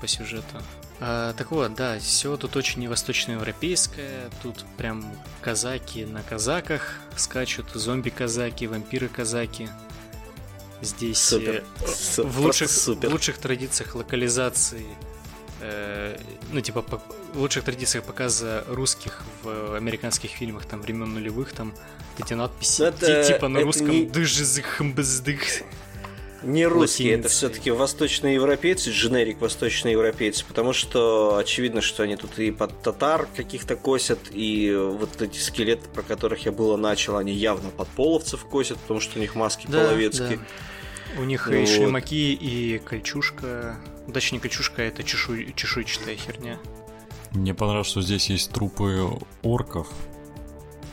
по 0.01 0.09
сюжету. 0.09 0.63
А, 1.01 1.33
так 1.35 1.51
вот, 1.51 1.75
да, 1.75 1.99
все 1.99 2.37
тут 2.37 2.57
очень 2.57 2.89
восточноевропейское. 2.89 4.31
Тут 4.43 4.65
прям 4.77 5.05
казаки 5.41 6.05
на 6.05 6.23
казаках 6.23 6.95
скачут, 7.17 7.71
зомби-казаки, 7.75 8.67
вампиры-казаки. 8.67 9.69
Здесь 10.85 11.19
супер. 11.19 11.65
Э, 11.81 12.23
в, 12.23 12.41
лучших, 12.41 12.71
супер. 12.71 13.09
в 13.09 13.13
лучших 13.13 13.39
традициях 13.39 13.95
локализации 13.95 14.87
э, 15.61 16.19
ну, 16.53 16.61
типа, 16.61 16.83
по, 16.83 17.03
в 17.33 17.41
лучших 17.41 17.65
традициях 17.65 18.05
показа 18.05 18.65
русских 18.69 19.23
в 19.43 19.77
американских 19.77 20.31
фильмах 20.31 20.67
там 20.67 20.81
времен 20.81 21.15
нулевых, 21.15 21.53
там 21.53 21.75
эти 22.19 22.35
надписи 22.35 22.83
это, 22.83 23.25
типа 23.25 23.49
на 23.49 23.61
русском 23.61 23.91
не... 23.91 24.07
Не 26.43 26.67
русские, 26.67 27.15
это 27.15 27.29
все-таки 27.29 27.71
восточноевропейцы, 27.71 28.91
дженерик 28.91 29.41
восточноевропейцы, 29.41 30.45
потому 30.45 30.75
что 30.75 31.39
очевидно, 31.39 31.81
что 31.81 32.03
они 32.03 32.17
тут 32.17 32.39
и 32.39 32.51
под 32.51 32.83
татар 32.83 33.27
каких-то 33.35 33.77
косят, 33.77 34.19
и 34.31 34.75
вот 34.75 35.23
эти 35.23 35.39
скелеты, 35.39 35.89
про 35.89 36.03
которых 36.03 36.45
я 36.45 36.53
было 36.53 36.77
начал, 36.77 37.17
они 37.17 37.33
явно 37.33 37.71
под 37.71 37.89
половцев 37.89 38.45
косят, 38.45 38.77
потому 38.79 39.01
что 39.01 39.19
у 39.19 39.23
них 39.23 39.35
маски 39.35 39.67
да, 39.67 39.85
половецкие. 39.85 40.37
Да. 40.37 40.45
У 41.17 41.25
них 41.25 41.47
ну, 41.47 41.55
и 41.57 41.67
шлемаки, 41.67 42.33
и 42.35 42.79
кольчушка. 42.79 43.77
Точнее, 44.13 44.41
кольчушка 44.41 44.83
это 44.83 45.03
чешуй, 45.03 45.53
чешуйчатая 45.57 46.17
херня. 46.17 46.59
Мне 47.33 47.55
понравилось, 47.55 47.89
что 47.89 48.03
здесь 48.03 48.31
есть 48.31 48.51
трупы 48.51 49.09
орков, 49.43 49.89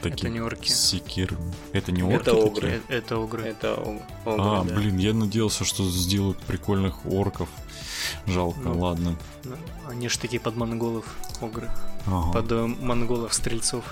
такие. 0.02 0.18
Это 0.18 0.30
не 0.30 0.42
орки. 0.42 0.70
Секир. 0.70 1.38
Это 1.74 1.92
не 1.92 2.04
орки 2.04 2.22
Это 2.30 2.32
огры. 2.32 2.52
Такие? 2.52 2.82
Это 2.98 3.18
огры. 3.18 3.44
Это 3.44 3.74
огры, 3.76 4.02
А, 4.26 4.64
да. 4.64 4.76
блин, 4.76 4.98
я 4.98 5.14
надеялся, 5.14 5.64
что 5.66 5.90
сделают 5.90 6.40
прикольных 6.40 7.06
орков. 7.06 7.50
Жалко, 8.26 8.60
ну, 8.60 8.80
ладно. 8.80 9.16
Ну, 9.44 9.56
они 9.88 10.10
же 10.10 10.20
такие 10.20 10.40
под 10.40 10.56
монголов 10.56 11.06
огры. 11.40 11.70
Ага. 12.08 12.32
Под 12.34 12.52
э, 12.52 12.66
монголов-стрельцов. 12.66 13.86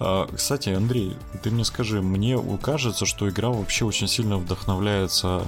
А, 0.00 0.26
кстати, 0.26 0.70
Андрей, 0.70 1.16
ты 1.42 1.50
мне 1.50 1.64
скажи, 1.64 2.02
мне 2.02 2.38
кажется, 2.62 3.06
что 3.06 3.28
игра 3.28 3.50
вообще 3.50 3.84
очень 3.84 4.08
сильно 4.08 4.38
вдохновляется 4.38 5.46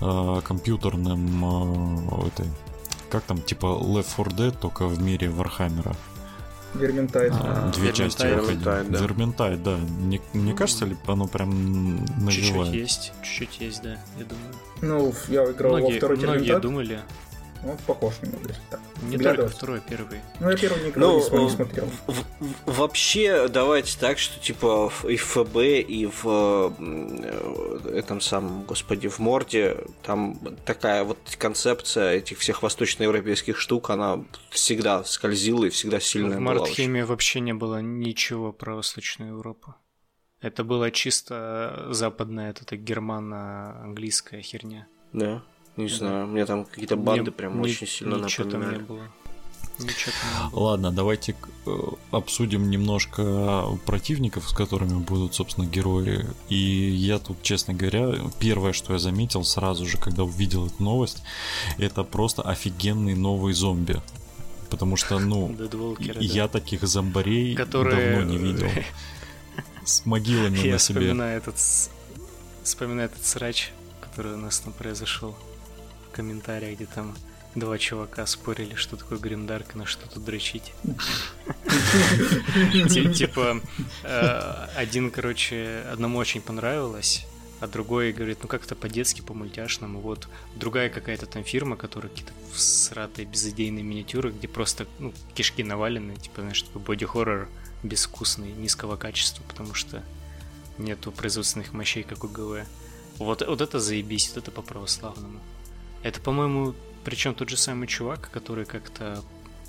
э, 0.00 0.40
компьютерным 0.44 2.24
э, 2.24 2.26
этой, 2.28 2.46
как 3.10 3.22
там, 3.22 3.40
типа 3.40 3.66
Left 3.66 4.16
4 4.16 4.30
Dead, 4.36 4.58
только 4.58 4.86
в 4.86 5.00
мире 5.00 5.30
Warhammer 5.30 5.84
а. 5.84 5.96
Vermintide. 6.74 7.32
А, 7.34 7.72
две 7.74 7.92
части 7.92 8.26
Vermintide, 8.26 8.90
да. 8.90 8.98
Vermintide, 8.98 9.62
да. 9.62 9.78
Не, 10.00 10.20
не 10.34 10.52
кажется 10.52 10.84
ли 10.84 10.96
оно 11.06 11.26
прям 11.26 12.04
навевает? 12.18 12.32
Чуть-чуть 12.32 12.74
есть, 12.74 13.12
чуть-чуть 13.22 13.60
есть, 13.60 13.82
да, 13.82 13.96
я 14.18 14.24
думаю. 14.24 14.54
Ну, 14.82 15.14
я 15.28 15.50
играл 15.50 15.72
многие, 15.72 15.92
во 15.92 15.96
второй 15.96 16.16
Многие 16.18 16.58
думали, 16.60 17.00
ну, 17.62 17.76
похож 17.86 18.14
немного, 18.22 18.48
если 18.48 18.62
так. 18.70 18.80
Не 19.02 19.18
только 19.18 19.48
второй, 19.48 19.80
первый. 19.80 20.20
Ну, 20.40 20.50
я 20.50 20.56
первый 20.56 20.86
никогда 20.86 21.06
ну, 21.06 21.38
не, 21.38 21.44
не 21.44 21.50
смотрел. 21.50 21.88
В, 22.06 22.24
вообще, 22.66 23.48
давайте 23.48 23.98
так, 23.98 24.18
что 24.18 24.40
типа 24.40 24.92
и 25.08 25.16
в 25.16 25.24
ФБ, 25.24 25.56
и 25.56 26.06
в 26.06 26.74
э, 26.78 27.90
этом 27.94 28.20
самом, 28.20 28.64
господи, 28.64 29.08
в 29.08 29.18
Морде, 29.18 29.78
там 30.02 30.38
такая 30.64 31.04
вот 31.04 31.18
концепция 31.38 32.12
этих 32.12 32.38
всех 32.38 32.62
восточноевропейских 32.62 33.58
штук, 33.58 33.90
она 33.90 34.24
всегда 34.50 35.04
скользила 35.04 35.64
и 35.64 35.70
всегда 35.70 36.00
сильная 36.00 36.38
В 36.38 36.40
Мартхеме 36.40 37.04
вообще 37.04 37.40
не 37.40 37.54
было 37.54 37.80
ничего 37.80 38.52
про 38.52 38.76
Восточную 38.76 39.32
Европу. 39.32 39.74
Это 40.40 40.64
была 40.64 40.90
чисто 40.90 41.88
западная, 41.90 42.50
это 42.50 42.76
германо-английская 42.76 44.42
херня. 44.42 44.86
Да. 45.12 45.42
Не 45.76 45.88
знаю, 45.88 46.26
мне 46.26 46.46
там 46.46 46.64
какие-то 46.64 46.96
банды 46.96 47.22
мне, 47.22 47.32
прям 47.32 47.60
очень 47.60 47.86
сильно 47.86 48.16
напоминали. 48.16 48.50
Там 48.50 48.70
не 48.72 48.78
было. 48.78 49.02
Ладно, 50.52 50.90
давайте 50.90 51.36
э, 51.66 51.70
обсудим 52.10 52.70
немножко 52.70 53.78
противников, 53.84 54.48
с 54.48 54.52
которыми 54.52 54.98
будут, 55.00 55.34
собственно, 55.34 55.66
герои. 55.66 56.26
И 56.48 56.56
я 56.56 57.18
тут, 57.18 57.42
честно 57.42 57.74
говоря, 57.74 58.14
первое, 58.38 58.72
что 58.72 58.94
я 58.94 58.98
заметил 58.98 59.44
сразу 59.44 59.86
же, 59.86 59.98
когда 59.98 60.24
увидел 60.24 60.66
эту 60.66 60.82
новость, 60.82 61.22
это 61.76 62.04
просто 62.04 62.42
офигенный 62.42 63.14
новый 63.14 63.52
зомби. 63.52 64.00
Потому 64.70 64.96
что, 64.96 65.18
ну, 65.18 65.54
я 66.20 66.48
таких 66.48 66.82
зомбарей 66.82 67.54
давно 67.54 68.22
не 68.22 68.38
видел. 68.38 68.70
С 69.84 70.06
могилами 70.06 70.56
на 70.56 70.78
себе. 70.78 71.00
Вспоминаю 71.00 71.38
этот, 71.38 71.56
вспоминаю 72.62 73.08
этот 73.10 73.24
срач, 73.24 73.72
который 74.00 74.34
у 74.34 74.38
нас 74.38 74.58
там 74.58 74.72
произошел 74.72 75.36
комментариях, 76.16 76.76
где 76.76 76.86
там 76.86 77.14
два 77.54 77.78
чувака 77.78 78.26
спорили, 78.26 78.74
что 78.74 78.96
такое 78.96 79.18
гримдарк 79.18 79.74
и 79.74 79.78
на 79.78 79.86
что 79.86 80.08
тут 80.08 80.24
дрочить. 80.24 80.72
Типа, 83.14 83.60
э, 84.02 84.66
один, 84.76 85.10
короче, 85.10 85.82
одному 85.92 86.18
очень 86.18 86.40
понравилось, 86.40 87.26
а 87.60 87.66
другой 87.66 88.12
говорит, 88.12 88.38
ну 88.42 88.48
как-то 88.48 88.74
по-детски, 88.74 89.22
по-мультяшному. 89.22 90.00
Вот 90.00 90.28
другая 90.54 90.90
какая-то 90.90 91.26
там 91.26 91.44
фирма, 91.44 91.76
которая 91.76 92.10
какие-то 92.10 92.32
сратые 92.54 93.26
безыдейные 93.26 93.82
миниатюры, 93.82 94.30
где 94.30 94.48
просто 94.48 94.86
ну, 94.98 95.12
кишки 95.34 95.62
навалены, 95.62 96.16
типа, 96.16 96.42
знаешь, 96.42 96.62
такой 96.62 96.82
боди-хоррор 96.82 97.48
безвкусный, 97.82 98.52
низкого 98.52 98.96
качества, 98.96 99.42
потому 99.48 99.74
что 99.74 100.02
нету 100.78 101.12
производственных 101.12 101.72
мощей, 101.72 102.02
как 102.02 102.24
у 102.24 102.28
ГВ. 102.28 102.66
Вот, 103.18 103.46
вот 103.46 103.60
это 103.60 103.80
заебись, 103.80 104.28
вот 104.28 104.42
это 104.42 104.50
по-православному. 104.50 105.40
Это, 106.06 106.20
по-моему, 106.20 106.72
причем 107.04 107.34
тот 107.34 107.48
же 107.48 107.56
самый 107.56 107.88
чувак, 107.88 108.30
который 108.30 108.64
как-то 108.64 109.24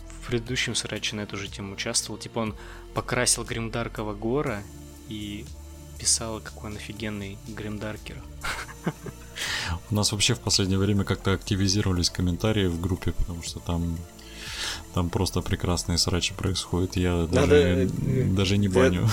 в 0.08 0.28
предыдущем 0.28 0.76
сраче 0.76 1.16
на 1.16 1.22
эту 1.22 1.36
же 1.36 1.48
тему 1.48 1.74
участвовал. 1.74 2.20
Типа 2.20 2.38
он 2.38 2.56
покрасил 2.94 3.44
Гримдаркова 3.44 4.14
Гора 4.14 4.62
и 5.10 5.48
писал, 5.98 6.40
какой 6.40 6.70
он 6.70 6.78
офигенный 6.78 7.40
Гримдаркер. 7.48 8.22
У 9.90 9.96
нас 9.96 10.12
вообще 10.12 10.36
в 10.36 10.40
последнее 10.40 10.78
время 10.78 11.06
как-то 11.06 11.34
активизировались 11.34 12.12
комментарии 12.12 12.68
в 12.68 12.80
группе, 12.80 13.14
потому 13.14 13.42
что 13.42 13.60
там 13.60 13.98
там 14.98 15.12
просто 15.12 15.42
прекрасные 15.42 16.00
срачи 16.00 16.34
происходят. 16.34 16.96
Я 16.96 17.28
даже, 17.32 17.56
э, 17.56 18.24
даже 18.24 18.58
не 18.58 18.68
баню. 18.68 19.08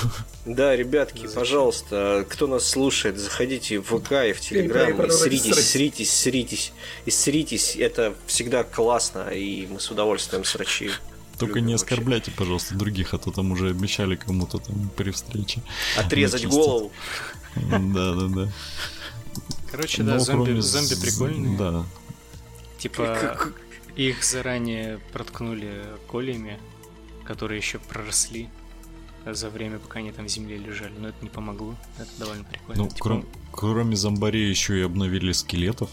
Да, 0.46 0.54
да 0.54 0.76
ребятки, 0.76 1.28
пожалуйста, 1.28 2.24
кто 2.26 2.46
нас 2.46 2.66
слушает, 2.66 3.18
заходите 3.18 3.80
в 3.80 3.84
ВК 3.84 4.12
и 4.12 4.32
в 4.32 4.40
Телеграм 4.40 5.02
и 5.02 5.10
сритесь, 5.10 5.56
сритесь, 5.56 6.10
сритесь. 6.10 6.72
И 7.04 7.10
сритесь, 7.10 7.76
это 7.76 8.14
всегда 8.26 8.64
классно, 8.64 9.28
и 9.28 9.66
мы 9.66 9.78
с 9.78 9.90
удовольствием 9.90 10.44
срачи. 10.44 10.90
Только 11.38 11.60
не 11.60 11.74
оскорбляйте, 11.74 12.30
вообще. 12.30 12.38
пожалуйста, 12.38 12.74
других, 12.76 13.12
а 13.12 13.18
то 13.18 13.30
там 13.30 13.52
уже 13.52 13.68
обещали 13.68 14.16
кому-то 14.16 14.60
там 14.60 14.90
при 14.96 15.10
встрече. 15.10 15.60
Отрезать 15.98 16.46
голову. 16.46 16.92
Да, 17.56 18.14
да, 18.14 18.28
да. 18.28 18.52
Короче, 19.70 20.02
да, 20.02 20.18
зомби, 20.18 20.58
зомби 20.60 20.94
прикольные. 20.98 21.58
Да. 21.58 21.84
Типа, 22.78 23.38
их 23.96 24.24
заранее 24.24 24.98
проткнули 25.12 25.84
колями, 26.08 26.58
которые 27.24 27.58
еще 27.58 27.78
проросли 27.78 28.48
за 29.24 29.48
время, 29.48 29.78
пока 29.78 30.00
они 30.00 30.12
там 30.12 30.26
в 30.26 30.28
земле 30.28 30.56
лежали. 30.58 30.92
Но 30.98 31.08
это 31.08 31.18
не 31.22 31.30
помогло. 31.30 31.74
Это 31.98 32.10
довольно 32.18 32.44
прикольно. 32.44 32.82
Ну, 32.82 32.88
типа... 32.88 33.00
кроме, 33.00 33.24
кроме 33.52 33.96
зомбарей 33.96 34.48
еще 34.48 34.78
и 34.78 34.82
обновили 34.82 35.32
скелетов. 35.32 35.90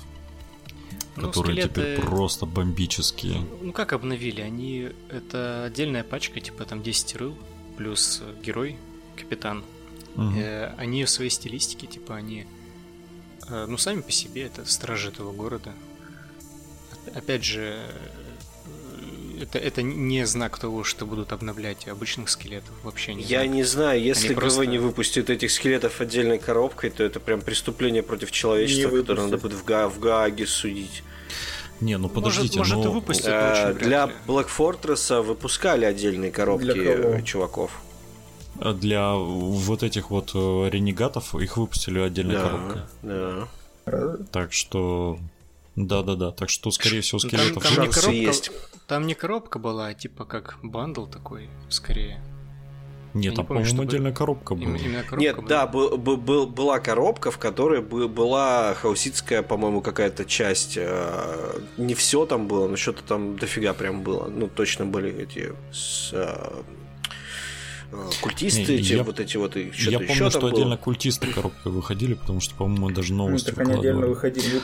Ну, 1.15 1.27
которые 1.27 1.61
скелеты... 1.61 1.95
теперь 1.95 2.01
просто 2.05 2.45
бомбические. 2.45 3.45
Ну 3.61 3.71
как 3.73 3.93
обновили? 3.93 4.41
Они. 4.41 4.89
Это 5.09 5.65
отдельная 5.65 6.03
пачка, 6.03 6.39
типа 6.39 6.65
там 6.65 6.81
10 6.81 7.15
рыл, 7.17 7.37
плюс 7.77 8.21
герой, 8.43 8.77
капитан. 9.15 9.63
Угу. 10.15 10.33
Э, 10.37 10.73
они 10.77 11.03
в 11.05 11.09
своей 11.09 11.29
стилистике, 11.29 11.87
типа, 11.87 12.15
они. 12.15 12.45
Э, 13.47 13.65
ну, 13.67 13.77
сами 13.77 14.01
по 14.01 14.11
себе 14.11 14.43
это 14.43 14.65
стражи 14.65 15.09
этого 15.09 15.31
города 15.31 15.73
опять 17.15 17.43
же, 17.43 17.77
это, 19.41 19.57
это 19.57 19.81
не 19.81 20.25
знак 20.25 20.57
того, 20.59 20.83
что 20.83 21.05
будут 21.05 21.31
обновлять 21.31 21.87
обычных 21.87 22.29
скелетов. 22.29 22.71
Вообще 22.83 23.13
не 23.15 23.23
Я 23.23 23.39
знак. 23.41 23.49
не 23.55 23.63
знаю, 23.63 24.01
если 24.01 24.27
Они 24.27 24.35
ГВ 24.35 24.41
просто- 24.41 24.65
не 24.65 24.77
выпустит 24.77 25.29
этих 25.29 25.51
скелетов 25.51 25.99
отдельной 26.01 26.37
коробкой, 26.39 26.89
то 26.91 27.03
это 27.03 27.19
прям 27.19 27.41
преступление 27.41 28.03
против 28.03 28.31
человечества, 28.31 28.89
Не 28.91 28.97
которое 29.01 29.21
надо 29.23 29.37
будет 29.37 29.53
в, 29.53 29.63
Га- 29.65 29.89
в 29.89 29.99
Гааге 29.99 30.45
судить. 30.45 31.03
Не, 31.79 31.97
ну 31.97 32.09
подождите, 32.09 32.59
может, 32.59 32.77
но... 32.77 32.83
и 32.83 32.87
выпустят, 32.87 33.25
Э, 33.27 33.73
вряд 33.73 33.77
Для 33.79 34.05
ли. 34.05 34.11
Black 34.27 34.47
Fortress 34.55 35.21
выпускали 35.23 35.85
отдельные 35.85 36.31
коробки 36.31 36.77
э, 36.77 37.23
чуваков. 37.23 37.81
Для 38.59 39.13
вот 39.15 39.81
этих 39.81 40.11
вот 40.11 40.31
э, 40.35 40.69
ренегатов 40.69 41.33
их 41.33 41.57
выпустили 41.57 41.97
отдельной 41.99 42.35
Да, 42.35 42.41
коробкой. 42.43 42.81
да. 43.01 43.47
Так 44.31 44.53
что... 44.53 45.17
Да-да-да, 45.75 46.31
так 46.31 46.49
что, 46.49 46.69
скорее 46.71 47.01
всего, 47.01 47.19
Там- 47.19 47.29
скелетов... 47.29 47.63
там, 47.63 47.71
не 47.71 47.75
шансы 47.77 48.01
коробка, 48.01 48.15
есть. 48.17 48.51
там 48.87 49.07
не 49.07 49.13
коробка 49.13 49.59
была, 49.59 49.87
а 49.87 49.93
типа 49.93 50.25
как 50.25 50.57
бандл 50.61 51.05
такой, 51.05 51.49
скорее. 51.69 52.21
Нет, 53.13 53.31
я 53.31 53.31
там, 53.35 53.43
не 53.43 53.47
помню, 53.47 53.47
по-моему, 53.47 53.65
чтобы- 53.65 53.83
отдельная 53.83 54.11
коробка 54.13 54.55
была. 54.55 54.63
Им- 54.65 54.75
Именно 54.75 55.03
коробка 55.03 55.17
Нет, 55.19 55.35
была. 55.37 55.47
да, 55.47 55.67
был- 55.67 55.97
был- 55.97 56.17
был- 56.17 56.47
была 56.47 56.79
коробка, 56.79 57.29
в 57.31 57.37
которой 57.37 57.81
бы- 57.81 58.07
была 58.07 58.73
хауситская, 58.75 59.43
по-моему, 59.43 59.81
какая-то 59.81 60.23
часть. 60.25 60.73
э, 60.77 61.59
Не 61.77 61.93
все 61.93 62.25
там 62.25 62.47
было, 62.47 62.67
но 62.69 62.75
что-то 62.77 63.03
там 63.03 63.37
дофига 63.37 63.73
прям 63.73 64.01
было. 64.03 64.27
Ну, 64.27 64.47
точно 64.47 64.85
были 64.85 65.11
эти 65.23 65.53
с, 65.73 66.11
э, 66.13 66.61
э, 67.91 68.09
культисты, 68.21 68.59
Не, 68.75 68.79
эти 68.79 68.93
я- 68.93 69.03
вот 69.03 69.19
эти 69.19 69.35
вот, 69.37 69.57
и 69.57 69.67
Я 69.67 69.73
что-то 69.73 69.89
еще 69.89 69.97
помню, 69.99 70.15
что 70.15 70.31
там 70.31 70.41
было. 70.41 70.51
отдельно 70.51 70.77
культисты 70.77 71.27
коробкой 71.27 71.71
выходили, 71.71 72.13
потому 72.13 72.39
что, 72.39 72.55
по-моему, 72.55 72.91
даже 72.91 73.13
Ну, 73.13 73.27
новости 73.27 73.47
так 73.51 73.59
они 73.59 73.73
отдельно 73.73 74.07
выходили. 74.07 74.61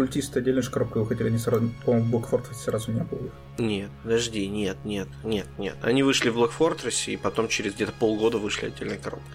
Культисты 0.00 0.38
отдельно 0.38 0.62
же 0.62 0.70
коробкой 0.70 1.02
выходили, 1.02 1.28
они 1.28 1.36
сразу, 1.36 1.68
по-моему, 1.84 2.06
в 2.06 2.14
Black 2.14 2.30
Fortress 2.30 2.54
сразу 2.54 2.90
не 2.90 3.02
было. 3.02 3.28
Нет, 3.58 3.90
подожди, 4.02 4.48
нет, 4.48 4.78
нет, 4.82 5.08
нет, 5.24 5.46
нет. 5.58 5.76
Они 5.82 6.02
вышли 6.02 6.30
в 6.30 6.38
Black 6.38 6.52
Fortress, 6.58 7.12
и 7.12 7.18
потом 7.18 7.48
через 7.48 7.74
где-то 7.74 7.92
полгода 7.92 8.38
вышли 8.38 8.68
отдельная 8.68 8.96
коробка. 8.96 9.28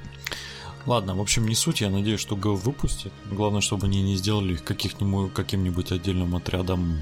Ладно, 0.87 1.13
в 1.13 1.21
общем, 1.21 1.47
не 1.47 1.53
суть, 1.53 1.81
я 1.81 1.91
надеюсь, 1.91 2.19
что 2.19 2.35
ГО 2.35 2.55
выпустит. 2.55 3.13
Главное, 3.29 3.61
чтобы 3.61 3.85
они 3.85 4.01
не 4.01 4.15
сделали 4.15 4.53
их 4.53 4.63
каких-нибудь, 4.63 5.33
каким-нибудь 5.33 5.91
отдельным 5.91 6.35
отрядом 6.35 6.99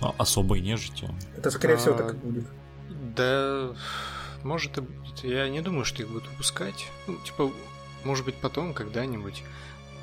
а, 0.00 0.12
особой 0.18 0.60
нежити. 0.60 1.08
Это, 1.36 1.52
скорее 1.52 1.76
всего, 1.76 1.94
А, 1.94 1.98
так 1.98 2.14
и 2.14 2.16
будет. 2.16 2.46
Да, 3.14 3.70
может 4.42 4.76
и 4.78 4.80
будет. 4.80 5.22
Я 5.22 5.48
не 5.48 5.60
думаю, 5.60 5.84
что 5.84 6.02
их 6.02 6.08
будут 6.08 6.28
выпускать. 6.30 6.88
Ну, 7.06 7.18
типа, 7.24 7.52
может 8.02 8.24
быть, 8.24 8.34
потом, 8.34 8.74
когда-нибудь. 8.74 9.44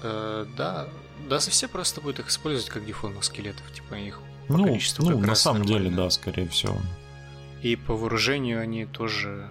Э, 0.04 0.46
да, 0.56 0.88
да, 1.30 1.40
все 1.40 1.68
просто 1.68 2.02
будут 2.02 2.20
их 2.20 2.30
использовать 2.30 2.70
как 2.70 2.86
дефолтных 2.86 3.24
скелетов. 3.24 3.64
Типа, 3.74 3.96
их 3.96 4.20
по 4.48 4.58
Ну, 4.58 4.66
количеству 4.66 5.04
ну 5.06 5.12
как 5.12 5.22
на 5.22 5.28
раз 5.28 5.42
самом 5.42 5.66
деле, 5.66 5.80
нормально. 5.90 6.04
да, 6.06 6.10
скорее 6.10 6.48
всего. 6.48 6.78
И 7.62 7.76
по 7.76 7.96
вооружению 7.96 8.62
они 8.62 8.86
тоже 8.86 9.48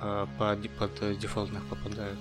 э, 0.00 0.26
по- 0.38 0.56
под 0.78 1.18
дефолтных 1.18 1.64
попадают. 1.66 2.18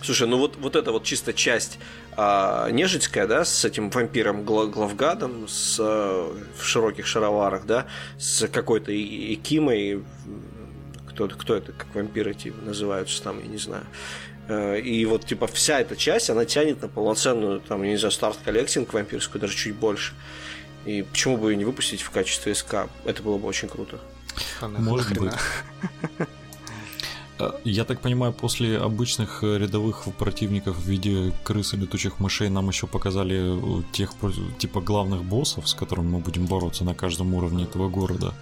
Слушай, 0.00 0.28
ну 0.28 0.38
вот, 0.38 0.56
вот 0.58 0.76
эта 0.76 0.92
вот 0.92 1.02
чисто 1.02 1.32
часть 1.32 1.80
а, 2.16 2.70
нежитская, 2.70 3.26
да, 3.26 3.44
с 3.44 3.64
этим 3.64 3.90
вампиром 3.90 4.44
Гла- 4.44 4.66
Главгадом, 4.66 5.48
с, 5.48 5.76
а, 5.80 6.32
в 6.56 6.62
широких 6.64 7.04
шароварах, 7.06 7.66
да, 7.66 7.86
с 8.16 8.46
какой-то 8.46 8.92
и- 8.92 9.34
Экимой, 9.34 10.04
кто, 11.08 11.26
кто 11.28 11.56
это, 11.56 11.72
как 11.72 11.92
вампиры 11.96 12.30
эти 12.30 12.52
называются 12.64 13.20
там, 13.24 13.40
я 13.40 13.46
не 13.46 13.58
знаю. 13.58 13.84
Э, 14.48 14.80
И 14.80 15.04
вот, 15.06 15.26
типа, 15.26 15.46
вся 15.46 15.80
эта 15.80 15.94
часть, 15.96 16.30
она 16.30 16.44
тянет 16.44 16.82
на 16.82 16.88
полноценную, 16.88 17.60
там, 17.60 17.82
я 17.82 17.90
не 17.90 17.96
знаю, 17.96 18.12
старт 18.12 18.38
коллектинг 18.44 18.92
вампирскую, 18.92 19.40
даже 19.40 19.54
чуть 19.56 19.74
больше. 19.74 20.14
И 20.86 21.02
почему 21.02 21.36
бы 21.36 21.50
ее 21.52 21.56
не 21.56 21.64
выпустить 21.64 22.00
в 22.02 22.10
качестве 22.10 22.54
СК? 22.54 22.88
Это 23.04 23.22
было 23.22 23.36
бы 23.38 23.46
очень 23.46 23.68
круто. 23.68 23.98
Может 24.62 25.18
быть. 25.18 25.32
Э, 27.38 27.52
Я 27.64 27.84
так 27.84 28.00
понимаю, 28.00 28.32
после 28.32 28.78
обычных 28.78 29.44
э, 29.44 29.58
рядовых 29.58 30.04
противников 30.18 30.76
в 30.76 30.88
виде 30.88 31.32
крыс 31.44 31.74
и 31.74 31.76
летучих 31.76 32.18
мышей 32.18 32.48
нам 32.48 32.68
еще 32.68 32.86
показали 32.86 33.60
тех 33.92 34.10
типа 34.58 34.80
главных 34.80 35.22
боссов, 35.24 35.68
с 35.68 35.74
которыми 35.74 36.08
мы 36.08 36.18
будем 36.18 36.46
бороться 36.46 36.84
на 36.84 36.94
каждом 36.94 37.34
уровне 37.34 37.64
этого 37.64 37.88
города. 37.88 38.34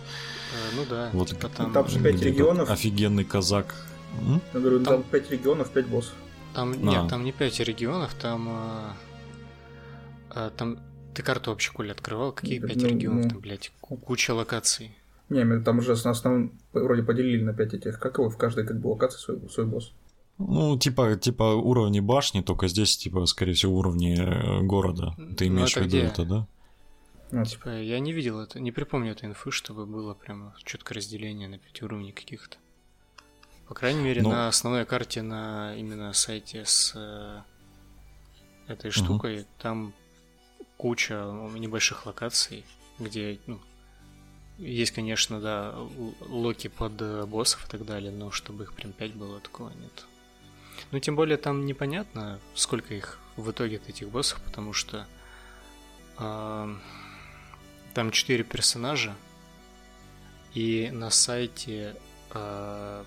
Ну 0.74 0.84
да, 0.88 1.10
Вот 1.12 1.28
типа 1.28 1.48
там, 1.48 1.72
Там 1.72 1.88
же 1.88 2.00
пять 2.00 2.14
Где 2.16 2.26
регионов. 2.26 2.70
Офигенный 2.70 3.24
казак. 3.24 3.74
М? 4.20 4.40
Я 4.54 4.60
говорю, 4.60 4.84
Там- 4.84 5.02
там 5.02 5.10
5 5.10 5.30
регионов, 5.30 5.70
5 5.70 5.86
боссов. 5.86 6.14
Там, 6.54 6.72
А. 6.72 6.76
нет, 6.76 7.08
там 7.08 7.24
не 7.24 7.32
5 7.32 7.60
регионов, 7.60 8.14
там... 8.14 8.48
э, 8.48 8.92
э, 10.34 10.50
там... 10.56 10.78
Ты 11.14 11.22
карту 11.22 11.50
вообще, 11.50 11.72
Коля, 11.72 11.92
открывал? 11.92 12.32
Какие 12.32 12.58
Ну, 12.58 12.66
5 12.68 12.76
ну, 12.82 12.88
регионов 12.88 13.24
ну. 13.24 13.30
там, 13.30 13.40
блядь? 13.40 13.72
Ку- 13.80 13.96
Куча 13.96 14.34
локаций. 14.34 14.92
Не, 15.30 15.60
там 15.60 15.78
уже 15.78 15.94
на 16.04 16.10
основном 16.10 16.52
вроде 16.72 17.02
поделили 17.02 17.42
на 17.42 17.52
5 17.54 17.74
этих, 17.74 17.98
как 17.98 18.18
его, 18.18 18.28
в 18.30 18.36
каждой 18.36 18.66
как 18.66 18.78
бы 18.80 18.88
локации 18.88 19.18
свой, 19.18 19.50
свой 19.50 19.66
босс. 19.66 19.92
Ну, 20.38 20.78
типа, 20.78 21.16
типа 21.16 21.54
уровни 21.54 22.00
башни, 22.00 22.42
только 22.42 22.68
здесь, 22.68 22.96
типа, 22.98 23.24
скорее 23.26 23.54
всего, 23.54 23.78
уровни 23.78 24.14
э, 24.18 24.60
города. 24.62 25.14
Ты 25.36 25.48
Ну, 25.48 25.56
имеешь 25.56 25.72
в 25.72 25.76
виду 25.76 25.88
где? 25.88 26.02
это, 26.02 26.24
да? 26.26 26.46
Вот. 27.32 27.48
Типа, 27.48 27.70
я 27.70 27.98
не 27.98 28.12
видел 28.12 28.38
это, 28.40 28.60
не 28.60 28.70
припомню 28.70 29.12
этой 29.12 29.30
инфы, 29.30 29.50
чтобы 29.50 29.86
было 29.86 30.12
прямо 30.14 30.54
четкое 30.62 30.96
разделение 30.98 31.48
на 31.48 31.58
5 31.58 31.82
уровней 31.82 32.12
каких-то. 32.12 32.58
По 33.68 33.74
крайней 33.74 34.00
мере, 34.02 34.22
Ну. 34.22 34.30
на 34.30 34.48
основной 34.48 34.84
карте 34.84 35.22
на 35.22 35.74
именно 35.76 36.12
сайте 36.12 36.64
с 36.64 36.92
э, 36.94 37.40
этой 38.68 38.90
штукой, 38.90 39.46
там 39.58 39.92
куча 40.76 41.14
небольших 41.54 42.06
локаций, 42.06 42.64
где, 42.98 43.38
ну, 43.46 43.60
есть, 44.58 44.92
конечно, 44.92 45.40
да, 45.40 45.74
локи 46.20 46.68
под 46.68 46.92
э, 47.00 47.26
боссов 47.26 47.66
и 47.66 47.70
так 47.70 47.84
далее, 47.84 48.12
но 48.12 48.30
чтобы 48.30 48.64
их 48.64 48.72
прям 48.72 48.92
5 48.92 49.14
было, 49.14 49.40
такого 49.40 49.70
нет. 49.70 50.06
Ну, 50.92 50.98
тем 51.00 51.16
более 51.16 51.36
там 51.36 51.66
непонятно, 51.66 52.38
сколько 52.54 52.94
их 52.94 53.18
в 53.36 53.50
итоге 53.50 53.80
этих 53.86 54.08
боссов, 54.08 54.40
потому 54.42 54.72
что 54.72 55.06
а, 56.16 56.70
там 57.94 58.10
4 58.10 58.44
персонажа, 58.44 59.14
и 60.54 60.90
на 60.92 61.10
сайте 61.10 61.96
а, 62.30 63.04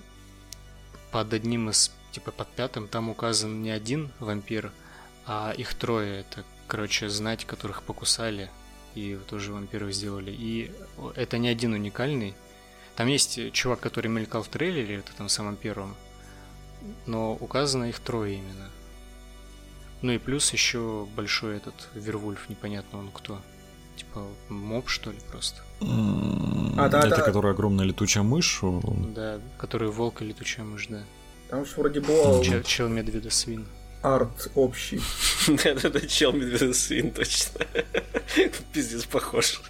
под 1.12 1.34
одним 1.34 1.70
из, 1.70 1.92
типа 2.12 2.32
под 2.32 2.48
пятым, 2.50 2.88
там 2.88 3.10
указан 3.10 3.62
не 3.62 3.72
один 3.72 4.12
вампир, 4.20 4.72
а 5.26 5.52
их 5.52 5.74
трое. 5.74 6.22
Это, 6.22 6.44
короче, 6.68 7.10
знать, 7.10 7.46
которых 7.46 7.84
покусали, 7.84 8.50
и 8.96 9.20
тоже 9.30 9.54
вампиров 9.54 9.92
сделали. 9.94 10.32
И 10.32 10.72
это 11.16 11.38
не 11.38 11.48
один 11.48 11.74
уникальный. 11.74 12.36
Там 12.96 13.08
есть 13.08 13.52
чувак, 13.54 13.80
который 13.80 14.08
мелькал 14.08 14.44
в 14.44 14.50
трейлере, 14.50 14.98
это 14.98 15.14
там 15.14 15.30
самом 15.30 15.56
первом, 15.56 15.96
но 17.06 17.34
указано 17.34 17.86
их 17.86 18.00
трое 18.00 18.36
именно. 18.36 18.70
Ну 20.02 20.12
и 20.12 20.18
плюс 20.18 20.52
еще 20.54 21.08
большой 21.16 21.58
этот 21.58 21.90
Вервульф, 21.94 22.50
непонятно 22.50 23.00
он 23.00 23.12
кто. 23.12 23.42
Типа 24.00 24.24
моб, 24.48 24.88
что 24.88 25.12
ли, 25.12 25.18
просто. 25.30 25.62
А, 25.82 26.88
да, 26.88 27.00
это 27.00 27.18
да. 27.18 27.22
которая 27.22 27.54
огромная 27.54 27.86
летучая 27.86 28.24
мышь. 28.24 28.62
Да, 29.14 29.40
который 29.58 29.90
волк 29.90 30.22
и 30.22 30.26
летучая 30.26 30.66
мышь, 30.66 30.88
да. 30.88 31.02
Там 31.50 31.66
же 31.66 31.74
вроде 31.76 32.00
был 32.00 32.42
Чел, 32.42 32.64
чел 32.64 32.88
медведа 32.88 33.30
свин. 33.30 33.68
арт 34.02 34.52
общий. 34.56 35.02
Это 35.48 36.08
чел 36.08 36.32
медведь 36.32 36.78
свин, 36.78 37.12
точно. 37.12 37.66
Пиздец 38.74 39.04
похож. 39.04 39.62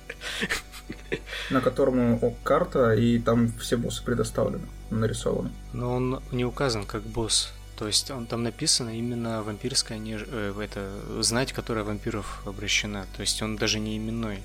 на 1.50 1.62
котором 1.62 2.20
карта, 2.44 2.94
и 2.94 3.18
там 3.18 3.52
все 3.60 3.78
боссы 3.78 4.04
предоставлены, 4.04 4.68
нарисованы. 4.92 5.50
Но 5.74 5.94
он 5.96 6.22
не 6.32 6.46
указан 6.46 6.86
как 6.86 7.02
босс. 7.02 7.52
То 7.80 7.88
есть 7.88 8.12
он 8.12 8.26
там 8.26 8.44
написано 8.44 8.90
именно 8.90 9.42
вампирская 9.42 9.98
неж... 9.98 10.24
э, 10.28 10.54
это 10.62 11.24
знать, 11.24 11.54
которая 11.54 11.86
вампиров 11.86 12.42
обращена. 12.46 13.08
То 13.16 13.22
есть 13.22 13.42
он 13.42 13.56
даже 13.56 13.80
не 13.80 13.96
именной. 13.96 14.40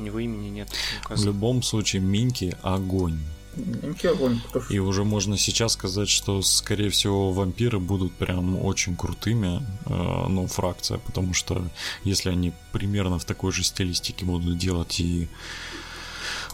У 0.00 0.02
него 0.02 0.18
имени 0.18 0.48
нет 0.48 0.68
В 0.70 1.04
указано. 1.06 1.26
любом 1.26 1.62
случае, 1.62 2.02
Минки 2.02 2.56
огонь. 2.62 3.20
Минки 3.54 4.08
огонь, 4.08 4.40
И 4.70 4.80
уже 4.80 5.04
можно 5.04 5.38
сейчас 5.38 5.74
сказать, 5.74 6.08
что, 6.08 6.42
скорее 6.42 6.90
всего, 6.90 7.30
вампиры 7.32 7.78
будут 7.78 8.12
прям 8.14 8.56
очень 8.56 8.96
крутыми, 8.96 9.62
э, 9.86 10.26
ну, 10.28 10.48
фракция, 10.48 10.98
потому 10.98 11.32
что 11.32 11.64
если 12.02 12.30
они 12.30 12.52
примерно 12.72 13.20
в 13.20 13.24
такой 13.24 13.52
же 13.52 13.62
стилистике 13.62 14.24
будут 14.24 14.58
делать 14.58 14.98
и 14.98 15.28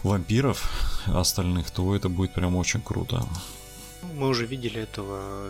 вампиров 0.03 0.71
остальных, 1.07 1.71
то 1.71 1.97
это 1.97 2.11
будет 2.11 2.35
прям 2.35 2.57
очень 2.57 2.83
круто. 2.83 3.27
Мы 4.15 4.29
уже 4.29 4.45
видели 4.45 4.83
этого 4.83 5.49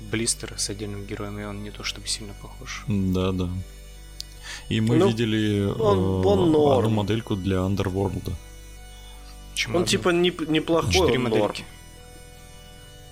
Блистера 0.00 0.56
с 0.56 0.70
отдельным 0.70 1.04
героем, 1.04 1.38
и 1.38 1.44
он 1.44 1.62
не 1.62 1.70
то 1.70 1.84
чтобы 1.84 2.06
сильно 2.08 2.32
похож. 2.42 2.84
Да, 2.88 3.32
да. 3.32 3.48
И 4.68 4.80
мы 4.80 4.96
Ну, 4.96 5.08
видели 5.08 5.64
он- 5.66 5.98
э, 5.98 6.26
он 6.26 6.78
одну 6.78 6.90
модельку 6.90 7.36
для 7.36 7.56
Underworld. 7.58 8.32
Почему 9.52 9.76
Он 9.76 9.82
одну? 9.82 9.90
типа 9.90 10.08
не- 10.10 10.32
неплохой, 10.48 10.92
четыре 10.92 11.18
он 11.18 11.24
норм. 11.24 11.32
модельки. 11.42 11.64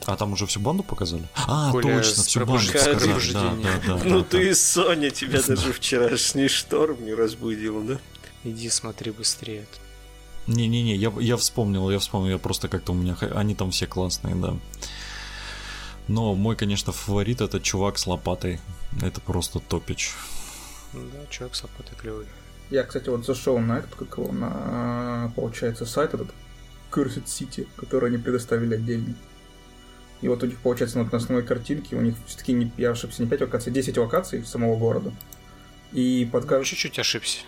А 0.06 0.16
там 0.16 0.32
уже 0.32 0.46
всю 0.46 0.60
банду 0.60 0.82
показали? 0.82 1.28
А, 1.34 1.70
Коля, 1.70 1.98
точно, 1.98 2.22
всю 2.22 2.46
банду 2.46 2.72
показали. 2.72 3.32
Да, 3.34 3.54
да, 3.62 3.80
да, 3.98 4.04
Ну 4.04 4.18
да, 4.20 4.24
ты, 4.24 4.54
Соня, 4.54 5.10
тебя 5.10 5.42
даже 5.42 5.72
вчерашний 5.72 6.48
шторм 6.48 7.04
не 7.04 7.12
разбудил, 7.12 7.82
да? 7.82 7.98
Иди 8.44 8.70
смотри 8.70 9.10
быстрее. 9.10 9.66
Не-не-не, 10.46 10.96
я, 10.96 11.12
я 11.20 11.36
вспомнил, 11.36 11.90
я 11.90 11.98
вспомнил, 11.98 12.30
я 12.30 12.38
просто 12.38 12.68
как-то 12.68 12.92
у 12.92 12.94
меня... 12.94 13.16
Они 13.34 13.54
там 13.54 13.70
все 13.70 13.86
классные, 13.86 14.34
да. 14.34 14.56
Но 16.08 16.34
мой, 16.34 16.56
конечно, 16.56 16.92
фаворит 16.92 17.42
это 17.42 17.60
чувак 17.60 17.98
с 17.98 18.06
лопатой. 18.06 18.60
Это 19.02 19.20
просто 19.20 19.60
топич. 19.60 20.14
Да, 20.94 21.26
чувак 21.30 21.54
с 21.54 21.62
лопатой 21.62 21.96
клевый. 21.98 22.26
Я, 22.70 22.82
кстати, 22.82 23.08
вот 23.08 23.24
зашел 23.24 23.58
на 23.58 23.78
этот, 23.78 23.94
как 23.94 24.18
его, 24.18 24.32
на, 24.32 25.32
получается, 25.36 25.86
сайт 25.86 26.14
этот 26.14 26.28
Cursed 26.90 27.24
City, 27.24 27.66
который 27.76 28.08
они 28.08 28.18
предоставили 28.18 28.74
отдельно. 28.74 29.14
И 30.20 30.28
вот 30.28 30.42
у 30.42 30.46
них, 30.46 30.58
получается, 30.58 30.98
на 30.98 31.16
основной 31.16 31.46
картинке 31.46 31.96
у 31.96 32.00
них 32.00 32.14
все-таки, 32.26 32.70
я 32.76 32.90
ошибся, 32.90 33.22
не 33.22 33.28
5 33.28 33.42
локаций, 33.42 33.72
10 33.72 33.96
локаций 33.98 34.44
самого 34.44 34.76
города. 34.76 35.12
И 35.92 36.28
под 36.30 36.44
каждым... 36.44 36.64
Чуть-чуть 36.64 36.98
ошибся. 36.98 37.40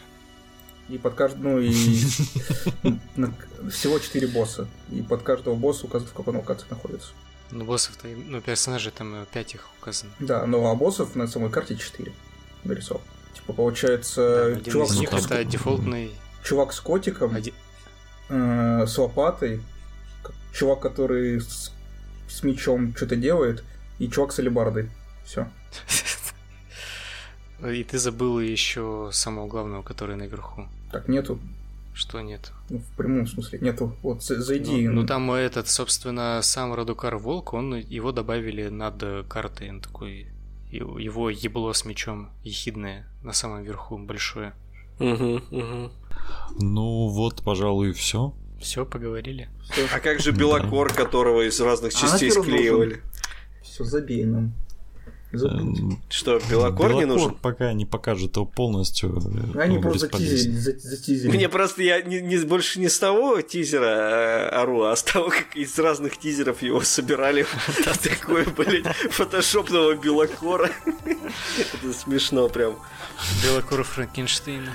И 0.88 0.98
под 0.98 1.14
каждым, 1.14 1.42
ну 1.42 1.58
и 1.58 1.70
всего 3.70 3.98
4 3.98 4.26
босса. 4.28 4.68
И 4.90 5.02
под 5.02 5.22
каждого 5.22 5.54
босса 5.54 5.86
указано, 5.86 6.10
в 6.10 6.14
какой 6.14 6.34
локации 6.34 6.66
находится. 6.70 7.10
Ну, 7.50 7.64
боссов-то, 7.64 8.08
ну, 8.08 8.40
персонажей 8.40 8.92
там 8.92 9.26
5 9.32 9.54
их 9.54 9.68
указано. 9.80 10.12
Да, 10.20 10.46
но 10.46 10.70
а 10.70 10.74
боссов 10.74 11.16
на 11.16 11.26
самой 11.26 11.50
карте 11.50 11.76
4 11.76 12.12
нарисовал. 12.64 13.02
Типа, 13.34 13.52
получается, 13.52 14.56
да, 14.62 14.70
чувак, 14.70 14.90
из 14.90 14.98
них 14.98 15.10
с... 15.10 15.26
это 15.26 15.44
дефолтный... 15.44 16.12
Чувак 16.44 16.72
с 16.72 16.80
котиком, 16.80 17.34
Один... 17.34 17.54
э, 18.28 18.86
с 18.86 18.96
лопатой, 18.96 19.60
чувак, 20.52 20.80
который 20.80 21.40
с, 21.40 21.72
с 22.28 22.42
мечом 22.42 22.94
что-то 22.96 23.16
делает, 23.16 23.64
и 23.98 24.08
чувак 24.08 24.32
с 24.32 24.38
алебардой. 24.38 24.90
Все. 25.24 25.48
И 27.66 27.84
ты 27.84 27.98
забыл 27.98 28.40
еще 28.40 29.10
самого 29.12 29.46
главного, 29.46 29.82
который 29.82 30.16
наверху. 30.16 30.66
Так, 30.90 31.08
нету. 31.08 31.38
Что 31.92 32.20
нет? 32.20 32.52
Ну, 32.68 32.78
в 32.78 32.96
прямом 32.96 33.26
смысле. 33.26 33.58
Нету. 33.60 33.96
Вот 34.02 34.22
зайди. 34.22 34.88
Ну, 34.88 35.02
ну 35.02 35.06
там 35.06 35.30
этот, 35.32 35.68
собственно, 35.68 36.40
сам 36.42 36.72
Радукар 36.72 37.16
Волк, 37.16 37.52
он 37.52 37.74
его 37.74 38.12
добавили 38.12 38.68
над 38.68 39.26
картой. 39.28 39.70
Он 39.70 39.80
такой. 39.80 40.28
Его 40.70 41.30
ебло 41.30 41.72
с 41.72 41.84
мечом 41.84 42.30
ехидное 42.44 43.08
на 43.22 43.32
самом 43.32 43.64
верху, 43.64 43.98
большое. 43.98 44.54
Угу, 45.00 45.40
угу. 45.50 45.90
Ну 46.60 47.08
вот, 47.08 47.42
пожалуй, 47.42 47.92
все. 47.92 48.34
Все, 48.60 48.84
поговорили. 48.84 49.48
Всё. 49.64 49.86
А 49.92 50.00
как 50.00 50.20
же 50.20 50.32
белокор, 50.32 50.92
которого 50.92 51.48
из 51.48 51.60
разных 51.60 51.92
а 51.94 51.96
частей 51.96 52.30
склеивали? 52.30 53.02
Все, 53.62 53.84
забей 53.84 54.24
нам. 54.24 54.52
Эм, 55.32 56.02
Что, 56.08 56.40
Белокор 56.50 56.94
не 56.94 57.04
нужен? 57.04 57.34
пока 57.34 57.72
не 57.72 57.86
покажет 57.86 58.34
его 58.36 58.46
полностью. 58.46 59.16
Э, 59.54 59.60
Они 59.60 59.78
просто 59.78 60.08
затизили, 60.08 60.56
затизили. 60.78 61.28
Мне 61.30 61.48
просто 61.48 61.82
я 61.82 62.02
не, 62.02 62.20
не, 62.20 62.36
больше 62.38 62.80
не 62.80 62.88
с 62.88 62.98
того 62.98 63.40
тизера 63.40 64.48
ору, 64.48 64.84
э, 64.84 64.90
а 64.92 64.96
с 64.96 65.02
того, 65.04 65.30
как 65.30 65.56
из 65.56 65.78
разных 65.78 66.18
тизеров 66.18 66.62
его 66.62 66.80
собирали. 66.80 67.46
Такое, 68.02 68.44
блядь, 68.44 68.86
фотошопного 69.10 69.94
Белокора. 69.94 70.70
Это 71.04 71.92
смешно 71.92 72.48
прям. 72.48 72.76
Белокор 73.44 73.84
Франкенштейна. 73.84 74.72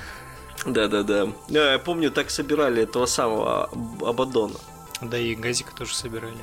Да-да-да. 0.66 1.28
Я 1.50 1.78
помню, 1.80 2.12
так 2.12 2.30
собирали 2.30 2.84
этого 2.84 3.06
самого 3.06 3.70
Абадона. 4.02 4.56
Да 5.02 5.18
и 5.18 5.36
Газика 5.36 5.76
тоже 5.76 5.94
собирали. 5.94 6.38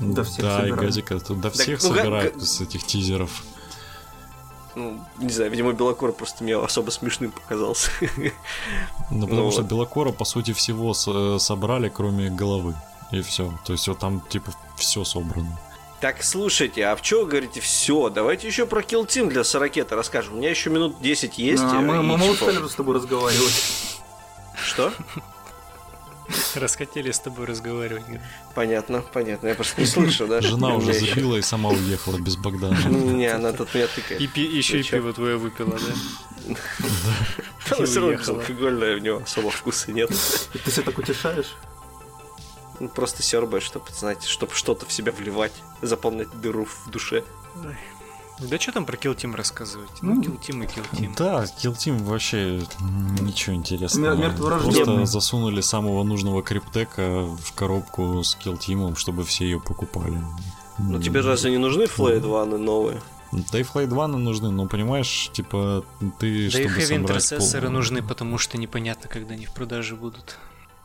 Да, 0.00 0.24
всех 0.24 0.44
да 0.44 0.68
и 0.68 0.72
Газика 0.72 1.18
тут 1.20 1.40
до 1.40 1.50
всех 1.50 1.80
так, 1.80 1.90
ну, 1.90 1.96
собирают 1.96 2.42
с 2.42 2.60
этих 2.60 2.84
тизеров. 2.84 3.44
Ну, 4.74 5.00
не 5.18 5.30
знаю, 5.30 5.50
видимо, 5.50 5.72
Белокор 5.72 6.12
просто 6.12 6.42
мне 6.42 6.56
особо 6.56 6.90
смешным 6.90 7.30
показался. 7.30 7.90
Ну, 9.10 9.26
потому 9.26 9.44
ну, 9.44 9.50
что 9.52 9.62
Белокора, 9.62 10.12
по 10.12 10.24
сути, 10.24 10.52
всего 10.52 10.92
э, 10.92 11.38
собрали, 11.38 11.88
кроме 11.88 12.30
головы. 12.30 12.74
И 13.12 13.20
все. 13.20 13.52
То 13.64 13.72
есть 13.72 13.86
вот 13.86 13.98
там, 13.98 14.20
типа, 14.28 14.52
все 14.76 15.04
собрано. 15.04 15.58
Так, 16.00 16.22
слушайте, 16.22 16.84
а 16.86 16.96
в 16.96 17.02
чё 17.02 17.24
говорите 17.24 17.60
все? 17.60 18.10
Давайте 18.10 18.46
еще 18.46 18.66
про 18.66 18.80
Kill 18.80 19.06
Team 19.06 19.28
для 19.28 19.44
Сорокета 19.44 19.94
расскажем. 19.94 20.34
У 20.34 20.36
меня 20.38 20.50
еще 20.50 20.70
минут 20.70 21.00
10 21.00 21.38
есть. 21.38 21.62
А, 21.62 21.80
мы, 21.80 22.02
мы, 22.02 22.16
мы 22.16 22.30
устали 22.30 22.66
с 22.66 22.74
тобой 22.74 22.96
разговаривать. 22.96 24.00
Что? 24.56 24.92
Расхотели 26.60 27.10
с 27.10 27.18
тобой 27.18 27.46
разговаривать. 27.46 28.04
Понятно, 28.54 29.02
понятно. 29.12 29.48
Я 29.48 29.54
просто 29.54 29.80
не 29.80 29.86
слышу, 29.86 30.26
да? 30.26 30.40
Жена 30.40 30.76
уже 30.76 30.92
забила 30.92 31.36
и 31.36 31.42
сама 31.42 31.70
уехала 31.70 32.18
без 32.18 32.36
Богдана. 32.36 32.76
Не, 32.88 33.26
она 33.26 33.52
тут 33.52 33.74
меня 33.74 33.86
тыкает. 33.86 34.20
И 34.20 34.40
еще 34.40 34.80
и 34.80 34.82
пиво 34.82 35.12
твое 35.12 35.36
выпила, 35.36 35.78
да? 35.78 36.54
Она 37.76 37.86
все 37.86 38.00
равно 38.00 38.18
алкогольное, 38.26 38.96
в 38.96 39.00
него 39.00 39.22
особо 39.22 39.50
вкуса 39.50 39.90
нет. 39.90 40.10
Ты 40.10 40.70
себя 40.70 40.82
так 40.82 40.98
утешаешь? 40.98 41.56
Ну, 42.80 42.88
просто 42.88 43.22
сербаешь, 43.22 43.62
чтобы, 43.62 43.86
знаете, 43.96 44.28
чтобы 44.28 44.52
что-то 44.54 44.84
в 44.84 44.92
себя 44.92 45.12
вливать, 45.12 45.54
заполнять 45.80 46.28
дыру 46.40 46.66
в 46.66 46.90
душе. 46.90 47.24
Да 48.40 48.58
что 48.58 48.72
там 48.72 48.84
про 48.84 48.96
Kill 48.96 49.16
Team 49.16 49.36
рассказывать? 49.36 49.90
Ну, 50.02 50.20
Kill 50.20 50.40
Team 50.40 50.64
и 50.64 50.66
Kill 50.66 50.84
Team. 50.92 51.14
Да, 51.16 51.44
Kill 51.44 51.72
Team 51.74 52.02
вообще 52.02 52.60
ничего 53.20 53.54
интересного. 53.54 54.30
Просто 54.30 55.06
засунули 55.06 55.60
самого 55.60 56.02
нужного 56.02 56.42
криптека 56.42 57.24
в 57.24 57.52
коробку 57.54 58.22
с 58.24 58.36
Kill 58.36 58.58
Team, 58.58 58.96
чтобы 58.96 59.24
все 59.24 59.44
ее 59.44 59.60
покупали. 59.60 60.20
Ну 60.78 61.00
тебе 61.00 61.20
разве 61.20 61.52
не 61.52 61.58
нужны 61.58 61.86
Флейд 61.86 62.24
ваны 62.24 62.58
новые? 62.58 63.00
Да 63.52 63.58
и 63.58 63.62
Флейд 63.62 63.90
ваны 63.92 64.18
нужны, 64.18 64.50
но 64.50 64.66
понимаешь, 64.66 65.30
типа, 65.32 65.84
ты, 66.18 66.44
да 66.44 66.50
чтобы 66.50 66.64
и 66.64 66.68
собрать... 66.68 66.92
интерцессоры 66.92 67.66
пол... 67.66 67.74
нужны, 67.74 68.02
потому 68.02 68.38
что 68.38 68.58
непонятно, 68.58 69.08
когда 69.08 69.34
они 69.34 69.46
в 69.46 69.52
продаже 69.52 69.96
будут. 69.96 70.38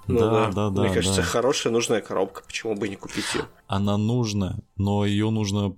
Ну 0.10 0.20
да, 0.20 0.30
да, 0.30 0.51
да. 0.51 0.70
да 0.70 0.82
Мне 0.82 0.93
кажется, 0.93 1.22
да. 1.22 1.28
хорошая 1.28 1.72
нужная 1.72 2.01
коробка, 2.01 2.43
почему 2.45 2.76
бы 2.76 2.89
не 2.89 2.95
купить 2.95 3.26
ее? 3.36 3.45
Она 3.68 3.97
нужна, 3.97 4.60
но 4.76 5.05
ее 5.05 5.30
нужно 5.30 5.76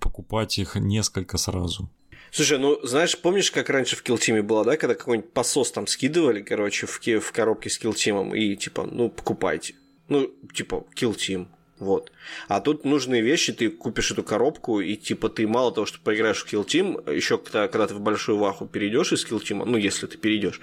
покупать 0.00 0.58
их 0.58 0.76
несколько 0.76 1.38
сразу. 1.38 1.90
Слушай, 2.32 2.58
ну 2.58 2.80
знаешь, 2.82 3.16
помнишь, 3.16 3.52
как 3.52 3.70
раньше 3.70 3.94
в 3.94 4.02
Килтиме 4.02 4.42
было, 4.42 4.64
да, 4.64 4.76
когда 4.76 4.96
какой-нибудь 4.96 5.32
посос 5.32 5.70
там 5.70 5.86
скидывали, 5.86 6.42
короче, 6.42 6.86
в, 6.86 7.00
в 7.00 7.32
коробке 7.32 7.70
с 7.70 7.78
Килтимом 7.78 8.34
и 8.34 8.56
типа, 8.56 8.88
ну, 8.90 9.08
покупайте. 9.08 9.74
Ну, 10.08 10.30
типа, 10.52 10.84
Килтим, 10.94 11.48
вот. 11.78 12.12
А 12.48 12.60
тут 12.60 12.84
нужные 12.84 13.20
вещи, 13.20 13.52
ты 13.52 13.68
купишь 13.68 14.12
эту 14.12 14.22
коробку, 14.22 14.80
и 14.80 14.96
типа 14.96 15.28
ты 15.28 15.46
мало 15.46 15.72
того, 15.72 15.86
что 15.86 15.98
поиграешь 15.98 16.44
в 16.44 16.52
Kill 16.52 16.64
Team, 16.64 17.14
еще 17.14 17.36
когда, 17.36 17.68
когда 17.68 17.88
ты 17.88 17.94
в 17.94 18.00
большую 18.00 18.38
ваху 18.38 18.66
перейдешь 18.66 19.12
из 19.12 19.26
Kill 19.26 19.42
Team, 19.42 19.64
ну 19.64 19.76
если 19.76 20.06
ты 20.06 20.16
перейдешь, 20.16 20.60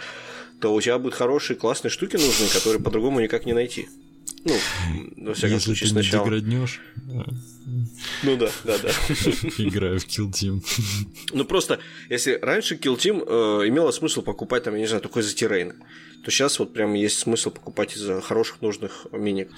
то 0.62 0.74
у 0.74 0.80
тебя 0.80 0.98
будут 1.00 1.16
хорошие, 1.16 1.58
классные 1.58 1.92
штуки 1.92 2.16
нужны, 2.18 2.48
которые 2.48 2.82
по-другому 2.82 3.20
никак 3.20 3.46
не 3.46 3.54
найти. 3.54 3.90
Ну, 4.44 4.56
во 5.18 5.34
всяком 5.34 5.56
Если 5.56 5.66
случае, 5.66 5.88
ты 5.88 5.94
сначала. 5.94 6.26
деграднешь. 6.26 6.82
Ну 8.24 8.38
да, 8.38 8.50
да, 8.64 8.78
да. 8.78 8.90
Играю 9.58 10.00
в 10.00 10.06
Kill 10.06 10.32
Team. 10.32 10.64
Ну 11.34 11.46
просто, 11.46 11.80
если 12.10 12.40
раньше 12.42 12.76
Kill 12.76 12.98
Team 12.98 13.24
э, 13.26 13.68
имело 13.68 13.92
смысл 13.92 14.22
покупать, 14.22 14.64
там, 14.64 14.74
я 14.76 14.82
не 14.82 14.88
знаю, 14.88 15.02
только 15.02 15.20
из-за 15.20 15.36
террейна, 15.36 15.76
то 16.24 16.32
сейчас 16.32 16.58
вот 16.60 16.74
прям 16.74 16.94
есть 16.94 17.20
смысл 17.20 17.52
покупать 17.52 17.96
из-за 17.96 18.20
хороших 18.22 18.62
нужных 18.62 19.06
миник. 19.12 19.50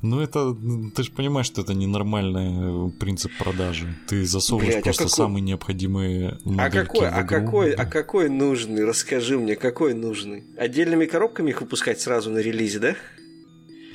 Ну, 0.00 0.20
это, 0.20 0.56
ты 0.94 1.02
же 1.02 1.10
понимаешь, 1.10 1.46
что 1.46 1.62
это 1.62 1.74
ненормальный 1.74 2.90
принцип 2.92 3.32
продажи. 3.38 3.96
Ты 4.06 4.24
засовываешь 4.24 4.74
Блядь, 4.74 4.82
а 4.82 4.84
просто 4.84 5.04
а 5.04 5.06
какой... 5.06 5.16
самые 5.16 5.42
необходимые 5.42 6.38
а 6.56 6.70
какой, 6.70 7.08
а 7.08 7.24
какой, 7.24 7.72
а 7.72 7.84
какой 7.84 8.28
нужный? 8.28 8.84
Расскажи 8.84 9.38
мне, 9.38 9.56
какой 9.56 9.94
нужный? 9.94 10.44
Отдельными 10.56 11.06
коробками 11.06 11.50
их 11.50 11.60
выпускать 11.60 12.00
сразу 12.00 12.30
на 12.30 12.38
релизе, 12.38 12.78
да? 12.78 12.96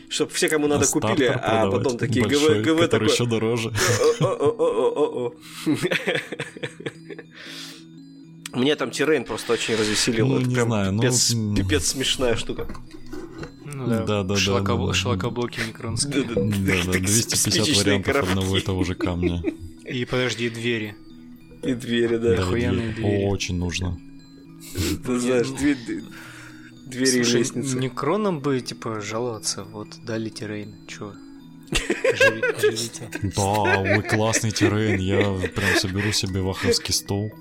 Чтобы 0.10 0.32
все, 0.32 0.50
кому 0.50 0.68
надо, 0.68 0.86
а 0.86 0.88
купили, 0.88 1.26
а 1.26 1.72
потом 1.72 1.98
такие 1.98 2.24
большой, 2.24 2.62
ГВ, 2.62 2.82
ГВ 2.82 2.90
такой... 2.90 3.08
еще 3.08 3.26
дороже. 3.26 3.72
Мне 8.54 8.76
там 8.76 8.92
Тирейн 8.92 9.24
просто 9.24 9.54
очень 9.54 9.76
развеселил. 9.76 10.28
Ну, 10.28 10.40
не 10.40 10.54
знаю, 10.54 10.92
ну... 10.92 11.02
пипец 11.56 11.88
смешная 11.88 12.36
штука. 12.36 12.68
Ну 13.84 13.90
да, 13.90 14.06
да, 14.06 14.24
да. 14.24 14.36
Шлакоб... 14.36 14.88
да, 14.88 14.94
Шлакоблоки 14.94 15.60
микронские. 15.68 16.24
Да, 16.24 16.36
да, 16.36 16.92
да, 16.92 17.00
250 17.00 17.78
вариантов 17.78 18.30
одного 18.30 18.58
и 18.58 18.62
того 18.62 18.84
же 18.84 18.96
камня. 18.96 19.44
И 19.86 20.06
подожди, 20.06 20.50
двери. 20.50 20.96
И 21.62 21.74
двери, 21.74 22.18
да. 22.18 22.34
Охуенные 22.34 22.94
двери. 22.94 23.26
Очень 23.26 23.58
нужно. 23.58 24.00
Ты 25.06 25.20
знаешь, 25.20 25.50
двери 25.50 27.20
и 27.20 27.24
лестницы. 27.24 27.78
Некроном 27.78 28.40
бы, 28.40 28.60
типа, 28.62 29.02
жаловаться. 29.02 29.64
Вот, 29.64 29.88
дали 30.04 30.30
террейн. 30.30 30.76
Чё? 30.88 31.14
Живите. 32.62 33.10
Да, 33.36 33.80
вы 33.80 34.04
классный 34.04 34.52
террейн. 34.52 35.00
Я 35.00 35.50
прям 35.50 35.76
соберу 35.78 36.12
себе 36.12 36.42
ваховский 36.42 36.94
стол 36.94 37.32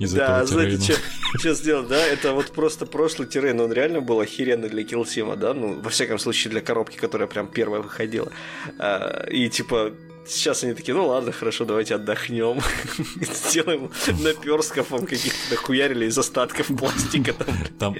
из 0.00 0.14
да, 0.14 0.42
этого 0.42 0.46
знаете, 0.46 0.94
что, 0.94 1.38
что 1.38 1.54
сделал, 1.54 1.84
да? 1.84 2.04
Это 2.04 2.32
вот 2.32 2.52
просто 2.52 2.86
прошлый 2.86 3.28
террейн, 3.28 3.60
он 3.60 3.70
реально 3.72 4.00
был 4.00 4.18
охеренный 4.18 4.70
для 4.70 4.82
килсима, 4.82 5.36
да? 5.36 5.52
Ну, 5.52 5.78
во 5.80 5.90
всяком 5.90 6.18
случае, 6.18 6.50
для 6.50 6.62
коробки, 6.62 6.96
которая 6.96 7.28
прям 7.28 7.48
первая 7.48 7.82
выходила. 7.82 8.32
А, 8.78 9.26
и, 9.30 9.48
типа, 9.50 9.92
Сейчас 10.26 10.62
они 10.62 10.74
такие, 10.74 10.94
ну 10.94 11.08
ладно, 11.08 11.32
хорошо, 11.32 11.64
давайте 11.64 11.96
отдохнем. 11.96 12.60
Сделаем 13.20 13.90
наперстков 14.22 14.90
вам 14.90 15.06
каких-то 15.06 15.50
нахуярили 15.50 16.06
из 16.06 16.16
остатков 16.18 16.68
пластика 16.68 17.32
там. 17.32 17.48
Там 17.78 17.96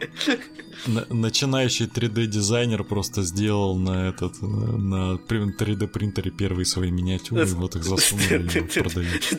начинающий 1.09 1.87
3D-дизайнер 1.87 2.85
просто 2.85 3.23
сделал 3.23 3.77
на 3.77 4.09
этот 4.09 4.41
на 4.43 5.15
3D 5.17 5.89
принтере 5.89 6.31
первые 6.31 6.67
свои 6.67 6.91
миниатюры, 6.91 7.47
вот 7.47 7.77
их 7.77 7.85
засунули 7.85 8.59
и 8.59 8.61
продают. 8.81 9.35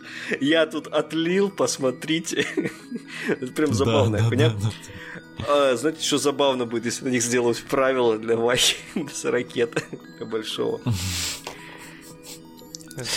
Да-да-да, 0.00 0.36
я 0.40 0.66
тут 0.66 0.86
отлил, 0.86 1.50
посмотрите. 1.50 2.46
Это 3.28 3.52
прям 3.52 3.72
забавно, 3.72 4.18
понятно? 4.28 4.72
А, 5.48 5.76
знаете, 5.76 6.04
что 6.04 6.18
забавно 6.18 6.66
будет, 6.66 6.84
если 6.84 7.04
на 7.04 7.08
них 7.08 7.22
сделать 7.22 7.62
правила 7.64 8.18
для 8.18 8.36
вахи 8.36 8.76
с 9.12 9.24
ракеты 9.24 9.82
большого? 10.20 10.80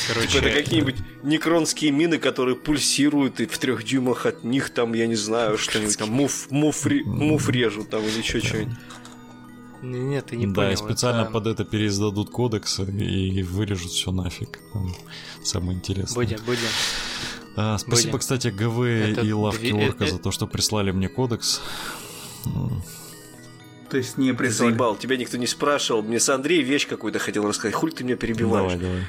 Короче, 0.08 0.28
типа 0.28 0.46
это 0.46 0.64
какие-нибудь 0.64 0.96
некронские 1.24 1.92
мины, 1.92 2.18
которые 2.18 2.56
пульсируют, 2.56 3.42
и 3.42 3.46
в 3.46 3.58
трех 3.58 3.84
дюймах 3.84 4.26
от 4.26 4.44
них 4.44 4.70
там, 4.70 4.94
я 4.94 5.06
не 5.06 5.16
знаю, 5.16 5.58
что-нибудь 5.58 5.98
там 5.98 6.10
мув, 6.10 6.50
мув, 6.50 6.86
мув 7.06 7.50
режут 7.50 7.90
там 7.90 8.02
или 8.04 8.20
еще 8.20 8.40
что-нибудь. 8.40 8.74
Нет, 9.86 10.28
ты 10.28 10.38
не 10.38 10.48
да, 10.48 10.54
понял. 10.54 10.68
Да, 10.68 10.74
и 10.74 10.76
специально 10.76 11.22
это... 11.22 11.32
под 11.32 11.48
это 11.48 11.66
переиздадут 11.66 12.30
кодексы 12.30 12.84
и 12.84 13.44
вырежут 13.44 13.92
все 13.92 14.12
нафиг. 14.12 14.60
Самое 15.44 15.78
интересное. 15.78 16.16
Будем, 16.16 16.40
будем. 16.46 16.68
А, 17.56 17.78
спасибо, 17.78 18.14
будем. 18.14 18.20
кстати, 18.20 18.48
ГВ 18.48 18.82
это... 18.82 19.22
и 19.22 19.32
Лавки 19.32 19.72
Орка 19.72 20.08
за 20.08 20.20
то, 20.20 20.32
что 20.32 20.48
прислали 20.48 20.92
мне 20.92 21.08
кодекс. 21.08 21.62
То 23.90 23.98
есть 23.98 24.18
не 24.18 24.34
прислали. 24.34 24.72
Заебал, 24.72 24.96
тебя 24.96 25.18
никто 25.18 25.38
не 25.38 25.48
спрашивал. 25.48 26.02
Мне 26.02 26.20
с 26.20 26.28
Андрей 26.30 26.62
вещь 26.64 26.88
какую-то 26.88 27.20
хотел 27.20 27.48
рассказать. 27.48 27.76
Хуль 27.76 27.94
ты 27.94 28.04
меня 28.04 28.16
перебиваешь? 28.16 28.74
Давай, 28.74 28.78
давай. 28.78 29.08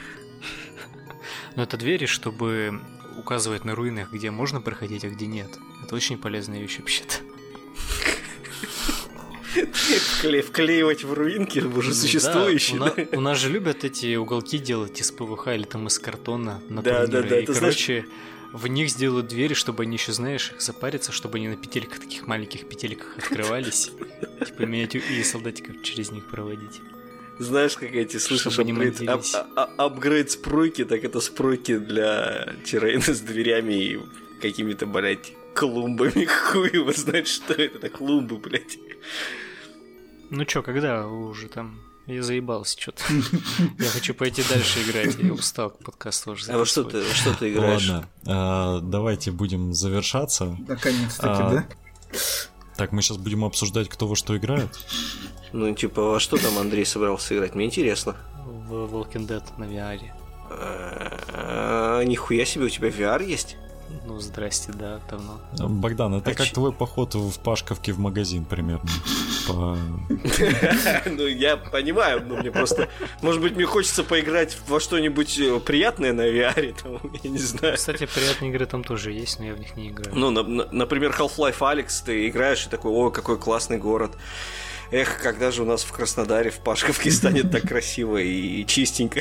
Но 1.56 1.62
это 1.62 1.78
двери, 1.78 2.04
чтобы 2.06 2.80
указывать 3.18 3.64
на 3.64 3.74
руинах, 3.74 4.12
где 4.12 4.30
можно 4.30 4.60
проходить, 4.60 5.04
а 5.04 5.08
где 5.08 5.26
нет. 5.26 5.48
Это 5.82 5.94
очень 5.94 6.18
полезная 6.18 6.60
вещь 6.60 6.78
вообще-то. 6.78 7.14
Вклеивать 10.42 11.04
в 11.04 11.12
руинки 11.12 11.60
уже 11.60 11.94
существующие. 11.94 12.78
Да, 12.78 12.94
у, 13.16 13.20
нас, 13.20 13.38
же 13.38 13.50
любят 13.50 13.84
эти 13.84 14.16
уголки 14.16 14.58
делать 14.58 15.00
из 15.00 15.10
ПВХ 15.12 15.48
или 15.48 15.64
там 15.64 15.86
из 15.86 15.98
картона 15.98 16.60
на 16.68 16.82
да, 16.82 17.06
да, 17.06 17.22
да, 17.22 17.40
И, 17.40 17.46
короче, 17.46 18.06
в 18.52 18.66
них 18.66 18.90
сделают 18.90 19.28
двери, 19.28 19.54
чтобы 19.54 19.84
они 19.84 19.96
еще, 19.96 20.12
знаешь, 20.12 20.52
запариться, 20.58 21.12
чтобы 21.12 21.38
они 21.38 21.48
на 21.48 21.56
петельках, 21.56 22.00
таких 22.00 22.26
маленьких 22.26 22.68
петельках 22.68 23.18
открывались. 23.18 23.90
Типа 24.46 24.62
миниатюр 24.62 25.02
и 25.10 25.22
солдатиков 25.22 25.82
через 25.82 26.10
них 26.10 26.26
проводить. 26.26 26.80
Знаешь, 27.38 27.76
как 27.76 27.94
эти 27.94 28.16
слышишь 28.16 28.58
апгрейд, 28.58 29.06
ап, 29.08 29.22
а, 29.56 29.68
апгрейд 29.76 30.30
спройки, 30.30 30.86
так 30.86 31.04
это 31.04 31.20
спройки 31.20 31.76
для 31.76 32.54
террейна 32.64 33.02
с 33.02 33.20
дверями 33.20 33.74
и 33.74 34.00
какими-то, 34.40 34.86
блядь, 34.86 35.34
клумбами. 35.54 36.24
Хуй 36.52 36.70
его 36.72 36.92
знает, 36.92 37.28
что 37.28 37.52
это, 37.52 37.76
это 37.76 37.88
клумбы, 37.90 38.38
блядь. 38.38 38.78
Ну 40.30 40.44
чё, 40.44 40.62
когда 40.62 41.06
уже 41.06 41.48
там? 41.48 41.80
Я 42.06 42.22
заебался 42.22 42.80
что-то. 42.80 43.02
Я 43.78 43.88
хочу 43.90 44.14
пойти 44.14 44.42
дальше 44.48 44.80
играть. 44.82 45.16
Я 45.18 45.32
устал 45.32 45.70
подкаст 45.70 46.28
уже. 46.28 46.52
А 46.52 46.58
во 46.58 46.64
что 46.64 46.84
ты, 46.84 47.02
что 47.12 47.34
ты 47.34 47.52
играешь? 47.52 47.88
Ладно, 47.88 48.08
а, 48.26 48.80
давайте 48.80 49.32
будем 49.32 49.74
завершаться. 49.74 50.56
Наконец-таки, 50.68 51.42
а, 51.42 51.50
да? 51.50 51.66
Так, 52.76 52.92
мы 52.92 53.02
сейчас 53.02 53.16
будем 53.16 53.44
обсуждать, 53.44 53.88
кто 53.88 54.06
во 54.06 54.14
что 54.14 54.36
играет. 54.36 54.70
Ну, 55.52 55.74
типа, 55.74 56.02
во 56.02 56.20
что 56.20 56.36
там 56.36 56.58
Андрей 56.58 56.84
собрался 56.84 57.34
играть? 57.34 57.54
Мне 57.54 57.66
интересно. 57.66 58.16
В 58.44 58.94
Walking 58.94 59.26
Dead 59.26 59.42
на 59.58 59.64
VR. 59.64 60.00
А, 60.48 62.02
нихуя 62.04 62.44
себе, 62.44 62.66
у 62.66 62.68
тебя 62.68 62.88
VR 62.88 63.24
есть? 63.24 63.56
Ну, 64.04 64.20
здрасте, 64.20 64.72
да, 64.72 65.00
давно. 65.10 65.40
Богдан, 65.58 66.14
это 66.14 66.30
а 66.30 66.34
как 66.34 66.46
ч... 66.46 66.54
твой 66.54 66.72
поход 66.72 67.14
в 67.14 67.38
Пашковке 67.40 67.92
в 67.92 67.98
магазин 67.98 68.44
примерно. 68.44 68.88
Ну, 71.06 71.26
я 71.26 71.56
понимаю, 71.56 72.24
но 72.26 72.36
мне 72.36 72.50
просто... 72.50 72.88
Может 73.22 73.40
быть, 73.40 73.54
мне 73.54 73.64
хочется 73.64 74.02
поиграть 74.02 74.58
во 74.66 74.80
что-нибудь 74.80 75.38
э, 75.38 75.60
приятное 75.60 76.12
на 76.12 76.22
VR, 76.22 76.74
я 77.22 77.30
не 77.30 77.38
знаю. 77.38 77.76
Кстати, 77.76 78.06
приятные 78.06 78.50
игры 78.50 78.66
там 78.66 78.82
тоже 78.82 79.12
есть, 79.12 79.38
но 79.38 79.46
я 79.46 79.54
в 79.54 79.60
них 79.60 79.76
не 79.76 79.90
играю. 79.90 80.16
Ну, 80.16 80.30
например, 80.30 81.14
Half-Life 81.16 81.58
Alex, 81.60 82.02
ты 82.04 82.28
играешь 82.28 82.66
и 82.66 82.70
такой, 82.70 82.90
о, 82.90 83.10
какой 83.10 83.38
классный 83.38 83.78
город. 83.78 84.16
Эх, 84.90 85.20
когда 85.22 85.50
же 85.50 85.62
у 85.62 85.66
нас 85.66 85.82
в 85.82 85.92
Краснодаре, 85.92 86.50
в 86.50 86.58
Пашковке 86.58 87.10
станет 87.12 87.50
так 87.50 87.62
красиво 87.62 88.18
и 88.18 88.64
чистенько. 88.66 89.20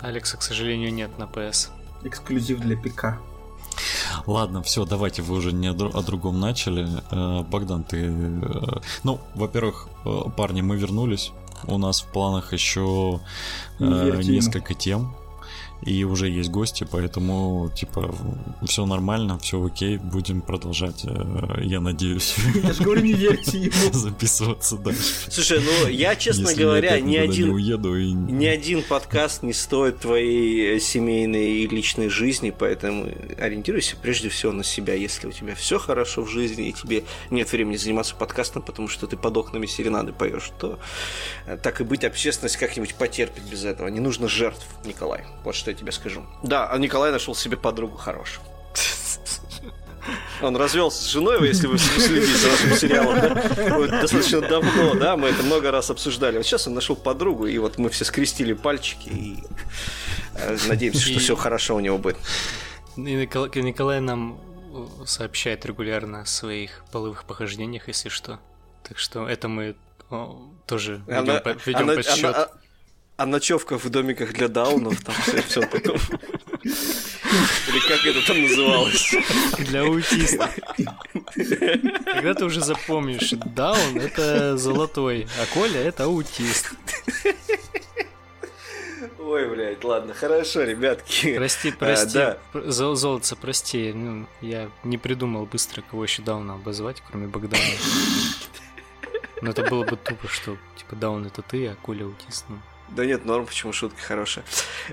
Алекса, 0.00 0.36
к 0.36 0.42
сожалению, 0.42 0.92
нет 0.92 1.18
на 1.18 1.24
PS. 1.24 1.68
Эксклюзив 2.02 2.60
для 2.60 2.76
ПК. 2.76 3.18
Ладно, 4.26 4.62
все, 4.62 4.84
давайте 4.84 5.22
вы 5.22 5.36
уже 5.36 5.52
не 5.52 5.68
о, 5.68 6.02
другом 6.02 6.40
начали. 6.40 6.88
Э, 7.10 7.42
Богдан, 7.42 7.84
ты... 7.84 8.06
Э, 8.06 8.80
ну, 9.02 9.20
во-первых, 9.34 9.88
э, 10.04 10.20
парни, 10.36 10.62
мы 10.62 10.76
вернулись. 10.76 11.32
У 11.66 11.78
нас 11.78 12.02
в 12.02 12.06
планах 12.06 12.52
еще 12.52 13.20
несколько 13.78 14.74
тем 14.74 15.14
и 15.82 16.04
уже 16.04 16.28
есть 16.28 16.50
гости, 16.50 16.86
поэтому, 16.90 17.70
типа, 17.74 18.14
все 18.64 18.86
нормально, 18.86 19.38
все 19.38 19.62
окей, 19.64 19.98
будем 19.98 20.40
продолжать, 20.40 21.04
э, 21.04 21.60
я 21.62 21.80
надеюсь. 21.80 22.36
Я 22.62 22.72
же 22.72 22.82
говорю, 22.82 23.02
не 23.02 23.12
верьте 23.12 23.58
ему. 23.58 23.92
Записываться 23.92 24.76
дальше. 24.76 25.30
Слушай, 25.30 25.60
ну, 25.60 25.88
я, 25.88 26.16
честно 26.16 26.54
говоря, 26.54 27.00
ни 27.00 27.16
один, 27.16 27.50
уеду 27.50 27.96
и... 27.96 28.12
ни 28.12 28.46
один 28.46 28.82
подкаст 28.82 29.42
не 29.42 29.52
стоит 29.52 29.98
твоей 29.98 30.80
семейной 30.80 31.58
и 31.58 31.66
личной 31.66 32.08
жизни, 32.08 32.54
поэтому 32.56 33.08
ориентируйся 33.38 33.96
прежде 34.00 34.28
всего 34.28 34.52
на 34.52 34.64
себя. 34.64 34.94
Если 34.94 35.26
у 35.26 35.32
тебя 35.32 35.54
все 35.54 35.78
хорошо 35.78 36.22
в 36.22 36.30
жизни, 36.30 36.68
и 36.68 36.72
тебе 36.72 37.04
нет 37.30 37.50
времени 37.52 37.76
заниматься 37.76 38.14
подкастом, 38.14 38.62
потому 38.62 38.88
что 38.88 39.06
ты 39.06 39.16
под 39.16 39.36
окнами 39.36 39.66
серенады 39.66 40.12
поешь, 40.12 40.50
то 40.58 40.78
э, 41.46 41.58
так 41.62 41.80
и 41.80 41.84
быть, 41.84 42.04
общественность 42.04 42.56
как-нибудь 42.56 42.94
потерпит 42.94 43.44
без 43.44 43.64
этого. 43.64 43.88
Не 43.88 44.00
нужно 44.00 44.28
жертв, 44.28 44.66
Николай. 44.84 45.24
Вот 45.42 45.54
что 45.64 45.70
я 45.70 45.76
тебе 45.78 45.92
скажу. 45.92 46.26
Да, 46.42 46.68
а 46.68 46.76
Николай 46.76 47.10
нашел 47.10 47.34
себе 47.34 47.56
подругу 47.56 47.96
хорошую. 47.96 48.44
Он 50.42 50.54
развелся 50.56 51.02
с 51.02 51.06
женой, 51.06 51.48
если 51.48 51.66
вы 51.66 51.78
следите 51.78 52.36
за 52.36 52.50
нашим 52.50 52.72
сериалом, 52.76 53.18
да? 53.18 54.00
достаточно 54.02 54.42
давно, 54.42 54.94
да, 54.96 55.16
мы 55.16 55.28
это 55.28 55.42
много 55.42 55.70
раз 55.70 55.88
обсуждали. 55.88 56.36
Вот 56.36 56.44
сейчас 56.44 56.66
он 56.66 56.74
нашел 56.74 56.96
подругу, 56.96 57.46
и 57.46 57.56
вот 57.56 57.78
мы 57.78 57.88
все 57.88 58.04
скрестили 58.04 58.52
пальчики 58.52 59.08
и 59.08 59.38
э, 60.34 60.58
надеемся, 60.68 61.00
что 61.00 61.18
все 61.18 61.34
хорошо 61.34 61.76
у 61.76 61.80
него 61.80 61.96
будет. 61.96 62.18
Николай, 62.96 63.48
Николай 63.62 64.00
нам 64.00 64.38
сообщает 65.06 65.64
регулярно 65.64 66.20
о 66.20 66.26
своих 66.26 66.84
половых 66.92 67.24
похождениях, 67.24 67.88
если 67.88 68.10
что. 68.10 68.38
Так 68.86 68.98
что 68.98 69.26
это 69.26 69.48
мы 69.48 69.76
тоже 70.66 71.02
ведем, 71.06 71.30
она, 71.30 71.42
ведем 71.64 71.82
она, 71.84 71.94
подсчет. 71.94 72.34
Она, 72.36 72.48
а 73.16 73.26
ночевка 73.26 73.78
в 73.78 73.88
домиках 73.90 74.32
для 74.32 74.48
даунов, 74.48 75.02
там 75.02 75.14
все, 75.22 75.42
все 75.42 75.60
такое. 75.60 75.98
Или 77.68 77.80
как 77.88 78.04
это 78.04 78.26
там 78.26 78.42
называлось? 78.42 79.14
Для 79.58 79.82
аутистов. 79.82 80.50
Когда 81.34 82.34
ты 82.34 82.44
уже 82.44 82.60
запомнишь, 82.60 83.32
даун 83.32 83.98
это 83.98 84.56
золотой, 84.56 85.26
а 85.40 85.46
Коля 85.54 85.80
это 85.80 86.04
аутист. 86.04 86.72
Ой, 89.18 89.48
блядь, 89.48 89.82
ладно, 89.84 90.12
хорошо, 90.12 90.62
ребятки. 90.62 91.36
Прости, 91.36 91.72
прости, 91.72 92.18
а, 92.18 92.38
да. 92.52 92.70
золотце, 92.70 93.36
прости, 93.36 93.92
ну, 93.92 94.26
я 94.40 94.70
не 94.82 94.98
придумал 94.98 95.46
быстро, 95.46 95.82
кого 95.82 96.04
еще 96.04 96.22
Дауна 96.22 96.54
обозвать, 96.54 97.02
кроме 97.08 97.26
Богдана. 97.26 97.62
Но 99.40 99.50
это 99.50 99.62
было 99.64 99.84
бы 99.84 99.96
тупо, 99.96 100.28
что, 100.28 100.56
типа, 100.76 100.96
Даун 100.96 101.26
это 101.26 101.42
ты, 101.42 101.66
а 101.68 101.74
Коля 101.74 102.04
аутист, 102.04 102.44
ну. 102.48 102.58
Да 102.88 103.04
нет, 103.06 103.24
норм, 103.24 103.46
почему 103.46 103.72
шутка 103.72 104.00
хорошая. 104.00 104.44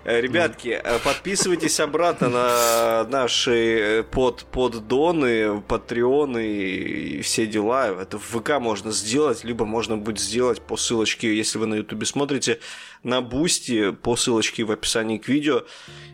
Э, 0.06 0.22
ребятки, 0.22 0.70
э, 0.70 1.00
подписывайтесь 1.00 1.80
обратно 1.80 2.30
на 2.30 3.04
наши 3.10 4.00
э, 4.00 4.04
под, 4.04 4.46
поддоны, 4.46 5.62
патреоны 5.62 6.48
и 6.48 7.22
все 7.22 7.46
дела. 7.46 8.02
Это 8.02 8.18
в 8.18 8.24
ВК 8.24 8.60
можно 8.60 8.92
сделать, 8.92 9.44
либо 9.44 9.66
можно 9.66 9.98
будет 9.98 10.20
сделать 10.20 10.62
по 10.62 10.78
ссылочке, 10.78 11.36
если 11.36 11.60
вы 11.60 11.68
на 11.68 11.76
Ютубе 11.76 12.06
смотрите, 12.06 12.60
на 13.04 13.22
Бусти, 13.22 13.92
по 13.92 14.16
ссылочке 14.16 14.64
в 14.64 14.72
описании 14.72 15.18
к 15.18 15.28
видео. 15.28 15.64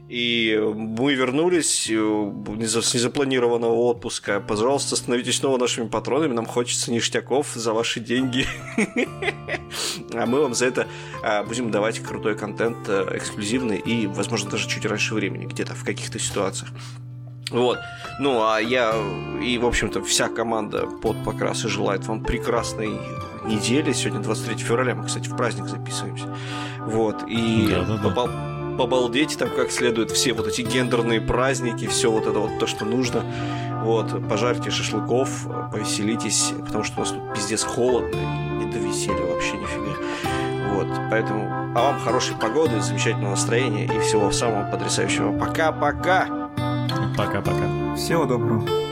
И 0.08 0.58
мы 0.74 1.16
вернулись 1.16 1.86
с 1.86 2.94
незапланированного 2.94 3.74
отпуска. 3.74 4.40
Пожалуйста, 4.40 4.96
становитесь 4.96 5.38
снова 5.38 5.58
нашими 5.58 5.88
патронами. 5.88 6.34
Нам 6.34 6.46
хочется 6.46 6.92
ништяков 6.92 7.52
за 7.54 7.74
ваши 7.74 8.00
деньги. 8.00 8.46
А 10.14 10.26
мы 10.26 10.42
вам 10.42 10.54
за 10.54 10.66
это 10.66 10.88
а, 11.22 11.44
будем 11.44 11.70
давать 11.70 12.00
крутой 12.00 12.36
контент, 12.36 12.78
э, 12.88 13.18
эксклюзивный 13.18 13.78
и, 13.78 14.08
возможно, 14.08 14.50
даже 14.50 14.68
чуть 14.68 14.86
раньше 14.86 15.14
времени, 15.14 15.46
где-то 15.46 15.76
в 15.76 15.84
каких-то 15.84 16.18
ситуациях. 16.18 16.72
Вот. 17.52 17.78
Ну, 18.20 18.42
а 18.42 18.60
я 18.60 18.94
и, 19.44 19.58
в 19.58 19.66
общем-то, 19.66 20.02
вся 20.04 20.30
команда 20.30 20.88
под 20.88 21.24
покрасы 21.24 21.68
желает 21.68 22.06
вам 22.08 22.24
прекрасной 22.24 22.92
недели. 23.46 23.92
Сегодня 23.92 24.22
23 24.22 24.58
февраля, 24.58 24.96
мы, 24.96 25.06
кстати, 25.06 25.28
в 25.28 25.36
праздник 25.36 25.68
записываемся. 25.68 26.34
Вот. 26.80 27.24
И 27.28 27.68
да, 27.70 27.84
да, 27.84 28.10
да. 28.10 28.57
Побал... 28.78 29.02
побалдеть 29.02 29.38
там 29.38 29.50
как 29.50 29.72
следует 29.72 30.12
все 30.12 30.34
вот 30.34 30.48
эти 30.48 30.62
гендерные 30.62 31.20
праздники, 31.20 31.88
все 31.88 32.12
вот 32.12 32.28
это 32.28 32.40
вот 32.40 32.60
то, 32.60 32.68
что 32.68 32.86
нужно. 32.86 33.24
Вот, 33.84 34.28
пожарьте 34.28 34.70
шашлыков, 34.70 35.48
повеселитесь, 35.72 36.54
потому 36.66 36.84
что 36.84 36.98
у 36.98 37.00
нас 37.02 37.12
тут 37.12 37.34
пиздец 37.34 37.64
холодно 37.64 38.16
и 38.16 38.66
не 38.66 38.72
до 38.72 38.80
веселья 38.80 39.26
вообще 39.26 39.54
нифига. 39.54 39.96
Вот, 40.74 40.88
поэтому 41.10 41.58
а 41.76 41.92
вам 41.92 42.00
хорошей 42.00 42.36
погоды, 42.36 42.82
замечательного 42.82 43.32
настроения 43.32 43.86
и 43.86 44.00
всего 44.00 44.32
самого 44.32 44.70
потрясающего. 44.72 45.38
Пока-пока! 45.38 46.50
Пока-пока. 47.16 47.96
Всего 47.96 48.26
доброго. 48.26 48.87